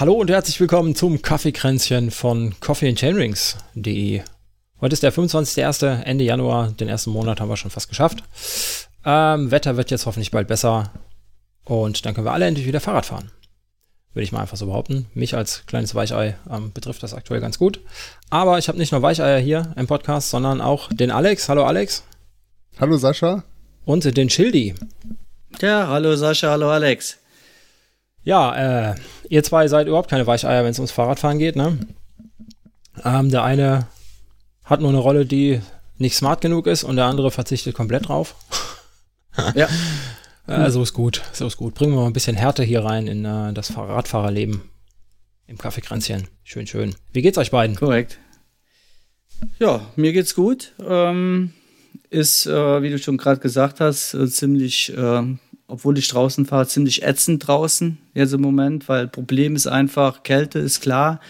Hallo 0.00 0.12
und 0.12 0.30
herzlich 0.30 0.60
willkommen 0.60 0.94
zum 0.94 1.22
Kaffeekränzchen 1.22 2.12
von 2.12 2.54
coffeeandchainrings.de. 2.60 4.22
Heute 4.80 4.92
ist 4.92 5.02
der 5.02 5.12
25.01. 5.12 6.02
Ende 6.04 6.22
Januar, 6.22 6.70
den 6.70 6.86
ersten 6.86 7.10
Monat 7.10 7.40
haben 7.40 7.48
wir 7.48 7.56
schon 7.56 7.72
fast 7.72 7.88
geschafft. 7.88 8.22
Ähm, 9.04 9.50
Wetter 9.50 9.76
wird 9.76 9.90
jetzt 9.90 10.06
hoffentlich 10.06 10.30
bald 10.30 10.46
besser 10.46 10.92
und 11.64 12.06
dann 12.06 12.14
können 12.14 12.28
wir 12.28 12.32
alle 12.32 12.46
endlich 12.46 12.64
wieder 12.64 12.78
Fahrrad 12.78 13.06
fahren. 13.06 13.32
Würde 14.14 14.22
ich 14.22 14.30
mal 14.30 14.42
einfach 14.42 14.56
so 14.56 14.66
behaupten. 14.66 15.06
Mich 15.14 15.34
als 15.34 15.66
kleines 15.66 15.96
Weichei 15.96 16.36
ähm, 16.48 16.70
betrifft 16.72 17.02
das 17.02 17.12
aktuell 17.12 17.40
ganz 17.40 17.58
gut. 17.58 17.80
Aber 18.30 18.56
ich 18.56 18.68
habe 18.68 18.78
nicht 18.78 18.92
nur 18.92 19.02
Weicheier 19.02 19.40
hier 19.40 19.74
im 19.74 19.88
Podcast, 19.88 20.30
sondern 20.30 20.60
auch 20.60 20.90
den 20.92 21.10
Alex. 21.10 21.48
Hallo 21.48 21.64
Alex. 21.64 22.04
Hallo 22.78 22.98
Sascha. 22.98 23.42
Und 23.84 24.16
den 24.16 24.30
Schildi. 24.30 24.76
Ja, 25.60 25.88
hallo 25.88 26.14
Sascha, 26.14 26.50
hallo 26.50 26.70
Alex. 26.70 27.18
Ja, 28.28 28.90
äh, 28.90 28.94
ihr 29.30 29.42
zwei 29.42 29.68
seid 29.68 29.86
überhaupt 29.86 30.10
keine 30.10 30.26
Weicheier, 30.26 30.62
wenn 30.62 30.72
es 30.72 30.78
ums 30.78 30.90
Fahrradfahren 30.90 31.38
geht, 31.38 31.56
ne? 31.56 31.78
Ähm, 33.02 33.30
der 33.30 33.42
eine 33.42 33.86
hat 34.64 34.82
nur 34.82 34.90
eine 34.90 34.98
Rolle, 34.98 35.24
die 35.24 35.62
nicht 35.96 36.14
smart 36.14 36.42
genug 36.42 36.66
ist 36.66 36.84
und 36.84 36.96
der 36.96 37.06
andere 37.06 37.30
verzichtet 37.30 37.74
komplett 37.74 38.08
drauf. 38.08 38.34
ja. 39.54 39.66
Äh, 40.46 40.70
so 40.70 40.82
ist 40.82 40.92
gut, 40.92 41.22
so 41.32 41.46
ist 41.46 41.56
gut. 41.56 41.72
Bringen 41.72 41.94
wir 41.94 42.00
mal 42.02 42.06
ein 42.06 42.12
bisschen 42.12 42.36
Härte 42.36 42.62
hier 42.62 42.84
rein 42.84 43.06
in 43.06 43.24
äh, 43.24 43.54
das 43.54 43.74
Radfahrerleben 43.74 44.60
im 45.46 45.56
Kaffeekränzchen. 45.56 46.28
Schön, 46.44 46.66
schön. 46.66 46.94
Wie 47.14 47.22
geht's 47.22 47.38
euch 47.38 47.50
beiden? 47.50 47.76
Korrekt. 47.76 48.18
Ja, 49.58 49.80
mir 49.96 50.12
geht's 50.12 50.34
gut. 50.34 50.74
Ähm, 50.86 51.54
ist, 52.10 52.44
äh, 52.44 52.82
wie 52.82 52.90
du 52.90 52.98
schon 52.98 53.16
gerade 53.16 53.40
gesagt 53.40 53.80
hast, 53.80 54.12
äh, 54.12 54.28
ziemlich, 54.28 54.94
äh, 54.94 55.22
obwohl 55.68 55.98
ich 55.98 56.08
draußen 56.08 56.46
fahre, 56.46 56.66
ziemlich 56.66 57.02
ätzend 57.02 57.46
draußen 57.46 57.98
jetzt 58.14 58.32
im 58.32 58.40
Moment, 58.40 58.88
weil 58.88 59.06
Problem 59.06 59.54
ist 59.54 59.66
einfach, 59.66 60.22
Kälte 60.22 60.58
ist 60.58 60.80
klar. 60.80 61.20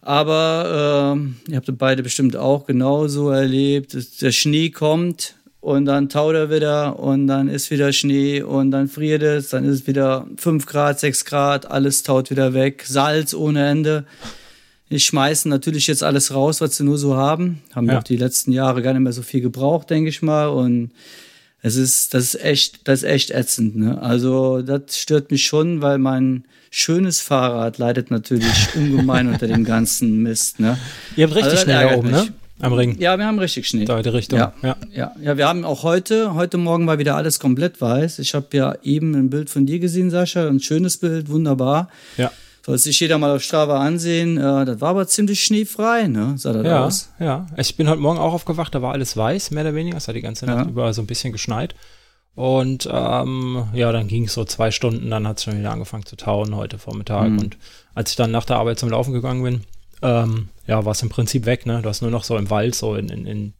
Aber 0.00 1.16
äh, 1.18 1.50
ihr 1.50 1.56
habt 1.56 1.76
beide 1.76 2.02
bestimmt 2.02 2.36
auch 2.36 2.66
genauso 2.66 3.30
erlebt. 3.30 3.94
Der 4.22 4.32
Schnee 4.32 4.70
kommt 4.70 5.34
und 5.60 5.84
dann 5.84 6.08
taut 6.08 6.34
er 6.34 6.50
wieder 6.50 6.98
und 6.98 7.26
dann 7.26 7.48
ist 7.48 7.70
wieder 7.70 7.92
Schnee 7.92 8.40
und 8.40 8.70
dann 8.70 8.88
friert 8.88 9.22
es, 9.22 9.50
dann 9.50 9.64
ist 9.64 9.80
es 9.80 9.86
wieder 9.86 10.26
5 10.36 10.64
Grad, 10.64 11.00
6 11.00 11.26
Grad, 11.26 11.70
alles 11.70 12.02
taut 12.02 12.30
wieder 12.30 12.54
weg, 12.54 12.84
Salz 12.86 13.34
ohne 13.34 13.68
Ende. 13.68 14.06
Ich 14.88 15.04
schmeißen 15.04 15.50
natürlich 15.50 15.86
jetzt 15.86 16.02
alles 16.02 16.32
raus, 16.34 16.60
was 16.60 16.76
sie 16.76 16.84
nur 16.84 16.98
so 16.98 17.16
haben. 17.16 17.62
Haben 17.72 17.88
ja. 17.88 17.98
auch 17.98 18.02
die 18.02 18.16
letzten 18.16 18.52
Jahre 18.52 18.80
gar 18.82 18.92
nicht 18.92 19.02
mehr 19.02 19.12
so 19.12 19.22
viel 19.22 19.40
gebraucht, 19.40 19.90
denke 19.90 20.08
ich 20.08 20.22
mal. 20.22 20.48
Und 20.48 20.90
es 21.62 21.76
ist, 21.76 22.14
das 22.14 22.34
ist 22.34 22.44
echt, 22.44 22.88
das 22.88 23.02
ist 23.02 23.08
echt 23.08 23.30
ätzend. 23.30 23.76
Ne? 23.76 24.00
Also 24.00 24.62
das 24.62 24.98
stört 24.98 25.30
mich 25.30 25.44
schon, 25.44 25.82
weil 25.82 25.98
mein 25.98 26.44
schönes 26.70 27.20
Fahrrad 27.20 27.78
leidet 27.78 28.10
natürlich 28.10 28.68
ungemein 28.74 29.28
unter 29.28 29.46
dem 29.46 29.64
ganzen 29.64 30.22
Mist. 30.22 30.60
Ne? 30.60 30.78
Ihr 31.16 31.26
habt 31.26 31.36
richtig 31.36 31.52
also, 31.52 31.64
schnell 31.64 31.88
da 31.88 31.96
oben, 31.96 32.10
ne? 32.10 32.28
Am 32.62 32.74
Ring. 32.74 32.96
Ja, 32.98 33.16
wir 33.18 33.24
haben 33.24 33.38
richtig 33.38 33.66
Schnee. 33.66 33.86
Da 33.86 34.02
die 34.02 34.10
Richtung. 34.10 34.38
Ja, 34.38 34.52
ja. 34.62 34.76
ja, 34.92 35.14
ja. 35.22 35.38
wir 35.38 35.48
haben 35.48 35.64
auch 35.64 35.82
heute, 35.82 36.34
heute 36.34 36.58
Morgen 36.58 36.86
war 36.86 36.98
wieder 36.98 37.16
alles 37.16 37.40
komplett 37.40 37.80
weiß. 37.80 38.18
Ich 38.18 38.34
habe 38.34 38.48
ja 38.52 38.74
eben 38.82 39.14
ein 39.14 39.30
Bild 39.30 39.48
von 39.48 39.64
dir 39.64 39.78
gesehen, 39.78 40.10
Sascha, 40.10 40.46
ein 40.46 40.60
schönes 40.60 40.98
Bild, 40.98 41.30
wunderbar. 41.30 41.88
Ja. 42.18 42.30
Soll 42.64 42.78
sich 42.78 43.00
jeder 43.00 43.18
mal 43.18 43.34
auf 43.34 43.42
Strava 43.42 43.80
ansehen. 43.80 44.36
Äh, 44.36 44.64
das 44.64 44.80
war 44.80 44.90
aber 44.90 45.06
ziemlich 45.06 45.42
schneefrei, 45.42 46.06
ne? 46.06 46.34
Sah 46.36 46.52
das 46.52 46.66
ja, 46.66 46.84
aus. 46.84 47.12
Ja, 47.18 47.46
ich 47.56 47.76
bin 47.76 47.88
heute 47.88 48.00
Morgen 48.00 48.18
auch 48.18 48.32
aufgewacht, 48.32 48.74
da 48.74 48.82
war 48.82 48.92
alles 48.92 49.16
weiß, 49.16 49.50
mehr 49.50 49.64
oder 49.64 49.74
weniger. 49.74 49.96
Es 49.96 50.08
hat 50.08 50.16
die 50.16 50.20
ganze 50.20 50.46
Nacht 50.46 50.66
ja. 50.66 50.70
überall 50.70 50.92
so 50.92 51.02
ein 51.02 51.06
bisschen 51.06 51.32
geschneit. 51.32 51.74
Und 52.34 52.88
ähm, 52.90 53.64
ja, 53.72 53.92
dann 53.92 54.08
ging 54.08 54.24
es 54.24 54.34
so 54.34 54.44
zwei 54.44 54.70
Stunden, 54.70 55.10
dann 55.10 55.26
hat 55.26 55.38
es 55.38 55.44
schon 55.44 55.58
wieder 55.58 55.72
angefangen 55.72 56.06
zu 56.06 56.16
tauen 56.16 56.54
heute 56.54 56.78
Vormittag. 56.78 57.30
Mhm. 57.30 57.38
Und 57.38 57.58
als 57.94 58.10
ich 58.10 58.16
dann 58.16 58.30
nach 58.30 58.44
der 58.44 58.56
Arbeit 58.56 58.78
zum 58.78 58.90
Laufen 58.90 59.12
gegangen 59.12 59.42
bin, 59.42 59.60
ähm, 60.02 60.48
ja, 60.66 60.84
war 60.84 60.92
es 60.92 61.02
im 61.02 61.08
Prinzip 61.08 61.46
weg, 61.46 61.66
ne? 61.66 61.82
Du 61.82 61.88
hast 61.88 62.02
nur 62.02 62.10
noch 62.10 62.24
so 62.24 62.36
im 62.36 62.50
Wald, 62.50 62.74
so 62.74 62.94
in, 62.94 63.08
in, 63.08 63.26
in 63.26 63.52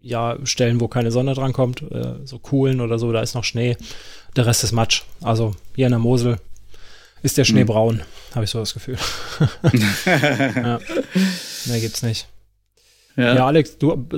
ja, 0.00 0.36
Stellen, 0.44 0.80
wo 0.80 0.88
keine 0.88 1.12
Sonne 1.12 1.34
dran 1.34 1.52
kommt, 1.52 1.82
äh, 1.82 2.16
so 2.24 2.38
Kuhlen 2.38 2.80
oder 2.80 2.98
so, 2.98 3.12
da 3.12 3.20
ist 3.20 3.34
noch 3.34 3.44
Schnee. 3.44 3.76
Der 4.36 4.46
Rest 4.46 4.64
ist 4.64 4.72
Matsch. 4.72 5.02
Also 5.22 5.52
hier 5.76 5.86
in 5.86 5.92
der 5.92 5.98
Mosel 6.00 6.38
ist 7.22 7.38
der 7.38 7.44
Schnee 7.44 7.60
hm. 7.60 7.66
braun, 7.66 8.02
habe 8.34 8.44
ich 8.44 8.50
so 8.50 8.58
das 8.58 8.74
Gefühl. 8.74 8.98
ja. 9.72 10.80
Mehr 11.66 11.80
gibt's 11.80 12.02
nicht. 12.02 12.28
Ja. 13.16 13.34
ja, 13.34 13.46
Alex, 13.46 13.76
du, 13.76 14.08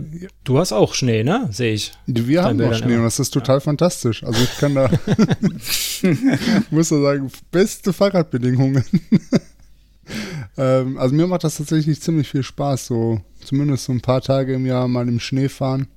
du 0.45 0.59
hast 0.59 0.73
auch 0.73 0.95
Schnee, 0.95 1.25
ne? 1.25 1.49
Sehe 1.51 1.75
ich. 1.75 1.93
Wir 2.07 2.45
haben 2.45 2.61
auch 2.61 2.75
Schnee 2.75 2.93
immer. 2.93 2.99
und 2.99 3.05
das 3.05 3.19
ist 3.19 3.31
total 3.31 3.57
ja. 3.57 3.61
fantastisch. 3.61 4.23
Also 4.23 4.41
ich 4.43 4.57
kann 4.57 4.77
da, 4.77 4.89
muss 6.71 6.91
da 6.91 7.01
sagen, 7.01 7.31
beste 7.51 7.93
Fahrradbedingungen. 7.93 8.85
ähm, 10.57 10.97
also 10.97 11.15
mir 11.15 11.27
macht 11.27 11.43
das 11.43 11.57
tatsächlich 11.57 12.01
ziemlich 12.01 12.29
viel 12.29 12.45
Spaß, 12.45 12.87
so 12.87 13.21
zumindest 13.45 13.87
so 13.87 13.93
ein 13.93 14.01
paar 14.01 14.21
Tage 14.21 14.55
im 14.55 14.65
Jahr 14.65 14.87
mal 14.87 15.09
im 15.09 15.19
Schnee 15.19 15.49
fahren. 15.49 15.89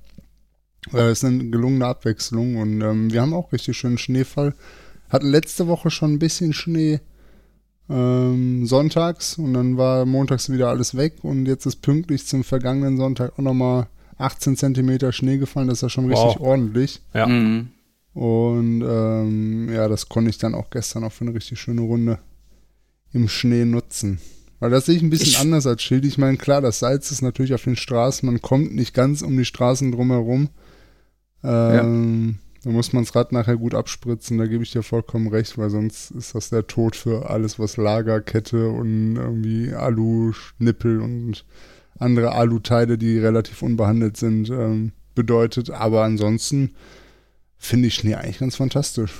Äh, 0.92 1.12
ist 1.12 1.24
eine 1.24 1.44
gelungene 1.50 1.86
Abwechslung 1.86 2.56
und 2.56 2.80
ähm, 2.80 3.12
wir 3.12 3.20
haben 3.20 3.34
auch 3.34 3.52
richtig 3.52 3.76
schönen 3.76 3.98
Schneefall. 3.98 4.54
Hatten 5.08 5.30
letzte 5.30 5.66
Woche 5.66 5.90
schon 5.90 6.14
ein 6.14 6.18
bisschen 6.18 6.52
Schnee 6.52 7.00
ähm, 7.88 8.66
sonntags 8.66 9.38
und 9.38 9.54
dann 9.54 9.76
war 9.76 10.04
montags 10.04 10.50
wieder 10.50 10.68
alles 10.68 10.96
weg 10.96 11.14
und 11.22 11.46
jetzt 11.46 11.66
ist 11.66 11.76
pünktlich 11.76 12.26
zum 12.26 12.44
vergangenen 12.44 12.96
Sonntag 12.98 13.32
auch 13.38 13.42
nochmal 13.42 13.86
18 14.18 14.56
Zentimeter 14.56 15.12
Schnee 15.12 15.38
gefallen. 15.38 15.68
Das 15.68 15.78
ist 15.78 15.82
ja 15.82 15.88
schon 15.88 16.10
wow. 16.10 16.26
richtig 16.26 16.40
ordentlich. 16.40 17.00
Ja. 17.14 17.26
Mhm. 17.26 17.68
Und 18.14 18.82
ähm, 18.82 19.72
ja, 19.72 19.88
das 19.88 20.08
konnte 20.08 20.30
ich 20.30 20.38
dann 20.38 20.54
auch 20.54 20.70
gestern 20.70 21.04
auch 21.04 21.12
für 21.12 21.24
eine 21.24 21.34
richtig 21.34 21.60
schöne 21.60 21.82
Runde 21.82 22.18
im 23.12 23.28
Schnee 23.28 23.64
nutzen. 23.64 24.18
Weil 24.60 24.70
das 24.70 24.86
sehe 24.86 24.96
ich 24.96 25.02
ein 25.02 25.10
bisschen 25.10 25.28
ich 25.28 25.38
anders 25.38 25.66
als 25.66 25.82
Schild. 25.82 26.04
Ich 26.04 26.18
meine, 26.18 26.36
klar, 26.36 26.60
das 26.60 26.80
Salz 26.80 27.12
ist 27.12 27.22
natürlich 27.22 27.54
auf 27.54 27.62
den 27.62 27.76
Straßen, 27.76 28.26
man 28.26 28.42
kommt 28.42 28.74
nicht 28.74 28.92
ganz 28.92 29.22
um 29.22 29.36
die 29.36 29.44
Straßen 29.44 29.92
drumherum. 29.92 30.48
Ähm, 31.44 32.38
ja. 32.38 32.47
Da 32.68 32.74
muss 32.74 32.92
man 32.92 33.02
das 33.02 33.14
Rad 33.14 33.32
nachher 33.32 33.56
gut 33.56 33.74
abspritzen, 33.74 34.36
da 34.36 34.44
gebe 34.44 34.62
ich 34.62 34.72
dir 34.72 34.82
vollkommen 34.82 35.28
recht, 35.28 35.56
weil 35.56 35.70
sonst 35.70 36.10
ist 36.10 36.34
das 36.34 36.50
der 36.50 36.66
Tod 36.66 36.96
für 36.96 37.30
alles, 37.30 37.58
was 37.58 37.78
Lagerkette 37.78 38.68
und 38.68 39.16
irgendwie 39.16 39.72
Alu-Schnippel 39.72 41.00
und 41.00 41.46
andere 41.98 42.32
Aluteile, 42.32 42.98
die 42.98 43.18
relativ 43.18 43.62
unbehandelt 43.62 44.18
sind, 44.18 44.50
ähm, 44.50 44.92
bedeutet. 45.14 45.70
Aber 45.70 46.04
ansonsten 46.04 46.74
finde 47.56 47.88
ich 47.88 47.94
Schnee 47.94 48.16
eigentlich 48.16 48.40
ganz 48.40 48.56
fantastisch. 48.56 49.14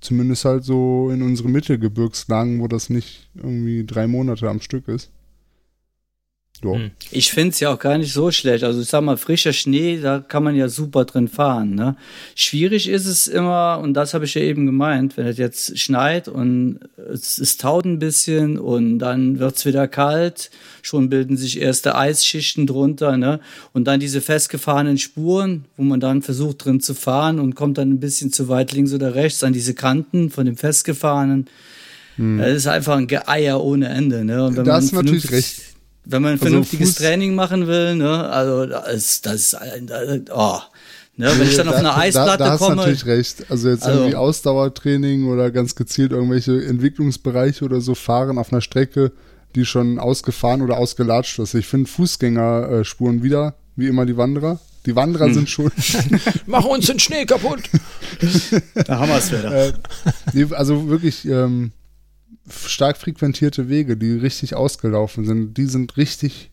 Zumindest 0.00 0.44
halt 0.44 0.62
so 0.62 1.10
in 1.10 1.22
unsere 1.22 1.48
Mittelgebirgslagen, 1.48 2.60
wo 2.60 2.68
das 2.68 2.90
nicht 2.90 3.28
irgendwie 3.34 3.84
drei 3.84 4.06
Monate 4.06 4.48
am 4.48 4.60
Stück 4.60 4.86
ist. 4.86 5.10
Ja. 6.62 6.74
Hm. 6.74 6.90
Ich 7.10 7.32
finde 7.32 7.50
es 7.50 7.60
ja 7.60 7.72
auch 7.72 7.78
gar 7.78 7.98
nicht 7.98 8.12
so 8.12 8.30
schlecht. 8.30 8.64
Also 8.64 8.80
ich 8.80 8.88
sag 8.88 9.02
mal, 9.02 9.16
frischer 9.16 9.52
Schnee, 9.52 10.00
da 10.00 10.20
kann 10.20 10.42
man 10.42 10.56
ja 10.56 10.68
super 10.68 11.04
drin 11.04 11.28
fahren. 11.28 11.74
Ne? 11.74 11.96
Schwierig 12.34 12.88
ist 12.88 13.06
es 13.06 13.26
immer, 13.26 13.80
und 13.82 13.94
das 13.94 14.14
habe 14.14 14.24
ich 14.24 14.34
ja 14.34 14.42
eben 14.42 14.66
gemeint, 14.66 15.16
wenn 15.16 15.26
es 15.26 15.38
jetzt 15.38 15.78
schneit 15.78 16.28
und 16.28 16.80
es, 16.96 17.38
es 17.38 17.56
taut 17.56 17.84
ein 17.84 17.98
bisschen 17.98 18.58
und 18.58 18.98
dann 18.98 19.38
wird 19.38 19.56
es 19.56 19.66
wieder 19.66 19.88
kalt, 19.88 20.50
schon 20.82 21.08
bilden 21.08 21.36
sich 21.36 21.60
erste 21.60 21.96
Eisschichten 21.96 22.66
drunter, 22.66 23.16
ne? 23.16 23.40
Und 23.72 23.84
dann 23.84 24.00
diese 24.00 24.20
festgefahrenen 24.20 24.98
Spuren, 24.98 25.64
wo 25.76 25.82
man 25.82 26.00
dann 26.00 26.22
versucht 26.22 26.64
drin 26.64 26.80
zu 26.80 26.94
fahren 26.94 27.40
und 27.40 27.54
kommt 27.54 27.78
dann 27.78 27.90
ein 27.90 28.00
bisschen 28.00 28.32
zu 28.32 28.48
weit 28.48 28.72
links 28.72 28.92
oder 28.92 29.14
rechts 29.14 29.42
an 29.42 29.52
diese 29.52 29.74
Kanten 29.74 30.30
von 30.30 30.46
dem 30.46 30.56
festgefahrenen. 30.56 31.46
Hm. 32.16 32.38
Das 32.38 32.52
ist 32.52 32.66
einfach 32.66 32.96
ein 32.96 33.08
Geeier 33.08 33.62
ohne 33.62 33.88
Ende. 33.88 34.24
Ne? 34.24 34.44
Und 34.44 34.56
wenn 34.56 34.64
da 34.64 34.74
hast 34.74 34.92
du 34.92 34.96
natürlich 34.96 35.30
recht 35.30 35.73
wenn 36.04 36.22
man 36.22 36.32
ein 36.32 36.34
also 36.34 36.46
vernünftiges 36.46 36.90
Fuß 36.90 36.98
Training 36.98 37.34
machen 37.34 37.66
will, 37.66 37.96
ne, 37.96 38.28
also 38.28 38.66
das 38.66 38.94
ist, 38.94 39.26
das 39.26 39.34
ist 39.34 39.56
oh. 40.32 40.58
Ne, 41.16 41.30
wenn 41.38 41.46
ich 41.46 41.56
dann 41.56 41.68
auf 41.68 41.76
eine 41.76 41.94
Eisplatte 41.94 42.38
da, 42.38 42.50
da 42.50 42.56
komme. 42.56 42.70
hast 42.70 42.76
natürlich 42.78 43.06
recht. 43.06 43.46
Also 43.48 43.68
jetzt 43.68 43.84
also, 43.84 44.00
irgendwie 44.00 44.16
Ausdauertraining 44.16 45.28
oder 45.28 45.52
ganz 45.52 45.76
gezielt 45.76 46.10
irgendwelche 46.10 46.64
Entwicklungsbereiche 46.64 47.64
oder 47.64 47.80
so 47.80 47.94
fahren 47.94 48.36
auf 48.36 48.52
einer 48.52 48.60
Strecke, 48.60 49.12
die 49.54 49.64
schon 49.64 50.00
ausgefahren 50.00 50.60
oder 50.60 50.76
ausgelatscht 50.76 51.38
ist. 51.38 51.54
Ich 51.54 51.68
finde 51.68 51.88
Fußgängerspuren 51.88 53.22
wieder, 53.22 53.54
wie 53.76 53.86
immer 53.86 54.06
die 54.06 54.16
Wanderer. 54.16 54.58
Die 54.86 54.96
Wanderer 54.96 55.26
hm. 55.26 55.34
sind 55.34 55.50
schon. 55.50 55.70
Mach 56.46 56.64
uns 56.64 56.86
den 56.86 56.98
Schnee 56.98 57.24
kaputt. 57.24 57.62
da 58.74 58.98
haben 58.98 59.08
wir 59.08 59.18
es 59.18 59.30
wieder. 59.30 59.68
Äh, 59.68 60.54
also 60.54 60.88
wirklich, 60.88 61.24
ähm, 61.26 61.70
stark 62.50 62.96
frequentierte 62.96 63.68
Wege, 63.68 63.96
die 63.96 64.12
richtig 64.12 64.54
ausgelaufen 64.54 65.24
sind, 65.24 65.56
die 65.56 65.66
sind 65.66 65.96
richtig 65.96 66.50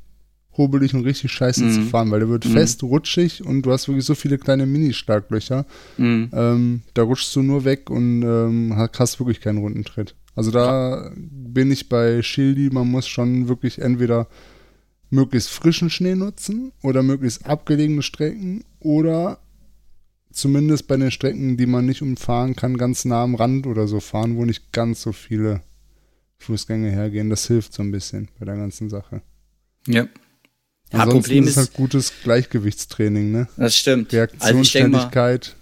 hobelig 0.58 0.94
und 0.94 1.06
richtig 1.06 1.32
scheiße 1.32 1.64
mhm. 1.64 1.72
zu 1.72 1.82
fahren, 1.84 2.12
weil 2.12 2.20
der 2.20 2.30
wird 2.30 2.46
mhm. 2.46 2.52
fest, 2.52 2.84
rutschig 2.84 3.46
und 3.46 3.62
du 3.64 3.72
hast 3.72 3.88
wirklich 3.88 4.06
so 4.06 4.16
viele 4.16 4.38
kleine 4.38 4.66
Mini-Schlaglöcher. 4.66 5.66
Mhm. 5.98 6.30
Ähm, 6.34 6.82
da 6.94 7.04
rutschst 7.04 7.36
du 7.36 7.42
nur 7.42 7.64
weg 7.64 7.90
und 7.90 8.22
ähm, 8.24 8.76
hast 8.76 9.20
wirklich 9.20 9.42
keinen 9.42 9.60
Rundentritt. 9.60 10.16
Also 10.36 10.52
da 10.52 11.12
bin 11.16 11.72
ich 11.72 11.90
bei 11.90 12.22
Schildi, 12.22 12.70
man 12.72 12.90
muss 12.90 13.08
schon 13.08 13.48
wirklich 13.48 13.80
entweder 13.80 14.28
möglichst 15.10 15.50
frischen 15.50 15.90
Schnee 15.90 16.16
nutzen 16.16 16.72
oder 16.82 17.04
möglichst 17.04 17.46
abgelegene 17.46 18.02
Strecken 18.02 18.64
oder 18.80 19.40
zumindest 20.32 20.88
bei 20.88 20.96
den 20.96 21.12
Strecken, 21.12 21.58
die 21.58 21.66
man 21.66 21.86
nicht 21.86 22.02
umfahren 22.02 22.56
kann, 22.56 22.78
ganz 22.78 23.04
nah 23.04 23.24
am 23.24 23.36
Rand 23.36 23.68
oder 23.68 23.88
so 23.88 24.00
fahren, 24.00 24.38
wo 24.38 24.46
nicht 24.46 24.72
ganz 24.72 25.02
so 25.02 25.12
viele 25.12 25.62
Fußgänger 26.42 26.90
hergehen. 26.90 27.30
Das 27.30 27.48
hilft 27.48 27.74
so 27.74 27.84
ein 27.84 27.92
bisschen 27.92 28.30
bei 28.40 28.46
der 28.46 28.56
ganzen 28.56 28.90
Sache. 28.90 29.22
Ja. 29.88 30.08
Ja, 30.92 31.00
Ansonsten 31.00 31.22
Problem 31.22 31.44
ist, 31.46 31.50
ist 31.52 31.58
halt 31.58 31.74
gutes 31.74 32.14
Gleichgewichtstraining, 32.24 33.32
ne? 33.32 33.48
Das 33.56 33.76
stimmt. 33.76 34.12
Reaktionsständigkeit. 34.12 35.56
Also 35.56 35.62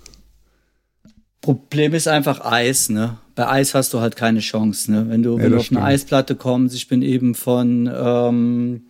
Problem 1.41 1.93
ist 1.93 2.07
einfach 2.07 2.43
Eis, 2.43 2.89
ne? 2.89 3.19
Bei 3.35 3.47
Eis 3.47 3.73
hast 3.75 3.93
du 3.93 3.99
halt 3.99 4.15
keine 4.15 4.39
Chance, 4.39 4.91
ne? 4.91 5.05
Wenn 5.07 5.23
du, 5.23 5.37
ja, 5.37 5.43
wenn 5.43 5.51
du 5.51 5.57
auf 5.57 5.65
stimmt. 5.65 5.81
eine 5.81 5.87
Eisplatte 5.87 6.35
kommst, 6.35 6.75
ich 6.75 6.87
bin 6.87 7.01
eben 7.01 7.35
von 7.35 7.89
ähm, 7.93 8.81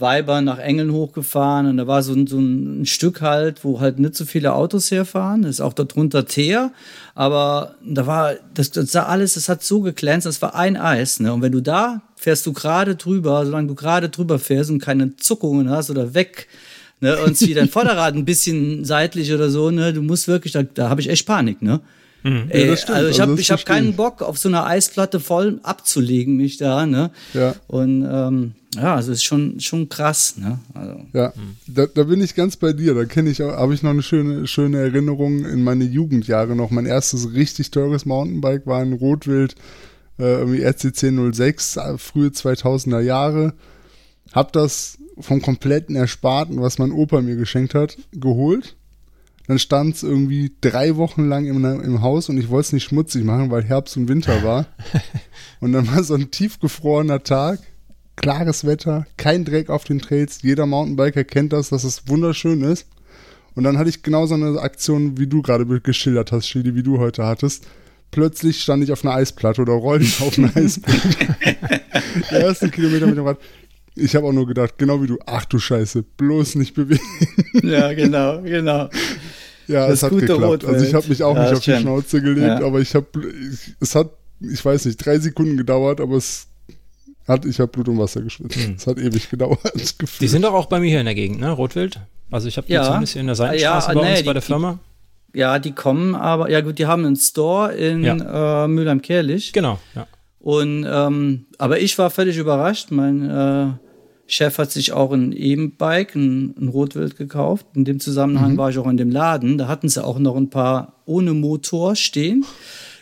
Weiber 0.00 0.40
nach 0.42 0.58
Engeln 0.58 0.92
hochgefahren 0.92 1.66
und 1.66 1.76
da 1.76 1.88
war 1.88 2.04
so, 2.04 2.14
so 2.26 2.38
ein 2.38 2.86
Stück 2.86 3.20
halt, 3.20 3.64
wo 3.64 3.80
halt 3.80 3.98
nicht 3.98 4.14
so 4.14 4.24
viele 4.24 4.54
Autos 4.54 4.92
herfahren. 4.92 5.42
Ist 5.42 5.60
auch 5.60 5.72
darunter 5.72 6.24
Teer, 6.24 6.72
aber 7.16 7.74
da 7.84 8.06
war, 8.06 8.34
das, 8.54 8.70
das 8.70 8.92
sah 8.92 9.06
alles, 9.06 9.34
das 9.34 9.48
hat 9.48 9.64
so 9.64 9.80
geglänzt, 9.80 10.26
das 10.26 10.40
war 10.40 10.54
ein 10.54 10.76
Eis. 10.76 11.18
Ne? 11.18 11.32
Und 11.32 11.42
wenn 11.42 11.52
du 11.52 11.60
da 11.60 12.02
fährst 12.14 12.46
du 12.46 12.52
gerade 12.52 12.94
drüber, 12.94 13.44
solange 13.44 13.68
du 13.68 13.74
gerade 13.74 14.08
drüber 14.08 14.38
fährst 14.38 14.70
und 14.70 14.80
keine 14.80 15.16
Zuckungen 15.16 15.68
hast 15.68 15.90
oder 15.90 16.14
weg, 16.14 16.46
ne, 17.00 17.16
und 17.18 17.36
zieh 17.36 17.54
dein 17.54 17.68
Vorderrad 17.70 18.14
ein 18.14 18.24
bisschen 18.24 18.84
seitlich 18.84 19.32
oder 19.32 19.50
so, 19.50 19.70
ne, 19.70 19.92
du 19.92 20.02
musst 20.02 20.28
wirklich, 20.28 20.52
da, 20.52 20.62
da 20.62 20.88
habe 20.88 21.00
ich 21.00 21.10
echt 21.10 21.26
Panik, 21.26 21.62
ne? 21.62 21.80
Mhm. 22.22 22.46
Ey, 22.48 22.66
ja, 22.66 22.70
also 22.70 23.08
ich 23.08 23.20
habe 23.20 23.32
also 23.32 23.40
ich 23.40 23.50
hab 23.50 23.64
keinen 23.64 23.94
Bock, 23.94 24.22
auf 24.22 24.38
so 24.38 24.48
einer 24.48 24.66
Eisplatte 24.66 25.20
voll 25.20 25.60
abzulegen, 25.62 26.36
mich 26.36 26.56
da, 26.56 26.86
ne? 26.86 27.10
Ja. 27.32 27.54
Und 27.68 28.06
ähm, 28.10 28.54
ja, 28.74 28.96
also 28.96 29.12
ist 29.12 29.24
schon, 29.24 29.60
schon 29.60 29.88
krass, 29.88 30.36
ne? 30.36 30.58
Also, 30.74 31.00
ja, 31.12 31.32
da, 31.66 31.86
da 31.86 32.02
bin 32.04 32.20
ich 32.20 32.34
ganz 32.34 32.56
bei 32.56 32.72
dir. 32.72 32.94
Da 32.94 33.04
kenne 33.04 33.30
ich, 33.30 33.40
habe 33.40 33.72
ich 33.72 33.82
noch 33.82 33.90
eine 33.90 34.02
schöne, 34.02 34.46
schöne 34.46 34.78
Erinnerung 34.78 35.44
in 35.44 35.62
meine 35.62 35.84
Jugendjahre 35.84 36.56
noch. 36.56 36.70
Mein 36.70 36.86
erstes 36.86 37.32
richtig 37.32 37.70
teures 37.70 38.04
Mountainbike 38.04 38.66
war 38.66 38.80
ein 38.80 38.92
Rotwild, 38.92 39.54
äh, 40.18 40.24
irgendwie 40.24 40.62
RCC 40.62 41.12
06, 41.32 41.76
äh, 41.76 41.98
frühe 41.98 42.28
2000er 42.28 43.00
Jahre. 43.00 43.54
Hab 44.32 44.52
das 44.52 44.98
vom 45.20 45.40
kompletten 45.40 45.96
Ersparten, 45.96 46.60
was 46.60 46.78
mein 46.78 46.92
Opa 46.92 47.20
mir 47.20 47.36
geschenkt 47.36 47.74
hat, 47.74 47.96
geholt 48.12 48.76
dann 49.48 49.58
stand 49.58 49.96
es 49.96 50.02
irgendwie 50.02 50.52
drei 50.60 50.96
Wochen 50.96 51.26
lang 51.26 51.46
im, 51.46 51.64
im 51.64 52.02
Haus 52.02 52.28
und 52.28 52.36
ich 52.36 52.50
wollte 52.50 52.66
es 52.66 52.72
nicht 52.74 52.84
schmutzig 52.84 53.24
machen, 53.24 53.50
weil 53.50 53.64
Herbst 53.64 53.96
und 53.96 54.06
Winter 54.06 54.42
war. 54.42 54.66
und 55.60 55.72
dann 55.72 55.88
war 55.88 56.04
so 56.04 56.14
ein 56.14 56.30
tiefgefrorener 56.30 57.22
Tag, 57.22 57.58
klares 58.14 58.66
Wetter, 58.66 59.06
kein 59.16 59.46
Dreck 59.46 59.70
auf 59.70 59.84
den 59.84 60.00
Trails. 60.00 60.42
Jeder 60.42 60.66
Mountainbiker 60.66 61.24
kennt 61.24 61.54
das, 61.54 61.70
dass 61.70 61.84
es 61.84 62.06
wunderschön 62.08 62.60
ist. 62.60 62.86
Und 63.54 63.64
dann 63.64 63.78
hatte 63.78 63.88
ich 63.88 64.02
genau 64.02 64.26
so 64.26 64.34
eine 64.34 64.60
Aktion, 64.60 65.16
wie 65.16 65.26
du 65.26 65.40
gerade 65.40 65.64
geschildert 65.80 66.30
hast, 66.30 66.46
Schildi, 66.46 66.74
wie 66.74 66.82
du 66.82 66.98
heute 66.98 67.24
hattest. 67.24 67.66
Plötzlich 68.10 68.60
stand 68.60 68.84
ich 68.84 68.92
auf 68.92 69.02
einer 69.02 69.14
Eisplatte 69.14 69.62
oder 69.62 69.72
rollte 69.72 70.24
auf 70.24 70.38
einer 70.38 70.50
Eisplatte. 70.56 71.36
Der 72.30 72.40
erste 72.40 72.68
Kilometer 72.68 73.06
mit 73.06 73.16
dem 73.16 73.26
Rad. 73.26 73.38
Ich 73.98 74.14
habe 74.14 74.26
auch 74.26 74.32
nur 74.32 74.46
gedacht, 74.46 74.74
genau 74.78 75.02
wie 75.02 75.06
du, 75.06 75.18
ach 75.26 75.44
du 75.44 75.58
Scheiße, 75.58 76.02
bloß 76.02 76.56
nicht 76.56 76.74
bewegen. 76.74 77.00
Ja, 77.62 77.92
genau, 77.92 78.40
genau. 78.42 78.88
Ja, 79.66 79.88
das 79.88 79.98
es 79.98 80.02
hat 80.02 80.12
geklappt. 80.12 80.42
Rotwelt. 80.42 80.74
Also 80.74 80.86
ich 80.86 80.94
habe 80.94 81.08
mich 81.08 81.22
auch 81.22 81.34
ja, 81.34 81.42
nicht 81.42 81.52
auf 81.54 81.60
die 81.60 81.76
Schnauze 81.76 82.22
gelegt, 82.22 82.60
ja. 82.60 82.66
aber 82.66 82.80
ich 82.80 82.94
habe, 82.94 83.06
es 83.80 83.94
hat, 83.94 84.10
ich 84.40 84.64
weiß 84.64 84.84
nicht, 84.86 85.04
drei 85.04 85.18
Sekunden 85.18 85.56
gedauert, 85.56 86.00
aber 86.00 86.16
es 86.16 86.46
hat, 87.26 87.44
ich 87.44 87.60
habe 87.60 87.70
Blut 87.70 87.88
und 87.88 87.98
Wasser 87.98 88.22
geschwitzt. 88.22 88.56
Hm. 88.56 88.74
Es 88.76 88.86
hat 88.86 88.98
ewig 88.98 89.28
gedauert. 89.28 89.60
Die 90.20 90.28
sind 90.28 90.42
doch 90.42 90.54
auch 90.54 90.66
bei 90.66 90.80
mir 90.80 90.88
hier 90.88 91.00
in 91.00 91.06
der 91.06 91.14
Gegend, 91.14 91.40
ne? 91.40 91.50
Rotwild. 91.50 92.00
Also 92.30 92.48
ich 92.48 92.56
habe 92.58 92.66
die 92.66 92.74
ja. 92.74 92.84
zumindest 92.84 93.14
hier 93.14 93.20
in 93.20 93.26
der 93.26 93.36
Seitenstraße 93.36 93.88
ja, 93.88 93.94
bei 93.94 94.02
nee, 94.02 94.10
uns 94.10 94.18
die, 94.18 94.26
bei 94.26 94.32
der 94.34 94.42
Firma. 94.42 94.78
Die, 95.32 95.38
ja, 95.38 95.58
die 95.58 95.72
kommen 95.72 96.14
aber, 96.14 96.50
ja 96.50 96.60
gut, 96.60 96.78
die 96.78 96.86
haben 96.86 97.06
einen 97.06 97.16
Store 97.16 97.72
in 97.72 98.04
ja. 98.04 98.64
äh, 98.64 98.68
Mülheim-Kerlich. 98.68 99.52
Genau, 99.54 99.78
ja. 99.94 100.06
Und 100.38 100.86
ähm, 100.88 101.46
aber 101.58 101.80
ich 101.80 101.98
war 101.98 102.10
völlig 102.10 102.36
überrascht. 102.36 102.90
Mein 102.90 103.28
äh, 103.28 103.72
Chef 104.28 104.58
hat 104.58 104.70
sich 104.70 104.92
auch 104.92 105.10
ein 105.12 105.32
E-Bike, 105.32 106.14
ein, 106.14 106.54
ein, 106.60 106.68
Rotwild 106.68 107.16
gekauft. 107.16 107.66
In 107.74 107.86
dem 107.86 107.98
Zusammenhang 107.98 108.52
mhm. 108.52 108.56
war 108.58 108.70
ich 108.70 108.78
auch 108.78 108.86
in 108.86 108.98
dem 108.98 109.10
Laden. 109.10 109.56
Da 109.56 109.68
hatten 109.68 109.88
sie 109.88 110.04
auch 110.04 110.18
noch 110.18 110.36
ein 110.36 110.50
paar 110.50 110.92
ohne 111.06 111.32
Motor 111.32 111.96
stehen. 111.96 112.44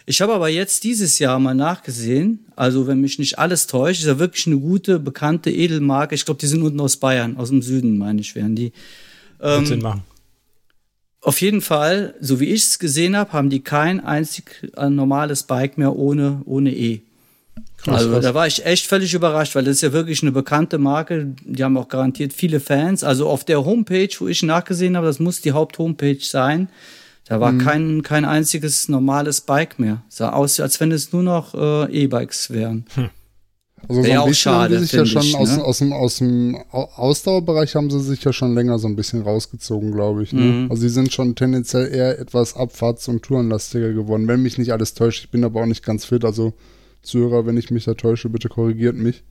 Ich 0.06 0.20
habe 0.20 0.32
aber 0.32 0.48
jetzt 0.48 0.84
dieses 0.84 1.18
Jahr 1.18 1.40
mal 1.40 1.54
nachgesehen. 1.54 2.46
Also, 2.54 2.86
wenn 2.86 3.00
mich 3.00 3.18
nicht 3.18 3.40
alles 3.40 3.66
täuscht, 3.66 4.00
ist 4.00 4.06
ja 4.06 4.20
wirklich 4.20 4.46
eine 4.46 4.58
gute, 4.58 5.00
bekannte 5.00 5.50
Edelmarke. 5.50 6.14
Ich 6.14 6.24
glaube, 6.24 6.38
die 6.38 6.46
sind 6.46 6.62
unten 6.62 6.80
aus 6.80 6.96
Bayern, 6.96 7.36
aus 7.36 7.48
dem 7.48 7.60
Süden, 7.60 7.98
meine 7.98 8.20
ich, 8.20 8.36
wären 8.36 8.54
die. 8.54 8.72
Ähm, 9.42 9.66
Sinn 9.66 9.80
machen. 9.80 10.04
Auf 11.22 11.40
jeden 11.40 11.60
Fall, 11.60 12.14
so 12.20 12.38
wie 12.38 12.44
ich 12.44 12.62
es 12.62 12.78
gesehen 12.78 13.16
habe, 13.16 13.32
haben 13.32 13.50
die 13.50 13.58
kein 13.58 13.98
einzig 13.98 14.70
ein 14.76 14.94
normales 14.94 15.42
Bike 15.42 15.76
mehr 15.76 15.96
ohne, 15.96 16.40
ohne 16.44 16.72
E. 16.72 17.00
Krass, 17.76 18.02
also 18.02 18.20
da 18.20 18.34
war 18.34 18.46
ich 18.46 18.64
echt 18.66 18.86
völlig 18.86 19.14
überrascht, 19.14 19.54
weil 19.54 19.64
das 19.64 19.76
ist 19.76 19.82
ja 19.82 19.92
wirklich 19.92 20.22
eine 20.22 20.32
bekannte 20.32 20.78
Marke. 20.78 21.34
Die 21.44 21.62
haben 21.62 21.76
auch 21.76 21.88
garantiert 21.88 22.32
viele 22.32 22.60
Fans. 22.60 23.04
Also 23.04 23.28
auf 23.28 23.44
der 23.44 23.64
Homepage, 23.64 24.08
wo 24.18 24.28
ich 24.28 24.42
nachgesehen 24.42 24.96
habe, 24.96 25.06
das 25.06 25.20
muss 25.20 25.40
die 25.40 25.52
Haupthomepage 25.52 26.24
sein. 26.24 26.68
Da 27.28 27.40
war 27.40 27.52
mhm. 27.52 27.58
kein, 27.58 28.02
kein 28.02 28.24
einziges 28.24 28.88
normales 28.88 29.40
Bike 29.40 29.78
mehr. 29.78 30.02
Sah 30.08 30.30
aus, 30.30 30.60
als 30.60 30.80
wenn 30.80 30.92
es 30.92 31.12
nur 31.12 31.22
noch 31.22 31.54
äh, 31.54 32.04
E-Bikes 32.04 32.50
wären. 32.50 32.86
Hm. 32.94 33.10
Also 33.88 34.02
so 34.02 34.10
ein 34.10 34.18
auch 34.18 34.26
bisschen 34.26 34.34
schade, 34.34 34.76
haben 34.76 34.84
sie 34.84 34.86
sich 34.86 34.92
ja 34.92 35.06
schon 35.06 35.22
ich, 35.22 35.36
aus, 35.36 35.56
ne? 35.56 35.64
aus, 35.64 35.78
dem, 35.78 35.92
aus 35.92 36.16
dem 36.18 36.56
Ausdauerbereich 36.70 37.74
haben 37.76 37.90
sie 37.90 38.00
sich 38.00 38.24
ja 38.24 38.32
schon 38.32 38.54
länger 38.54 38.78
so 38.78 38.88
ein 38.88 38.96
bisschen 38.96 39.22
rausgezogen, 39.22 39.92
glaube 39.92 40.22
ich. 40.22 40.32
Ne? 40.32 40.40
Mhm. 40.40 40.70
Also 40.70 40.82
sie 40.82 40.88
sind 40.88 41.12
schon 41.12 41.34
tendenziell 41.34 41.92
eher 41.92 42.18
etwas 42.18 42.56
abfahrts- 42.56 43.08
und 43.08 43.22
tourenlastiger 43.22 43.92
geworden, 43.92 44.26
wenn 44.28 44.42
mich 44.42 44.58
nicht 44.58 44.72
alles 44.72 44.94
täuscht. 44.94 45.24
Ich 45.24 45.30
bin 45.30 45.44
aber 45.44 45.60
auch 45.62 45.66
nicht 45.66 45.84
ganz 45.84 46.04
fit, 46.04 46.24
also 46.24 46.52
Zuhörer, 47.06 47.46
wenn 47.46 47.56
ich 47.56 47.70
mich 47.70 47.84
da 47.84 47.94
täusche, 47.94 48.28
bitte 48.28 48.48
korrigiert 48.48 48.96
mich. 48.96 49.24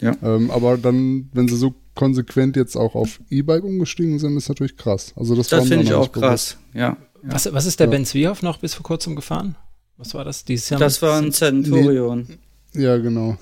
Ja. 0.00 0.16
Ähm, 0.22 0.50
aber 0.50 0.78
dann, 0.78 1.28
wenn 1.32 1.48
sie 1.48 1.56
so 1.56 1.74
konsequent 1.94 2.56
jetzt 2.56 2.76
auch 2.76 2.94
auf 2.94 3.20
E-Bike 3.30 3.64
umgestiegen 3.64 4.18
sind, 4.18 4.36
ist 4.36 4.48
natürlich 4.48 4.76
krass. 4.76 5.12
Also 5.16 5.34
das, 5.34 5.48
das 5.48 5.66
finde 5.68 5.84
ich 5.84 5.92
auch 5.92 6.12
krass, 6.12 6.56
ja. 6.72 6.80
ja. 6.80 6.96
Was, 7.22 7.52
was 7.52 7.66
ist 7.66 7.80
der 7.80 7.88
ja. 7.88 7.90
Ben 7.90 8.04
Zwiehoff 8.04 8.42
noch 8.42 8.58
bis 8.58 8.74
vor 8.74 8.84
kurzem 8.84 9.16
gefahren? 9.16 9.56
Was 9.96 10.14
war 10.14 10.24
das 10.24 10.44
dieses 10.44 10.70
Jahr? 10.70 10.78
Das 10.78 11.02
war 11.02 11.18
ein 11.18 11.32
Centurion. 11.32 12.26
Nee. 12.72 12.82
Ja, 12.84 12.96
genau. 12.98 13.36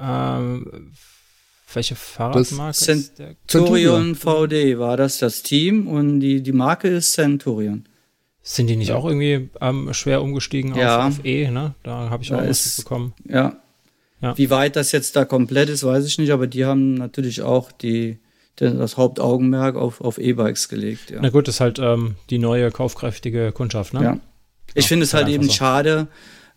Ähm, 0.00 0.92
welche 1.72 1.94
Fahrradmarke 1.94 2.76
Centurion 3.46 4.14
VD 4.14 4.78
war 4.78 4.96
das, 4.96 5.18
das 5.18 5.42
Team 5.42 5.86
und 5.86 6.20
die, 6.20 6.42
die 6.42 6.52
Marke 6.52 6.88
ist 6.88 7.12
Centurion. 7.12 7.84
Sind 8.50 8.68
die 8.68 8.76
nicht 8.76 8.88
ja. 8.88 8.96
auch 8.96 9.04
irgendwie 9.04 9.50
ähm, 9.60 9.92
schwer 9.92 10.22
umgestiegen 10.22 10.74
ja. 10.74 11.06
auf, 11.06 11.18
auf, 11.18 11.24
E? 11.26 11.50
Ne? 11.50 11.74
Da 11.82 12.08
habe 12.08 12.22
ich 12.22 12.32
auch 12.32 12.42
was 12.42 12.78
bekommen. 12.78 13.12
Ja. 13.28 13.58
ja. 14.22 14.38
Wie 14.38 14.48
weit 14.48 14.74
das 14.74 14.90
jetzt 14.92 15.16
da 15.16 15.26
komplett 15.26 15.68
ist, 15.68 15.84
weiß 15.84 16.06
ich 16.06 16.16
nicht, 16.16 16.30
aber 16.30 16.46
die 16.46 16.64
haben 16.64 16.94
natürlich 16.94 17.42
auch 17.42 17.70
die, 17.70 18.16
das 18.56 18.96
Hauptaugenmerk 18.96 19.76
auf, 19.76 20.00
auf 20.00 20.16
E-Bikes 20.16 20.70
gelegt. 20.70 21.10
Ja. 21.10 21.18
Na 21.20 21.28
gut, 21.28 21.46
das 21.46 21.56
ist 21.56 21.60
halt 21.60 21.78
ähm, 21.78 22.14
die 22.30 22.38
neue 22.38 22.70
kaufkräftige 22.70 23.52
Kundschaft, 23.52 23.92
ne? 23.92 24.02
Ja. 24.02 24.20
Ich 24.72 24.88
finde 24.88 25.04
es 25.04 25.12
halt 25.12 25.28
eben 25.28 25.44
so. 25.44 25.52
schade, 25.52 26.08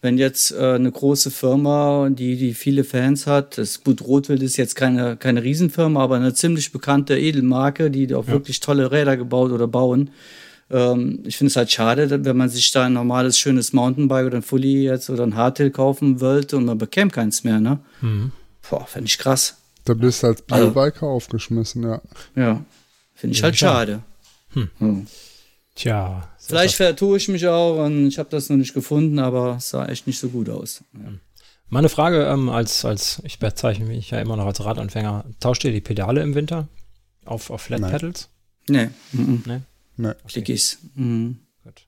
wenn 0.01 0.17
jetzt 0.17 0.51
äh, 0.53 0.75
eine 0.75 0.93
große 0.93 1.29
Firma, 1.29 2.07
die, 2.09 2.37
die 2.37 2.53
viele 2.53 2.85
Fans 2.85 3.27
hat, 3.27 3.57
das 3.57 3.83
gut, 3.83 4.01
Rotwild 4.01 4.41
ist 4.43 4.55
jetzt 4.55 4.77
keine, 4.77 5.17
keine 5.17 5.43
Riesenfirma, 5.43 6.01
aber 6.01 6.15
eine 6.15 6.33
ziemlich 6.33 6.71
bekannte 6.71 7.19
Edelmarke, 7.19 7.91
die 7.91 8.15
auch 8.15 8.27
wirklich 8.27 8.61
tolle 8.61 8.93
Räder 8.93 9.17
gebaut 9.17 9.51
oder 9.51 9.67
bauen, 9.67 10.09
ähm, 10.71 11.23
ich 11.25 11.37
finde 11.37 11.49
es 11.49 11.55
halt 11.55 11.71
schade, 11.71 12.23
wenn 12.25 12.37
man 12.37 12.49
sich 12.49 12.71
da 12.71 12.85
ein 12.85 12.93
normales, 12.93 13.37
schönes 13.37 13.73
Mountainbike 13.73 14.27
oder 14.27 14.37
ein 14.37 14.43
Fully 14.43 14.83
jetzt 14.83 15.09
oder 15.09 15.23
ein 15.23 15.35
Hardtail 15.35 15.69
kaufen 15.69 16.21
wollte 16.21 16.57
und 16.57 16.65
man 16.65 16.77
bekäme 16.77 17.11
keins 17.11 17.43
mehr, 17.43 17.59
ne? 17.59 17.79
Mhm. 18.01 18.31
Boah, 18.69 18.85
finde 18.85 19.07
ich 19.07 19.17
krass. 19.17 19.57
Da 19.85 19.93
bist 19.93 20.23
du 20.23 20.27
als 20.27 20.43
also 20.49 20.71
Biobiker 20.71 21.03
also, 21.03 21.07
aufgeschmissen, 21.07 21.83
ja. 21.83 22.01
Ja, 22.35 22.63
finde 23.13 23.35
ich 23.35 23.43
halt 23.43 23.57
schade. 23.57 24.03
Hm. 24.53 24.69
Hm. 24.79 25.07
Tja. 25.75 26.27
Vielleicht 26.37 26.75
vertue 26.75 27.17
ich 27.17 27.27
mich 27.27 27.47
auch 27.47 27.83
und 27.85 28.07
ich 28.07 28.19
habe 28.19 28.29
das 28.29 28.49
noch 28.49 28.57
nicht 28.57 28.73
gefunden, 28.73 29.19
aber 29.19 29.55
es 29.57 29.69
sah 29.69 29.85
echt 29.87 30.07
nicht 30.07 30.19
so 30.19 30.29
gut 30.29 30.49
aus. 30.49 30.83
Ja. 30.93 31.07
Hm. 31.07 31.19
Meine 31.73 31.87
Frage, 31.87 32.25
ähm, 32.25 32.49
als, 32.49 32.83
als, 32.83 33.21
ich 33.23 33.39
bezeichne 33.39 33.85
mich 33.85 34.11
ja 34.11 34.19
immer 34.19 34.35
noch 34.35 34.45
als 34.45 34.63
Radanfänger, 34.63 35.23
tauscht 35.39 35.63
ihr 35.63 35.71
die 35.71 35.79
Pedale 35.79 36.21
im 36.21 36.35
Winter 36.35 36.67
auf, 37.23 37.49
auf 37.49 37.61
Flat 37.61 37.79
Nein. 37.79 37.91
Pedals? 37.91 38.27
Nee. 38.67 38.89
Mhm. 39.13 39.43
nee. 39.45 39.61
Nee. 40.01 40.13
Clickies. 40.27 40.79
Mhm. 40.95 41.39
Gut. 41.63 41.85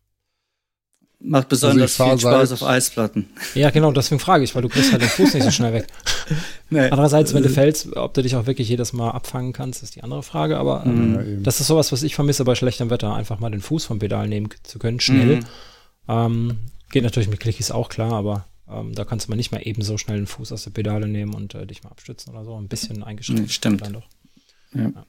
Macht 1.19 1.49
besonders 1.49 1.99
also 1.99 2.11
viel 2.11 2.19
Spaß 2.19 2.51
auf 2.51 2.63
Eisplatten. 2.63 3.29
Ja, 3.55 3.71
genau, 3.71 3.91
deswegen 3.91 4.19
frage 4.19 4.43
ich, 4.43 4.53
weil 4.53 4.61
du 4.61 4.69
kriegst 4.69 4.91
halt 4.91 5.01
den 5.01 5.09
Fuß 5.09 5.33
nicht 5.33 5.43
so 5.43 5.51
schnell 5.51 5.73
weg. 5.73 5.87
nee. 6.69 6.89
Andererseits, 6.89 7.33
wenn 7.33 7.43
du 7.43 7.49
fällst, 7.49 7.95
ob 7.95 8.13
du 8.13 8.21
dich 8.21 8.35
auch 8.35 8.45
wirklich 8.45 8.69
jedes 8.69 8.93
Mal 8.93 9.11
abfangen 9.11 9.51
kannst, 9.51 9.81
ist 9.81 9.95
die 9.95 10.03
andere 10.03 10.21
Frage. 10.21 10.57
Aber 10.57 10.83
ähm, 10.85 11.15
ja, 11.15 11.41
das 11.41 11.59
ist 11.59 11.67
sowas, 11.67 11.91
was 11.91 12.03
ich 12.03 12.13
vermisse 12.13 12.45
bei 12.45 12.55
schlechtem 12.55 12.89
Wetter, 12.89 13.15
einfach 13.15 13.39
mal 13.39 13.49
den 13.49 13.61
Fuß 13.61 13.85
vom 13.85 13.99
Pedal 13.99 14.27
nehmen 14.27 14.49
zu 14.61 14.77
können, 14.77 14.99
schnell. 14.99 15.37
Mhm. 15.37 15.45
Ähm, 16.07 16.57
geht 16.91 17.03
natürlich 17.03 17.29
mit 17.29 17.39
Clickies 17.39 17.71
auch 17.71 17.89
klar, 17.89 18.13
aber 18.13 18.45
ähm, 18.69 18.93
da 18.93 19.05
kannst 19.05 19.27
du 19.27 19.31
mal 19.31 19.35
nicht 19.37 19.51
mal 19.51 19.65
eben 19.65 19.81
so 19.81 19.97
schnell 19.97 20.17
den 20.17 20.27
Fuß 20.27 20.51
aus 20.51 20.65
der 20.65 20.71
Pedale 20.71 21.07
nehmen 21.07 21.33
und 21.33 21.55
äh, 21.55 21.65
dich 21.65 21.83
mal 21.83 21.89
abstützen 21.89 22.31
oder 22.33 22.45
so. 22.45 22.55
Ein 22.55 22.67
bisschen 22.67 23.03
eingeschränkt. 23.03 23.51
Stimmt. 23.51 23.81
Dann 23.81 23.93
doch. 23.93 24.07
Ja. 24.73 24.81
ja. 24.81 25.05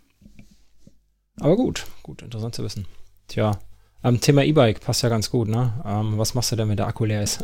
Aber 1.41 1.57
gut, 1.57 1.85
gut, 2.03 2.23
interessant 2.23 2.55
zu 2.55 2.63
wissen. 2.63 2.87
Tja, 3.29 3.59
Ähm, 4.05 4.21
Thema 4.21 4.45
E-Bike 4.45 4.81
passt 4.81 5.03
ja 5.03 5.09
ganz 5.09 5.31
gut, 5.31 5.49
ne? 5.49 5.73
Ähm, 5.87 6.19
was 6.19 6.35
machst 6.35 6.53
du 6.53 6.57
denn, 6.57 6.69
wenn 6.69 6.77
der 6.77 6.87
Akku 6.87 7.07
leer 7.07 7.23
ist? 7.23 7.43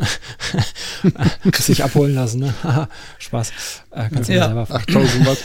Kannst 1.42 1.68
dich 1.68 1.82
abholen 1.82 2.14
lassen, 2.14 2.40
ne? 2.40 2.54
Spaß. 3.18 3.50
Äh, 3.92 4.10
kannst 4.12 4.28
du 4.28 4.34
ja. 4.34 4.44
selber 4.44 4.66
8000 4.70 5.26
Watt. 5.26 5.38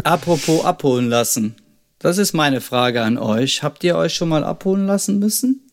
Apropos 0.04 0.64
abholen 0.64 1.10
lassen. 1.10 1.56
Das 1.98 2.16
ist 2.16 2.32
meine 2.32 2.62
Frage 2.62 3.02
an 3.02 3.18
euch. 3.18 3.62
Habt 3.62 3.84
ihr 3.84 3.96
euch 3.96 4.14
schon 4.14 4.30
mal 4.30 4.42
abholen 4.42 4.86
lassen 4.86 5.18
müssen? 5.18 5.68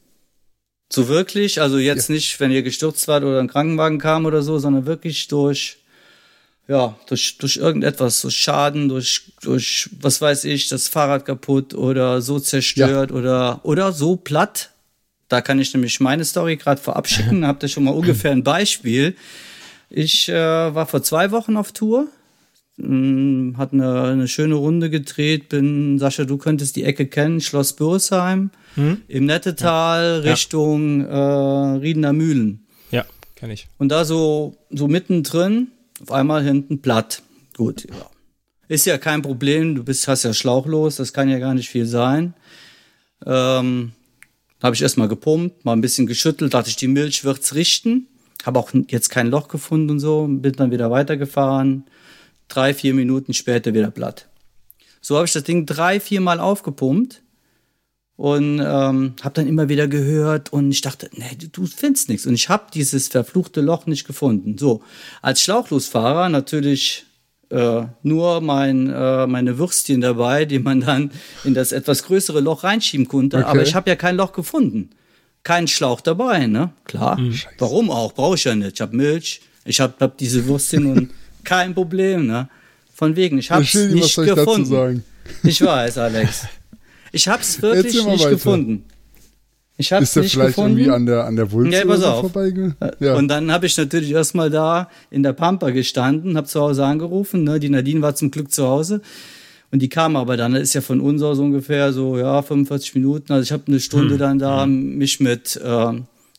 So 0.91 1.07
wirklich? 1.07 1.61
Also 1.61 1.77
jetzt 1.77 2.09
ja. 2.09 2.15
nicht, 2.15 2.37
wenn 2.41 2.51
ihr 2.51 2.63
gestürzt 2.63 3.07
wart 3.07 3.23
oder 3.23 3.39
ein 3.39 3.47
Krankenwagen 3.47 3.99
kam 3.99 4.25
oder 4.25 4.41
so, 4.41 4.59
sondern 4.59 4.85
wirklich 4.85 5.29
durch 5.29 5.84
ja, 6.67 6.97
durch, 7.07 7.37
durch 7.37 7.57
irgendetwas, 7.57 8.21
so 8.21 8.29
Schaden, 8.29 8.89
durch, 8.89 9.33
durch, 9.41 9.89
was 10.01 10.21
weiß 10.21 10.45
ich, 10.45 10.67
das 10.69 10.87
Fahrrad 10.87 11.25
kaputt 11.25 11.73
oder 11.75 12.21
so 12.21 12.39
zerstört 12.39 13.11
ja. 13.11 13.15
oder, 13.15 13.59
oder 13.63 13.91
so 13.91 14.15
platt. 14.15 14.71
Da 15.27 15.41
kann 15.41 15.59
ich 15.59 15.73
nämlich 15.73 15.99
meine 15.99 16.25
Story 16.25 16.55
gerade 16.55 16.81
vorab 16.81 17.07
schicken. 17.07 17.45
Habt 17.47 17.63
ihr 17.63 17.69
schon 17.69 17.83
mal 17.83 17.91
ungefähr 17.91 18.31
ein 18.31 18.43
Beispiel? 18.43 19.15
Ich 19.89 20.29
äh, 20.29 20.33
war 20.33 20.87
vor 20.87 21.03
zwei 21.03 21.31
Wochen 21.31 21.55
auf 21.57 21.71
Tour, 21.71 22.07
mh, 22.77 22.87
hm, 22.87 23.55
hat 23.57 23.73
eine, 23.73 24.03
eine 24.03 24.27
schöne 24.27 24.55
Runde 24.55 24.89
gedreht, 24.89 25.49
bin, 25.49 25.99
Sascha, 25.99 26.25
du 26.25 26.37
könntest 26.37 26.75
die 26.75 26.83
Ecke 26.83 27.05
kennen, 27.05 27.41
Schloss 27.41 27.73
Bürsheim, 27.73 28.49
hm? 28.73 29.01
im 29.07 29.25
Nettetal 29.25 30.23
ja. 30.23 30.31
Richtung. 30.31 31.05
Äh, 31.05 31.15
Riedener 31.15 32.13
Mühlen. 32.13 32.65
Ja, 32.89 33.05
kenne 33.35 33.53
ich. 33.53 33.67
Und 33.77 33.89
da 33.89 34.03
so, 34.05 34.57
so 34.71 34.87
mittendrin, 34.87 35.67
auf 36.01 36.11
einmal 36.11 36.43
hinten 36.43 36.81
platt. 36.81 37.21
Gut, 37.55 37.87
ja. 37.89 38.09
Ist 38.67 38.85
ja 38.85 38.97
kein 38.97 39.21
Problem, 39.21 39.75
du 39.75 39.83
bist, 39.83 40.07
hast 40.07 40.23
ja 40.23 40.33
schlauchlos, 40.33 40.95
das 40.95 41.13
kann 41.13 41.29
ja 41.29 41.37
gar 41.37 41.53
nicht 41.53 41.69
viel 41.69 41.85
sein. 41.85 42.33
Ähm, 43.25 43.91
habe 44.61 44.75
ich 44.75 44.81
erstmal 44.81 45.07
gepumpt, 45.07 45.65
mal 45.65 45.73
ein 45.73 45.81
bisschen 45.81 46.07
geschüttelt, 46.07 46.53
dachte 46.53 46.69
ich, 46.69 46.75
die 46.75 46.87
Milch 46.87 47.23
wird's 47.23 47.53
richten. 47.53 48.07
Habe 48.43 48.59
auch 48.59 48.71
jetzt 48.87 49.09
kein 49.09 49.27
Loch 49.27 49.47
gefunden 49.47 49.91
und 49.91 49.99
so, 49.99 50.27
bin 50.27 50.53
dann 50.53 50.71
wieder 50.71 50.89
weitergefahren. 50.89 51.85
Drei, 52.47 52.73
vier 52.73 52.93
Minuten 52.93 53.33
später 53.33 53.73
wieder 53.73 53.91
platt. 53.91 54.29
So 55.01 55.15
habe 55.15 55.25
ich 55.25 55.33
das 55.33 55.43
Ding 55.43 55.65
drei, 55.65 55.99
vier 55.99 56.21
Mal 56.21 56.39
aufgepumpt 56.39 57.21
und 58.17 58.59
ähm, 58.59 59.13
habe 59.21 59.33
dann 59.33 59.47
immer 59.47 59.67
wieder 59.67 59.87
gehört 59.87 60.53
und 60.53 60.71
ich 60.71 60.81
dachte, 60.81 61.09
nee, 61.13 61.37
du 61.51 61.65
findest 61.65 62.09
nichts 62.09 62.25
und 62.25 62.33
ich 62.33 62.47
habe 62.47 62.65
dieses 62.73 63.09
verfluchte 63.09 63.61
Loch 63.61 63.87
nicht 63.87 64.07
gefunden. 64.07 64.57
So, 64.57 64.81
als 65.21 65.41
Schlauchlosfahrer 65.41 66.29
natürlich 66.29 67.05
äh, 67.49 67.83
nur 68.03 68.41
mein, 68.41 68.89
äh, 68.89 69.27
meine 69.27 69.57
Würstchen 69.57 70.01
dabei, 70.01 70.45
die 70.45 70.59
man 70.59 70.81
dann 70.81 71.11
in 71.43 71.53
das 71.53 71.71
etwas 71.71 72.03
größere 72.03 72.39
Loch 72.39 72.63
reinschieben 72.63 73.07
konnte, 73.07 73.37
okay. 73.37 73.45
aber 73.45 73.61
ich 73.63 73.75
habe 73.75 73.89
ja 73.89 73.95
kein 73.95 74.15
Loch 74.15 74.33
gefunden. 74.33 74.91
Kein 75.43 75.67
Schlauch 75.67 76.01
dabei, 76.01 76.47
ne? 76.47 76.71
Klar. 76.85 77.19
Mhm. 77.19 77.39
Warum 77.59 77.91
auch? 77.91 78.13
Brauche 78.13 78.35
ich 78.35 78.45
ja 78.45 78.55
nicht. 78.55 78.73
Ich 78.73 78.81
habe 78.81 78.95
Milch, 78.95 79.41
ich 79.63 79.79
habe 79.79 79.93
hab 79.99 80.17
diese 80.17 80.47
Würstchen 80.47 80.87
und 80.87 81.11
kein 81.43 81.75
Problem, 81.75 82.25
ne? 82.25 82.49
Von 82.95 83.15
wegen, 83.15 83.37
ich 83.37 83.51
habe 83.51 83.63
es 83.63 83.75
nicht 83.75 84.15
gefunden. 84.15 85.03
Ich 85.43 85.61
weiß, 85.61 85.97
Alex. 85.97 86.47
Ich 87.15 87.29
habe 87.29 87.41
es 87.41 87.61
wirklich 87.61 88.05
nicht 88.05 88.19
weiter. 88.19 88.29
gefunden. 88.31 88.83
Ich 89.77 89.93
hab's 89.93 90.03
Ist 90.03 90.15
der 90.15 90.23
nicht 90.23 90.33
vielleicht 90.33 90.55
gefunden. 90.55 90.77
irgendwie 90.77 90.91
an 90.91 91.05
der, 91.05 91.23
an 91.23 91.37
der 91.37 91.49
Wulst 91.51 91.71
ja, 91.71 91.85
pass 91.85 92.03
auf. 92.03 92.19
vorbeigegangen? 92.21 92.75
Ja. 92.99 93.15
Und 93.15 93.29
dann 93.29 93.51
habe 93.51 93.65
ich 93.65 93.77
natürlich 93.77 94.11
erstmal 94.11 94.49
da 94.49 94.89
in 95.11 95.23
der 95.23 95.31
Pampa 95.31 95.69
gestanden, 95.69 96.35
habe 96.35 96.47
zu 96.47 96.59
Hause 96.59 96.85
angerufen. 96.85 97.45
Ne? 97.45 97.59
Die 97.61 97.69
Nadine 97.69 98.01
war 98.01 98.15
zum 98.15 98.31
Glück 98.31 98.51
zu 98.51 98.67
Hause. 98.67 99.01
Und 99.71 99.81
die 99.81 99.87
kam 99.87 100.17
aber 100.17 100.35
dann, 100.35 100.53
das 100.53 100.63
ist 100.63 100.73
ja 100.73 100.81
von 100.81 100.99
uns 100.99 101.21
aus 101.21 101.39
ungefähr 101.39 101.93
so, 101.93 102.17
ja, 102.17 102.41
45 102.41 102.95
Minuten. 102.95 103.31
Also 103.31 103.43
ich 103.43 103.51
habe 103.53 103.63
eine 103.67 103.79
Stunde 103.79 104.15
hm. 104.15 104.19
dann 104.19 104.39
da 104.39 104.63
hm. 104.63 104.97
mich 104.97 105.21
mit 105.21 105.55
äh, 105.55 105.93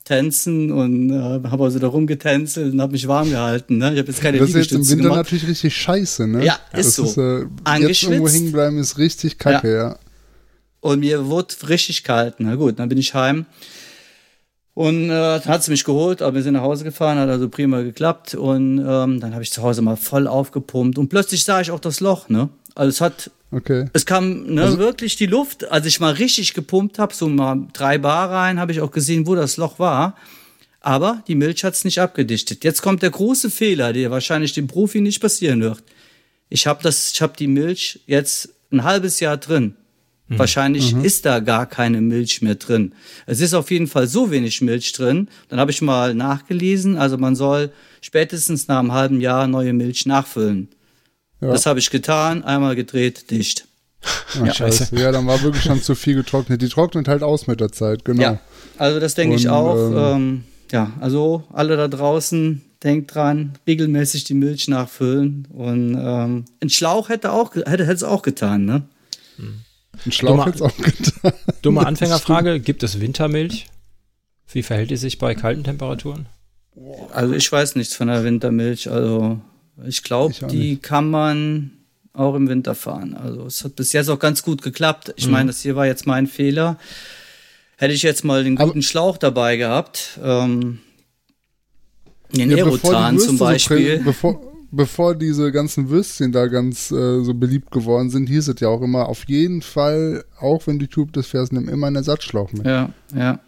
Tänzen 0.05 0.73
und 0.73 1.11
äh, 1.11 1.49
habe 1.49 1.65
also 1.65 1.79
da 1.79 1.89
rumgetänzelt 1.89 2.75
und 2.75 2.81
habe 2.83 2.93
mich 2.93 3.09
warm 3.09 3.31
gehalten. 3.31 3.79
Ne? 3.79 3.93
Ich 3.95 3.99
habe 3.99 4.09
jetzt 4.09 4.21
keine 4.21 4.39
Das 4.39 4.51
ist 4.51 4.57
jetzt 4.57 4.73
im 4.73 4.89
Winter 4.89 5.03
gemacht. 5.05 5.17
natürlich 5.17 5.49
richtig 5.49 5.75
scheiße, 5.75 6.27
ne? 6.27 6.45
Ja, 6.45 6.59
ist 6.73 6.87
das 6.87 6.95
so. 6.97 7.05
Ist, 7.05 7.17
äh, 7.17 7.79
jetzt 7.81 8.03
irgendwo 8.03 8.29
hängen 8.29 8.53
bleiben 8.53 8.79
ist 8.79 8.99
richtig 8.99 9.39
kacke, 9.39 9.69
ja. 9.69 9.89
ja. 9.89 9.99
Und 10.81 11.01
mir 11.01 11.27
wurde 11.27 11.55
richtig 11.69 12.05
kalt. 12.05 12.37
Na 12.39 12.55
gut, 12.55 12.79
dann 12.79 12.89
bin 12.89 12.99
ich 12.99 13.15
heim. 13.15 13.47
Und 14.75 15.05
äh, 15.05 15.09
dann 15.09 15.45
hat 15.47 15.65
sie 15.65 15.71
mich 15.71 15.85
geholt, 15.85 16.21
aber 16.21 16.35
wir 16.35 16.43
sind 16.43 16.53
nach 16.53 16.63
Hause 16.63 16.85
gefahren, 16.85 17.19
hat 17.19 17.31
also 17.31 17.49
prima 17.49 17.81
geklappt. 17.81 18.35
Und 18.35 18.79
ähm, 18.79 19.21
dann 19.21 19.33
habe 19.33 19.43
ich 19.43 19.51
zu 19.51 19.63
Hause 19.63 19.81
mal 19.81 19.97
voll 19.97 20.27
aufgepumpt. 20.27 20.99
Und 20.99 21.09
plötzlich 21.09 21.45
sah 21.45 21.63
ich 21.63 21.71
auch 21.71 21.81
das 21.81 22.01
Loch, 22.01 22.29
ne? 22.29 22.51
Also 22.75 22.91
es 22.91 23.01
hat, 23.01 23.31
okay. 23.53 23.87
es 23.95 24.05
kam 24.05 24.55
ne, 24.55 24.63
also, 24.63 24.79
wirklich 24.79 25.17
die 25.17 25.25
Luft. 25.25 25.71
Als 25.71 25.87
ich 25.87 25.99
mal 25.99 26.13
richtig 26.13 26.53
gepumpt 26.53 26.99
habe, 26.99 27.15
so 27.15 27.27
mal 27.27 27.67
drei 27.73 27.97
Bar 27.97 28.31
rein, 28.31 28.61
habe 28.61 28.71
ich 28.71 28.83
auch 28.83 28.91
gesehen, 28.91 29.27
wo 29.27 29.35
das 29.35 29.57
Loch 29.57 29.79
war. 29.79 30.15
Aber 30.81 31.23
die 31.27 31.35
Milch 31.37 31.65
hat's 31.65 31.85
nicht 31.85 31.99
abgedichtet. 31.99 32.63
Jetzt 32.63 32.83
kommt 32.83 33.03
der 33.03 33.11
große 33.11 33.51
Fehler, 33.51 33.95
der 33.95 34.11
wahrscheinlich 34.11 34.53
dem 34.53 34.67
Profi 34.67 35.01
nicht 35.01 35.21
passieren 35.21 35.63
wird. 35.63 35.83
Ich 36.51 36.67
habe 36.67 36.83
das, 36.83 37.13
ich 37.13 37.23
habe 37.23 37.33
die 37.37 37.49
Milch 37.49 38.01
jetzt 38.07 38.51
ein 38.71 38.85
halbes 38.85 39.21
Jahr 39.21 39.39
drin. 39.39 39.75
Mhm. 40.29 40.39
Wahrscheinlich 40.39 40.95
mhm. 40.95 41.05
ist 41.05 41.25
da 41.25 41.41
gar 41.41 41.67
keine 41.67 42.01
Milch 42.01 42.43
mehr 42.43 42.57
drin. 42.57 42.93
Es 43.27 43.41
ist 43.41 43.55
auf 43.55 43.71
jeden 43.71 43.87
Fall 43.87 44.09
so 44.09 44.31
wenig 44.31 44.61
Milch 44.61 44.93
drin. 44.93 45.29
Dann 45.49 45.61
habe 45.61 45.71
ich 45.71 45.83
mal 45.83 46.15
nachgelesen. 46.15 46.97
Also 46.97 47.17
man 47.17 47.37
soll 47.37 47.71
spätestens 48.01 48.67
nach 48.67 48.81
einem 48.81 48.93
halben 48.93 49.21
Jahr 49.21 49.47
neue 49.47 49.73
Milch 49.73 50.07
nachfüllen. 50.07 50.69
Ja. 51.41 51.49
Das 51.49 51.67
habe 51.67 51.79
ich 51.79 51.91
getan, 51.91 52.43
einmal 52.45 52.75
gedreht, 52.75 53.31
dicht. 53.31 53.67
Ach, 54.03 54.47
ja. 54.47 54.55
Scheiße. 54.55 54.97
Ja, 54.97 55.13
dann 55.13 55.27
war 55.27 55.43
wirklich 55.43 55.65
schon 55.65 55.83
zu 55.83 55.95
viel 55.95 56.15
getrocknet. 56.15 56.63
Die 56.63 56.69
trocknet 56.69 57.09
halt 57.09 57.23
aus 57.23 57.47
mit 57.47 57.61
der 57.61 57.73
Zeit, 57.73 58.05
genau. 58.05 58.23
Ja, 58.23 58.41
also 58.79 59.01
das 59.01 59.15
denke 59.15 59.37
ich 59.37 59.49
auch. 59.49 59.77
Ähm, 59.77 59.97
ähm, 59.97 60.45
ja, 60.73 60.93
also 61.01 61.45
alle 61.53 61.77
da 61.77 61.89
draußen, 61.89 62.63
denkt 62.83 63.15
dran, 63.15 63.53
regelmäßig 63.67 64.25
die 64.25 64.35
Milch 64.35 64.69
nachfüllen. 64.69 65.47
Und 65.53 65.97
ähm, 65.99 66.45
ein 66.61 66.71
Schlauch 66.71 67.09
hätte 67.09 67.33
auch 67.33 67.55
hätte, 67.55 67.71
hätte 67.71 67.93
es 67.93 68.03
auch 68.03 68.23
getan, 68.23 68.65
ne? 68.65 68.83
Hm. 69.37 69.61
Ein 70.05 70.13
Schlauch 70.13 70.45
dumme, 70.51 70.67
auch 70.67 70.77
getan. 70.77 71.33
Dumme 71.63 71.87
Anfängerfrage: 71.87 72.61
Gibt 72.61 72.83
es 72.83 73.01
Wintermilch? 73.01 73.67
Wie 74.53 74.63
verhält 74.63 74.91
die 74.91 74.97
sich 74.97 75.19
bei 75.19 75.35
kalten 75.35 75.65
Temperaturen? 75.65 76.27
Also, 77.13 77.35
ich 77.35 77.51
weiß 77.51 77.77
nichts 77.77 77.95
von 77.95 78.09
der 78.09 78.23
Wintermilch. 78.25 78.91
Also, 78.91 79.41
ich 79.87 80.03
glaube, 80.03 80.35
die 80.51 80.71
nicht. 80.71 80.83
kann 80.83 81.11
man 81.11 81.73
auch 82.13 82.35
im 82.35 82.49
Winter 82.49 82.75
fahren. 82.75 83.15
Also, 83.15 83.47
es 83.47 83.65
hat 83.65 83.77
bis 83.77 83.93
jetzt 83.93 84.09
auch 84.09 84.19
ganz 84.19 84.43
gut 84.43 84.63
geklappt. 84.63 85.15
Ich 85.17 85.27
mhm. 85.27 85.33
meine, 85.33 85.47
das 85.49 85.63
hier 85.63 85.77
war 85.77 85.87
jetzt 85.87 86.07
mein 86.07 86.27
Fehler. 86.27 86.79
Hätte 87.77 87.93
ich 87.93 88.03
jetzt 88.03 88.25
mal 88.25 88.45
den 88.45 88.57
guten 88.57 88.71
Aber 88.71 88.83
Schlauch 88.83 89.19
dabei 89.19 89.57
gehabt, 89.57 90.19
ähm, 90.23 90.79
den 92.33 92.51
ja, 92.51 92.59
Aerotan 92.59 93.19
zum 93.19 93.37
Beispiel. 93.37 93.99
So 93.99 94.05
bevor, 94.05 94.46
bevor 94.71 95.15
diese 95.15 95.53
ganzen 95.53 95.89
Würstchen 95.89 96.33
da 96.33 96.47
ganz 96.47 96.91
äh, 96.91 97.23
so 97.23 97.35
beliebt 97.35 97.71
geworden 97.71 98.11
sind, 98.11 98.29
hieß 98.29 98.49
es 98.49 98.61
ja 98.61 98.69
auch 98.69 98.83
immer, 98.83 99.09
auf 99.09 99.25
jeden 99.29 99.63
Fall, 99.63 100.25
auch 100.39 100.67
wenn 100.67 100.79
die 100.79 100.89
Tube 100.89 101.13
das 101.13 101.27
fährst, 101.27 101.53
nimm 101.53 101.69
immer 101.69 101.87
einen 101.87 101.97
Ersatzschlauch 101.97 102.53
mit. 102.53 102.67
Ja, 102.67 102.91
ja. 103.15 103.41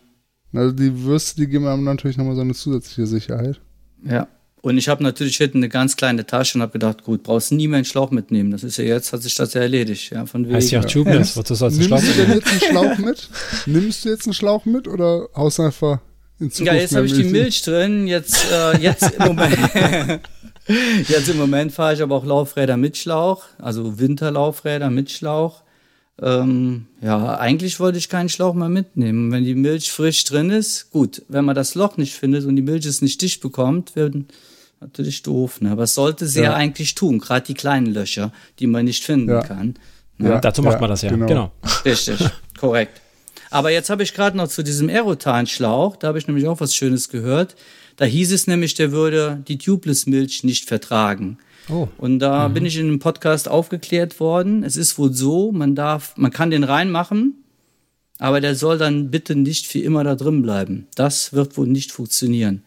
Also 0.52 0.72
die 0.72 1.02
Würste, 1.04 1.40
die 1.40 1.48
geben 1.48 1.66
einem 1.66 1.84
natürlich 1.84 2.16
nochmal 2.16 2.34
so 2.34 2.40
eine 2.40 2.54
zusätzliche 2.54 3.06
Sicherheit. 3.06 3.60
Ja. 4.04 4.28
Und 4.60 4.76
ich 4.76 4.88
habe 4.88 5.02
natürlich 5.02 5.36
hinten 5.36 5.58
eine 5.58 5.68
ganz 5.68 5.96
kleine 5.96 6.26
Tasche 6.26 6.58
und 6.58 6.62
habe 6.62 6.72
gedacht, 6.72 7.04
gut, 7.04 7.22
brauchst 7.22 7.52
nie 7.52 7.68
mehr 7.68 7.76
einen 7.76 7.84
Schlauch 7.84 8.10
mitnehmen. 8.10 8.50
Das 8.50 8.64
ist 8.64 8.76
ja 8.76 8.84
jetzt, 8.84 9.12
hat 9.12 9.22
sich 9.22 9.34
das 9.34 9.54
ja 9.54 9.60
erledigt. 9.60 10.10
Ja, 10.10 10.26
von 10.26 10.44
wegen. 10.44 10.54
Heißt 10.54 10.70
ja 10.72 10.80
auch 10.80 10.84
Tubeless, 10.84 11.34
ja. 11.34 11.40
wozu 11.40 11.54
sollst 11.54 11.78
du 11.78 11.84
Schlauch 11.84 12.02
Nimmst 12.02 12.18
du 12.18 12.22
denn 12.22 12.34
jetzt 12.34 12.50
einen 12.50 12.60
Schlauch 12.60 12.98
mit? 12.98 13.28
Nimmst 13.66 14.04
du 14.04 14.08
jetzt 14.08 14.26
einen 14.26 14.34
Schlauch 14.34 14.64
mit 14.64 14.88
oder 14.88 15.28
haust 15.36 15.60
einfach 15.60 16.00
in 16.40 16.50
Zukunft 16.50 16.74
Ja, 16.74 16.80
jetzt 16.80 16.96
habe 16.96 17.06
ich 17.06 17.12
die 17.12 17.24
Milch 17.24 17.62
drin, 17.62 18.06
jetzt, 18.08 18.46
äh, 18.50 18.78
jetzt 18.78 19.10
im 19.12 19.26
Moment. 19.26 19.56
Jetzt 21.08 21.28
im 21.28 21.38
Moment 21.38 21.72
fahre 21.72 21.94
ich 21.94 22.02
aber 22.02 22.16
auch 22.16 22.24
Laufräder 22.24 22.76
mit 22.76 22.96
Schlauch, 22.96 23.44
also 23.58 23.98
Winterlaufräder 23.98 24.90
mit 24.90 25.10
Schlauch. 25.10 25.62
Ähm, 26.20 26.86
ja, 27.00 27.38
eigentlich 27.38 27.78
wollte 27.78 27.98
ich 27.98 28.08
keinen 28.08 28.28
Schlauch 28.28 28.54
mehr 28.54 28.68
mitnehmen. 28.68 29.30
Wenn 29.30 29.44
die 29.44 29.54
Milch 29.54 29.92
frisch 29.92 30.24
drin 30.24 30.50
ist, 30.50 30.90
gut. 30.90 31.22
Wenn 31.28 31.44
man 31.44 31.54
das 31.54 31.74
Loch 31.74 31.96
nicht 31.96 32.14
findet 32.14 32.44
und 32.44 32.56
die 32.56 32.62
Milch 32.62 32.86
es 32.86 33.02
nicht 33.02 33.22
dicht 33.22 33.40
bekommt, 33.40 33.94
wird 33.94 34.16
natürlich 34.80 35.22
doof. 35.22 35.60
Ne? 35.60 35.70
Aber 35.70 35.84
es 35.84 35.94
sollte 35.94 36.26
sie 36.26 36.40
ja. 36.40 36.50
ja 36.50 36.54
eigentlich 36.54 36.94
tun, 36.94 37.20
gerade 37.20 37.46
die 37.46 37.54
kleinen 37.54 37.86
Löcher, 37.86 38.32
die 38.58 38.66
man 38.66 38.84
nicht 38.84 39.04
finden 39.04 39.30
ja. 39.30 39.42
kann. 39.42 39.74
Ne? 40.18 40.30
Ja, 40.30 40.40
dazu 40.40 40.62
macht 40.62 40.80
man 40.80 40.90
das 40.90 41.02
ja, 41.02 41.10
genau. 41.10 41.26
genau. 41.26 41.52
Richtig, 41.84 42.18
korrekt. 42.58 43.00
Aber 43.50 43.70
jetzt 43.70 43.88
habe 43.88 44.02
ich 44.02 44.12
gerade 44.12 44.36
noch 44.36 44.48
zu 44.48 44.62
diesem 44.62 44.88
Aerotan-Schlauch, 44.88 45.96
da 45.96 46.08
habe 46.08 46.18
ich 46.18 46.26
nämlich 46.26 46.46
auch 46.46 46.60
was 46.60 46.74
Schönes 46.74 47.08
gehört. 47.08 47.54
Da 47.98 48.04
hieß 48.04 48.32
es 48.32 48.46
nämlich, 48.46 48.74
der 48.74 48.92
würde 48.92 49.42
die 49.46 49.58
Tubeless-Milch 49.58 50.44
nicht 50.44 50.66
vertragen. 50.66 51.36
Oh. 51.68 51.88
Und 51.98 52.20
da 52.20 52.48
mhm. 52.48 52.54
bin 52.54 52.64
ich 52.64 52.78
in 52.78 52.86
einem 52.86 53.00
Podcast 53.00 53.48
aufgeklärt 53.48 54.20
worden. 54.20 54.62
Es 54.62 54.76
ist 54.76 54.98
wohl 54.98 55.12
so, 55.12 55.52
man 55.52 55.74
darf, 55.74 56.16
man 56.16 56.30
kann 56.30 56.50
den 56.50 56.64
reinmachen, 56.64 57.44
aber 58.18 58.40
der 58.40 58.54
soll 58.54 58.78
dann 58.78 59.10
bitte 59.10 59.34
nicht 59.34 59.66
für 59.66 59.80
immer 59.80 60.04
da 60.04 60.14
drin 60.14 60.42
bleiben. 60.42 60.86
Das 60.94 61.32
wird 61.32 61.56
wohl 61.56 61.66
nicht 61.66 61.90
funktionieren. 61.90 62.62